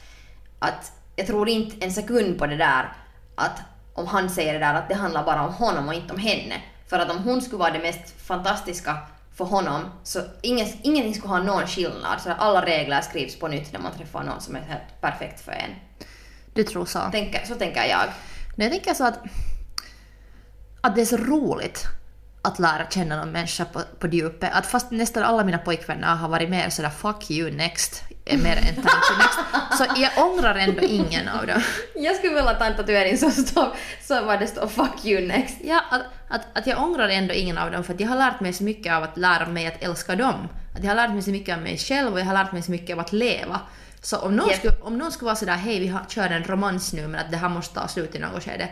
att 0.59 0.93
jag 1.17 1.27
tror 1.27 1.49
inte 1.49 1.85
en 1.85 1.93
sekund 1.93 2.39
på 2.39 2.47
det 2.47 2.57
där 2.57 2.93
att 3.37 3.59
om 3.95 4.07
han 4.07 4.31
säger 4.31 4.53
det 4.53 4.59
där 4.59 4.75
att 4.75 4.89
det 4.89 4.95
handlar 4.95 5.25
bara 5.25 5.47
om 5.47 5.55
honom 5.55 5.89
och 5.89 5.95
inte 5.95 6.13
om 6.15 6.19
henne. 6.21 6.55
För 6.89 6.99
att 6.99 7.11
om 7.11 7.19
hon 7.19 7.43
skulle 7.43 7.59
vara 7.59 7.71
det 7.73 7.79
mest 7.79 8.21
fantastiska 8.27 8.97
för 9.35 9.45
honom 9.45 9.91
så 10.03 10.21
ingen, 10.43 10.67
ingenting 10.83 11.15
skulle 11.15 11.33
ha 11.33 11.43
någon 11.43 11.67
skillnad. 11.67 12.21
Så 12.21 12.31
alla 12.31 12.67
regler 12.67 13.01
skrivs 13.01 13.39
på 13.39 13.49
nytt 13.49 13.73
när 13.73 13.81
man 13.81 13.93
träffar 13.93 14.23
någon 14.23 14.41
som 14.41 14.57
är 14.57 14.61
helt 14.61 15.01
perfekt 15.01 15.41
för 15.41 15.53
en. 15.53 15.71
Du 16.55 16.65
tror 16.65 16.87
så? 16.87 16.99
Tänker, 17.13 17.45
så 17.45 17.55
tänker 17.55 17.85
jag. 17.85 18.07
Nej, 18.57 18.67
jag 18.67 18.71
tänker 18.71 18.95
så 18.95 19.05
att, 19.05 19.19
att 20.81 20.95
det 20.95 21.01
är 21.01 21.07
så 21.07 21.17
roligt 21.17 21.87
att 22.43 22.59
lära 22.59 22.91
känna 22.91 23.17
någon 23.17 23.33
människa 23.33 23.65
på, 23.65 23.83
på 23.99 24.07
djupet. 24.07 24.51
Att 24.53 24.67
fast 24.67 24.91
nästan 24.91 25.23
alla 25.23 25.45
mina 25.45 25.59
pojkvänner 25.59 26.15
har 26.15 26.29
varit 26.29 26.51
mer 26.51 26.71
sådär 26.71 26.91
“fuck 26.91 27.31
you 27.31 27.51
next” 27.51 28.03
är 28.33 28.39
mer 28.39 28.57
än 28.57 28.75
“thank 28.75 29.05
you 29.11 29.19
next”. 29.19 29.39
Så 29.79 29.85
jag 29.97 30.27
ångrar 30.27 30.55
ändå 30.55 30.83
ingen 30.83 31.29
av 31.29 31.47
dem. 31.47 31.63
Jag 31.95 32.17
skulle 32.17 32.35
vilja 32.35 32.55
ta 32.55 32.65
en 32.65 32.77
tatuering 32.77 33.19
som 33.19 33.31
står, 33.31 33.69
så 34.03 34.25
var 34.25 34.37
det 34.37 34.47
står 34.47 34.67
'fuck 34.67 35.05
you 35.05 35.29
next' 35.29 35.61
Ja, 35.65 35.81
att, 35.91 36.03
att, 36.29 36.59
att 36.59 36.67
jag 36.67 36.83
ångrar 36.83 37.09
ändå 37.09 37.35
ingen 37.35 37.59
av 37.59 37.71
dem 37.71 37.85
för 37.85 37.97
jag 37.99 38.09
har 38.09 38.17
lärt 38.17 38.41
mig 38.41 38.53
så 38.53 38.65
mycket 38.65 38.93
av 38.93 39.03
att 39.03 39.17
lära 39.17 39.47
mig 39.47 39.67
att 39.67 39.83
älska 39.83 40.17
dem. 40.17 40.49
Att 40.77 40.85
jag 40.85 40.91
har 40.91 40.97
lärt 40.97 41.11
mig 41.11 41.23
så 41.23 41.31
mycket 41.31 41.57
av 41.57 41.63
mig 41.63 41.79
själv 41.79 42.13
och 42.13 42.21
jag 42.21 42.25
har 42.25 42.35
lärt 42.35 42.53
mig 42.53 42.63
så 42.63 42.71
mycket 42.71 42.95
av 42.95 43.01
att 43.01 43.13
leva. 43.13 43.61
Så 44.03 44.19
om 44.19 44.37
någon, 44.37 44.49
Japp. 44.49 44.59
skulle, 44.59 44.75
om 44.83 44.99
någon 44.99 45.13
skulle 45.13 45.27
vara 45.27 45.37
sådär 45.37 45.57
hej 45.57 45.81
vi 45.81 45.89
har, 45.89 46.01
kör 46.09 46.31
en 46.31 46.45
romans 46.45 46.93
nu 46.93 47.09
men 47.09 47.21
att 47.21 47.31
det 47.31 47.37
här 47.37 47.49
måste 47.49 47.75
ta 47.75 47.89
slut 47.89 48.15
i 48.15 48.19
något 48.19 48.45
skede 48.45 48.69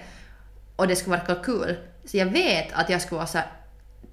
och 0.76 0.88
det 0.88 0.96
skulle 0.96 1.16
verka 1.16 1.34
kul. 1.34 1.76
Så 2.04 2.16
jag 2.16 2.26
vet 2.26 2.72
att 2.72 2.90
jag 2.90 3.02
skulle 3.02 3.16
vara 3.16 3.26
såhär 3.26 3.46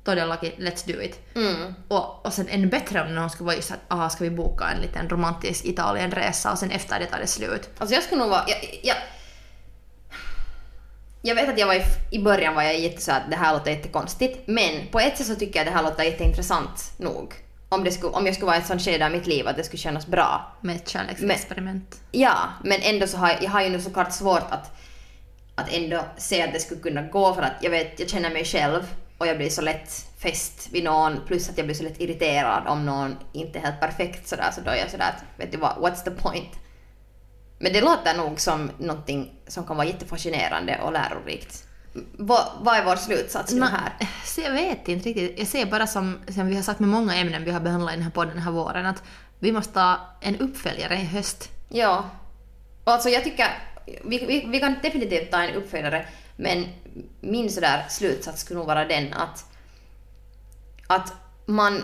todellakin 0.06 0.52
let's 0.58 0.94
do 0.94 1.02
it. 1.02 1.20
Mm. 1.36 1.74
Och, 1.88 2.26
och 2.26 2.34
sen 2.34 2.48
ännu 2.48 2.68
bättre 2.68 3.02
om 3.02 3.16
någon 3.16 3.30
skulle 3.30 3.46
vara 3.46 3.56
just 3.56 3.72
att 3.72 3.80
aha, 3.88 4.10
ska 4.10 4.24
vi 4.24 4.30
boka 4.30 4.66
en 4.66 4.82
liten 4.82 5.10
romantisk 5.10 5.66
Italienresa 5.66 6.52
och 6.52 6.58
sen 6.58 6.72
efter 6.72 7.00
det 7.00 7.06
tar 7.06 7.20
det 7.20 7.28
slut. 7.28 7.70
Alltså 7.78 7.96
jag 7.96 8.04
skulle 8.04 8.22
nog 8.22 8.30
vara... 8.30 8.44
Jag, 8.48 8.80
jag, 8.84 8.96
jag 11.22 11.36
vet 11.36 11.50
att 11.50 11.60
jag 11.60 11.68
var 11.68 11.74
i, 11.74 11.84
i 12.12 12.20
början 12.20 12.56
var 12.56 12.64
jag 12.64 12.80
jätte 12.80 13.02
så 13.02 13.12
att 13.12 13.30
det 13.30 13.36
här 13.36 13.54
låter 13.54 13.72
jättekonstigt, 13.72 14.48
men 14.48 14.88
på 14.92 15.00
ett 15.00 15.18
sätt 15.18 15.28
så 15.28 15.36
tycker 15.36 15.60
jag 15.60 15.68
det 15.68 15.72
här 15.72 15.84
låter 15.84 16.04
jätteintressant 16.04 16.92
nog. 16.98 17.34
Om, 17.70 17.84
det 17.84 17.92
skulle, 17.92 18.14
om 18.14 18.26
jag 18.26 18.36
skulle 18.36 18.46
vara 18.46 18.58
i 18.58 18.60
ett 18.60 18.68
sånt 18.68 18.82
skede 18.82 19.06
av 19.06 19.12
mitt 19.12 19.28
liv 19.28 19.48
att 19.48 19.56
det 19.56 19.64
skulle 19.64 19.80
kännas 19.80 20.08
bra. 20.08 20.52
Med 20.62 20.76
ett 20.76 20.90
kärleksexperiment. 20.90 22.02
Ja, 22.12 22.38
men 22.64 22.82
ändå 22.82 23.08
så 23.08 23.18
har 23.18 23.30
jag, 23.30 23.44
jag 23.44 23.50
har 23.50 23.62
ju 23.62 23.70
nu 23.70 23.82
såklart 23.82 24.14
svårt 24.14 24.48
att, 24.50 24.78
att 25.56 25.74
ändå 25.74 26.06
se 26.18 26.42
att 26.42 26.54
det 26.54 26.60
skulle 26.60 26.82
kunna 26.82 27.02
gå 27.02 27.34
för 27.34 27.42
att 27.42 27.54
jag 27.62 27.72
vet, 27.72 28.00
jag 28.00 28.10
känner 28.10 28.30
mig 28.30 28.46
själv 28.46 28.84
och 29.18 29.28
jag 29.28 29.38
blir 29.38 29.50
så 29.50 29.62
lätt 29.62 30.06
fäst 30.18 30.70
vid 30.72 30.84
någon 30.84 31.20
plus 31.28 31.50
att 31.50 31.58
jag 31.58 31.66
blir 31.66 31.76
så 31.76 31.84
lätt 31.84 32.02
irriterad 32.02 32.68
om 32.68 32.86
någon 32.86 33.16
inte 33.34 33.60
är 33.60 33.64
helt 33.64 33.80
perfekt 33.80 34.28
sådär 34.28 34.52
så 34.56 34.62
då 34.62 34.72
är 34.72 34.76
jag 34.76 34.92
sådär 34.92 35.10
att 35.10 35.40
vet 35.40 35.52
du 35.52 35.58
vad, 35.58 35.72
what's 35.72 36.04
the 36.04 36.12
point? 36.12 36.50
Men 37.60 37.74
det 37.74 37.82
låter 37.82 38.18
nog 38.18 38.40
som 38.40 38.72
någonting 38.78 39.32
som 39.48 39.66
kan 39.66 39.78
vara 39.78 39.88
jättefascinerande 39.88 40.80
och 40.82 40.94
lärorikt. 40.94 41.64
Vad, 42.18 42.46
vad 42.62 42.76
är 42.76 42.86
vår 42.86 42.96
slutsats 42.96 43.54
i 43.54 43.60
det 43.60 43.66
här? 43.66 43.94
Så 44.26 44.42
jag 44.42 44.52
vet 44.52 44.88
inte 44.88 45.10
riktigt. 45.10 45.40
Jag 45.40 45.48
ser 45.48 45.66
bara 45.66 45.88
som, 45.88 46.20
som 46.28 46.48
vi 46.48 46.56
har 46.56 46.64
sagt 46.64 46.80
med 46.80 46.90
många 46.90 47.16
ämnen 47.16 47.44
vi 47.44 47.52
har 47.52 47.60
behandlat 47.60 47.94
i 47.94 47.96
den 47.96 48.04
här 48.04 48.12
podden 48.12 48.34
den 48.34 48.44
här 48.44 48.52
våren 48.52 48.86
att 48.86 49.04
vi 49.40 49.52
måste 49.52 49.80
ha 49.80 50.18
en 50.22 50.40
uppföljare 50.40 50.96
i 50.96 51.06
höst. 51.06 51.50
Ja. 51.70 52.10
Och 52.84 52.92
alltså 52.92 53.10
jag 53.10 53.24
tycker, 53.24 53.48
vi, 53.86 54.26
vi, 54.26 54.46
vi 54.48 54.60
kan 54.60 54.76
definitivt 54.82 55.32
ta 55.32 55.44
en 55.44 55.56
uppföljare, 55.56 56.06
men 56.36 56.66
min 57.22 57.52
sådär 57.52 57.86
slutsats 57.90 58.42
skulle 58.42 58.58
nog 58.60 58.68
vara 58.68 58.86
den 58.86 59.14
att, 59.14 59.46
att 60.88 61.14
man 61.46 61.84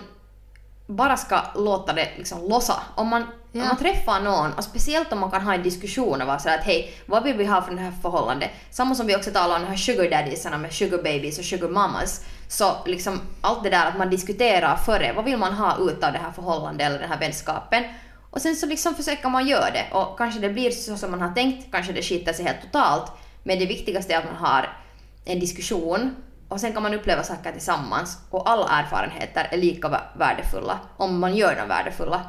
bara 0.87 1.17
ska 1.17 1.41
låta 1.55 1.93
det 1.93 2.09
liksom 2.17 2.49
lossa. 2.49 2.81
Om 2.95 3.07
man, 3.07 3.25
Ja. 3.53 3.61
om 3.61 3.67
man 3.67 3.77
träffar 3.77 4.19
någon, 4.21 4.53
och 4.53 4.63
speciellt 4.63 5.13
om 5.13 5.19
man 5.19 5.31
kan 5.31 5.41
ha 5.41 5.53
en 5.53 5.63
diskussion 5.63 6.21
och 6.21 6.27
vara 6.27 6.39
sådär 6.39 6.57
att 6.57 6.63
hej, 6.63 6.93
vad 7.05 7.23
vill 7.23 7.37
vi 7.37 7.45
ha 7.45 7.61
från 7.61 7.75
det 7.75 7.81
här 7.81 7.93
förhållandet? 8.01 8.49
Samma 8.69 8.95
som 8.95 9.07
vi 9.07 9.15
också 9.15 9.31
talar 9.31 9.55
om 9.55 9.61
de 9.61 9.67
här 9.67 9.75
sugar 9.75 10.09
daddiesarna 10.09 10.57
med 10.57 10.73
sugar 10.73 10.97
babies 10.97 11.39
och 11.39 11.45
sugar 11.45 11.67
mamas. 11.67 12.25
Så 12.47 12.77
liksom 12.85 13.21
allt 13.41 13.63
det 13.63 13.69
där 13.69 13.85
att 13.85 13.97
man 13.97 14.09
diskuterar 14.09 14.75
före, 14.75 15.13
vad 15.13 15.25
vill 15.25 15.37
man 15.37 15.53
ha 15.53 15.77
ut 15.77 16.03
av 16.03 16.13
det 16.13 16.19
här 16.19 16.31
förhållandet 16.31 16.87
eller 16.87 16.99
den 16.99 17.09
här 17.09 17.19
vänskapen? 17.19 17.83
Och 18.29 18.41
sen 18.41 18.55
så 18.55 18.65
liksom 18.65 18.95
försöker 18.95 19.29
man 19.29 19.47
göra 19.47 19.71
det 19.71 19.85
och 19.91 20.17
kanske 20.17 20.39
det 20.39 20.49
blir 20.49 20.71
så 20.71 20.97
som 20.97 21.11
man 21.11 21.21
har 21.21 21.31
tänkt, 21.31 21.71
kanske 21.71 21.93
det 21.93 22.01
skiter 22.01 22.33
sig 22.33 22.45
helt 22.45 22.61
totalt. 22.61 23.11
Men 23.43 23.59
det 23.59 23.65
viktigaste 23.65 24.13
är 24.13 24.17
att 24.17 24.25
man 24.25 24.35
har 24.35 24.77
en 25.25 25.39
diskussion 25.39 26.15
och 26.49 26.59
sen 26.59 26.73
kan 26.73 26.83
man 26.83 26.93
uppleva 26.93 27.23
saker 27.23 27.51
tillsammans 27.51 28.17
och 28.29 28.49
alla 28.49 28.69
erfarenheter 28.69 29.47
är 29.51 29.57
lika 29.57 29.87
vä- 29.89 30.17
värdefulla 30.17 30.79
om 30.97 31.19
man 31.19 31.35
gör 31.35 31.55
dem 31.55 31.67
värdefulla 31.67 32.21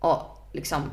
och 0.00 0.48
liksom 0.52 0.90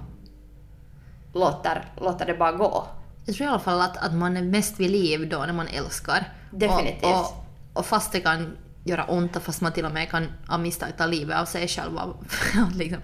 låter, 1.34 1.86
låter 1.98 2.26
det 2.26 2.34
bara 2.34 2.52
gå. 2.52 2.88
Jag 3.26 3.36
tror 3.36 3.46
i 3.46 3.50
alla 3.50 3.60
fall 3.60 3.82
att, 3.82 3.98
att 3.98 4.14
man 4.14 4.38
är 4.38 4.42
mest 4.42 4.80
vid 4.80 4.92
liv 4.92 5.30
då 5.30 5.38
när 5.40 5.54
man 5.54 5.68
älskar. 5.68 6.34
Definitivt. 6.52 7.04
Och, 7.04 7.20
och, 7.20 7.46
och 7.74 7.86
fast 7.86 8.12
det 8.12 8.20
kan 8.20 8.58
göra 8.84 9.06
ont 9.06 9.36
och 9.36 9.44
fast 9.44 9.62
man 9.62 9.72
till 9.72 9.86
och 9.86 9.92
med 9.92 10.10
kan 10.10 10.28
av 10.48 10.60
misstag 10.60 10.90
ta 10.98 11.06
livet 11.06 11.38
av 11.38 11.46
sig 11.46 11.68
själv 11.68 11.96
och 11.98 12.24
liksom, 12.76 13.00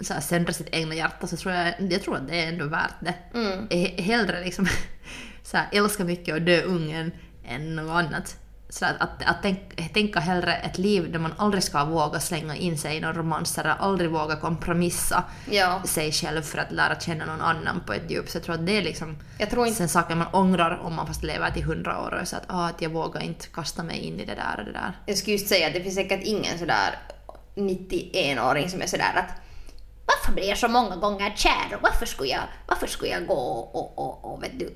så 0.00 0.14
här, 0.14 0.20
söndra 0.20 0.52
sitt 0.52 0.68
egna 0.72 0.94
hjärta 0.94 1.26
så 1.26 1.36
tror 1.36 1.54
jag, 1.54 1.74
jag 1.92 2.02
tror 2.02 2.16
att 2.16 2.28
det 2.28 2.40
är 2.44 2.48
ändå 2.48 2.66
värt 2.66 2.94
det. 3.00 3.14
Mm. 3.34 3.68
He- 3.68 4.02
Hellre 4.02 4.44
liksom 4.44 4.66
så 5.44 5.56
här, 5.56 5.68
älska 5.72 6.04
mycket 6.04 6.34
och 6.34 6.42
dö 6.42 6.62
ungen 6.62 7.12
än 7.44 7.76
något 7.76 7.90
annat. 8.04 8.36
Så 8.68 8.84
att, 8.86 9.00
att, 9.00 9.22
att 9.26 9.36
tänk, 9.42 9.92
tänka 9.94 10.20
hellre 10.20 10.54
ett 10.56 10.78
liv 10.78 11.12
där 11.12 11.18
man 11.18 11.34
aldrig 11.36 11.62
ska 11.62 11.84
våga 11.84 12.20
slänga 12.20 12.56
in 12.56 12.78
sig 12.78 12.96
i 12.96 13.00
någon 13.00 13.14
romans 13.14 13.58
eller 13.58 13.70
aldrig 13.70 14.10
våga 14.10 14.36
kompromissa 14.36 15.24
Ja. 15.50 15.82
sig 15.84 16.12
själv 16.12 16.42
för 16.42 16.58
att 16.58 16.72
lära 16.72 17.00
känna 17.00 17.24
någon 17.26 17.40
annan 17.40 17.80
på 17.86 17.92
ett 17.92 18.10
djup. 18.10 18.28
Så 18.30 18.36
jag 18.36 18.44
tror 18.44 18.54
att 18.54 18.66
det 18.66 18.72
är 18.78 18.82
liksom 18.82 19.16
Jag 19.38 19.50
tror 19.50 19.66
inte... 19.66 19.78
sen 19.78 19.88
saker 19.88 20.14
man 20.14 20.26
ångrar 20.32 20.78
om 20.82 20.94
man 20.94 21.06
fast 21.06 21.22
lever 21.22 21.50
till 21.50 21.62
hundra 21.64 22.00
år 22.02 22.18
och 22.22 22.28
så 22.28 22.36
att, 22.36 22.44
ah, 22.46 22.66
att 22.66 22.82
jag 22.82 22.90
vågar 22.90 23.20
inte 23.20 23.46
kasta 23.46 23.82
mig 23.82 23.98
in 23.98 24.20
i 24.20 24.24
det 24.24 24.34
där 24.34 24.54
och 24.58 24.64
det 24.64 24.72
där. 24.72 24.98
Jag 25.06 25.16
skulle 25.18 25.36
just 25.36 25.48
säga 25.48 25.66
att 25.66 25.74
det 25.74 25.80
finns 25.80 25.94
säkert 25.94 26.20
ingen 26.24 26.58
sådär 26.58 26.94
91-åring 27.54 28.70
som 28.70 28.82
är 28.82 28.86
sådär 28.86 29.12
att 29.16 29.34
varför 30.06 30.32
blir 30.32 30.48
jag 30.48 30.58
så 30.58 30.68
många 30.68 30.96
gånger 30.96 31.32
kär 31.36 31.76
och 31.76 31.82
varför 31.82 32.06
skulle 32.06 32.28
jag, 32.30 32.42
varför 32.66 32.86
skulle 32.86 33.10
jag 33.10 33.26
gå 33.26 33.34
och, 33.34 33.74
och, 33.74 33.98
och, 33.98 34.32
och 34.32 34.42
vet 34.42 34.58
du, 34.58 34.74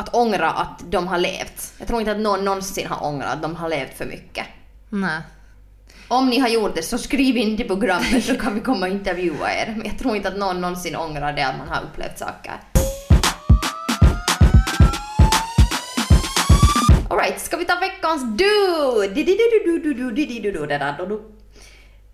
att 0.00 0.14
ångra 0.14 0.50
att 0.50 0.82
de 0.90 1.08
har 1.08 1.18
levt. 1.18 1.72
Jag 1.78 1.88
tror 1.88 2.00
inte 2.00 2.12
att 2.12 2.18
någon 2.18 2.44
någonsin 2.44 2.86
har 2.86 3.06
ångrat 3.06 3.34
att 3.34 3.42
de 3.42 3.56
har 3.56 3.68
levt 3.68 3.98
för 3.98 4.06
mycket. 4.06 4.46
Nej. 4.88 5.20
Om 6.08 6.30
ni 6.30 6.38
har 6.38 6.48
gjort 6.48 6.74
det 6.74 6.82
så 6.82 6.98
skriv 6.98 7.36
in 7.36 7.56
till 7.56 7.66
programmet 7.66 8.24
så 8.24 8.36
kan 8.38 8.54
vi 8.54 8.60
komma 8.60 8.86
och 8.86 8.92
intervjua 8.92 9.52
er. 9.52 9.74
Men 9.76 9.86
jag 9.86 9.98
tror 9.98 10.16
inte 10.16 10.28
att 10.28 10.36
någon 10.36 10.60
någonsin 10.60 10.96
ångrar 10.96 11.32
det 11.32 11.46
att 11.46 11.58
man 11.58 11.68
har 11.68 11.82
upplevt 11.82 12.18
saker. 12.18 12.52
Alright, 17.10 17.40
ska 17.40 17.56
vi 17.56 17.64
ta 17.64 17.78
veckans 17.80 18.22
du? 18.36 19.08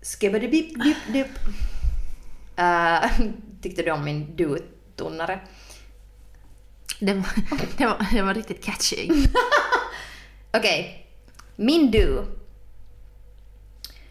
Skibbidi-bip-bip-dip. 0.01 1.27
Uh, 2.59 3.11
Tyckte 3.61 3.81
du 3.81 3.91
om 3.91 4.03
min 4.03 4.35
du-tonare? 4.35 5.39
Den 6.99 7.21
var, 7.21 7.31
det 7.77 7.85
var, 7.85 8.07
det 8.11 8.21
var 8.21 8.33
riktigt 8.33 8.63
catchy. 8.63 9.09
Okej, 10.57 11.07
min 11.55 11.91
du. 11.91 12.25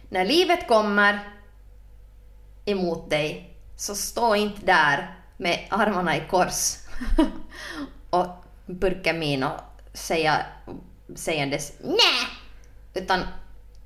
När 0.09 0.25
livet 0.25 0.68
kommer 0.68 1.33
emot 2.64 3.11
dig 3.11 3.57
så 3.77 3.94
stå 3.94 4.35
inte 4.35 4.66
där 4.66 5.14
med 5.37 5.66
armarna 5.70 6.16
i 6.16 6.22
kors 6.31 6.77
och 8.11 8.27
burka 8.66 9.12
min 9.12 9.42
och 9.42 9.61
säga 9.92 10.46
sägandes 11.14 11.72
nej 11.81 12.29
utan 12.94 13.20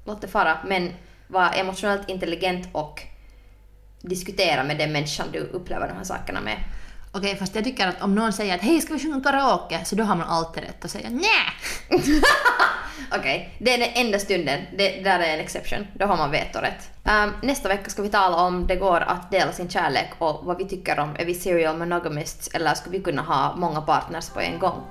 låt 0.05 0.21
det 0.21 0.29
fara 0.29 0.59
men 0.67 0.93
var 1.29 1.53
emotionellt 1.55 2.09
intelligent 2.09 2.69
och 2.73 3.03
diskutera 4.01 4.65
med 4.65 4.79
den 4.79 4.93
människan 4.93 5.27
du 5.33 5.39
upplever 5.39 5.89
de 5.89 5.95
här 5.97 6.05
sakerna 6.05 6.41
med. 6.41 6.65
Okej, 7.13 7.37
fast 7.37 7.55
jag 7.55 7.65
tycker 7.65 7.89
att 7.89 8.03
om 8.03 8.15
någon 8.15 8.33
säger 8.33 8.55
att 8.55 8.61
hej, 8.61 8.81
ska 8.81 8.95
vi 8.95 9.01
sjunga 9.01 9.21
karaoke? 9.21 9.85
Så 9.85 9.97
då 9.97 10.05
har 10.05 10.17
man 10.17 10.29
alltid 10.29 10.63
rätt 10.63 10.85
att 10.85 10.91
säga 10.91 11.11
nej. 11.11 11.31
Okej, 13.19 13.55
det 13.59 13.75
är 13.75 13.79
den 13.79 13.89
enda 13.95 14.19
stunden. 14.19 14.61
Det 14.79 15.05
där 15.05 15.21
är 15.21 15.35
en 15.35 15.41
exception. 15.41 15.87
Då 15.95 16.07
har 16.07 16.17
man 16.17 16.31
vetorätt. 16.31 16.91
Um, 17.05 17.33
nästa 17.43 17.69
vecka 17.69 17.91
ska 17.91 18.03
vi 18.03 18.09
tala 18.09 18.37
om 18.37 18.67
det 18.67 18.77
går 18.77 19.01
att 19.01 19.31
dela 19.31 19.53
sin 19.53 19.69
kärlek 19.69 20.11
och 20.19 20.41
vad 20.45 20.59
vi 20.59 20.65
tycker 20.69 20.99
om. 20.99 21.17
Är 21.19 21.25
vi 21.25 21.35
serial 21.35 21.79
monogamists 21.79 22.49
eller 22.49 22.75
ska 22.75 22.91
vi 22.91 23.01
kunna 23.01 23.23
ha 23.23 23.57
många 23.57 23.81
partners 23.81 24.29
på 24.29 24.41
en 24.41 24.59
gång? 24.59 24.83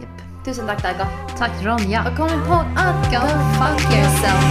Japp. 0.00 0.44
Tusen 0.44 0.66
tack 0.66 0.82
Taika. 0.82 1.08
Tack 1.38 1.62
Ronja. 1.62 2.04
Och 2.10 2.16
kom 2.16 2.28
ihåg 2.28 2.64
att 2.76 3.12
go 3.12 3.20
fuck 3.58 3.82
yourself. 3.94 4.44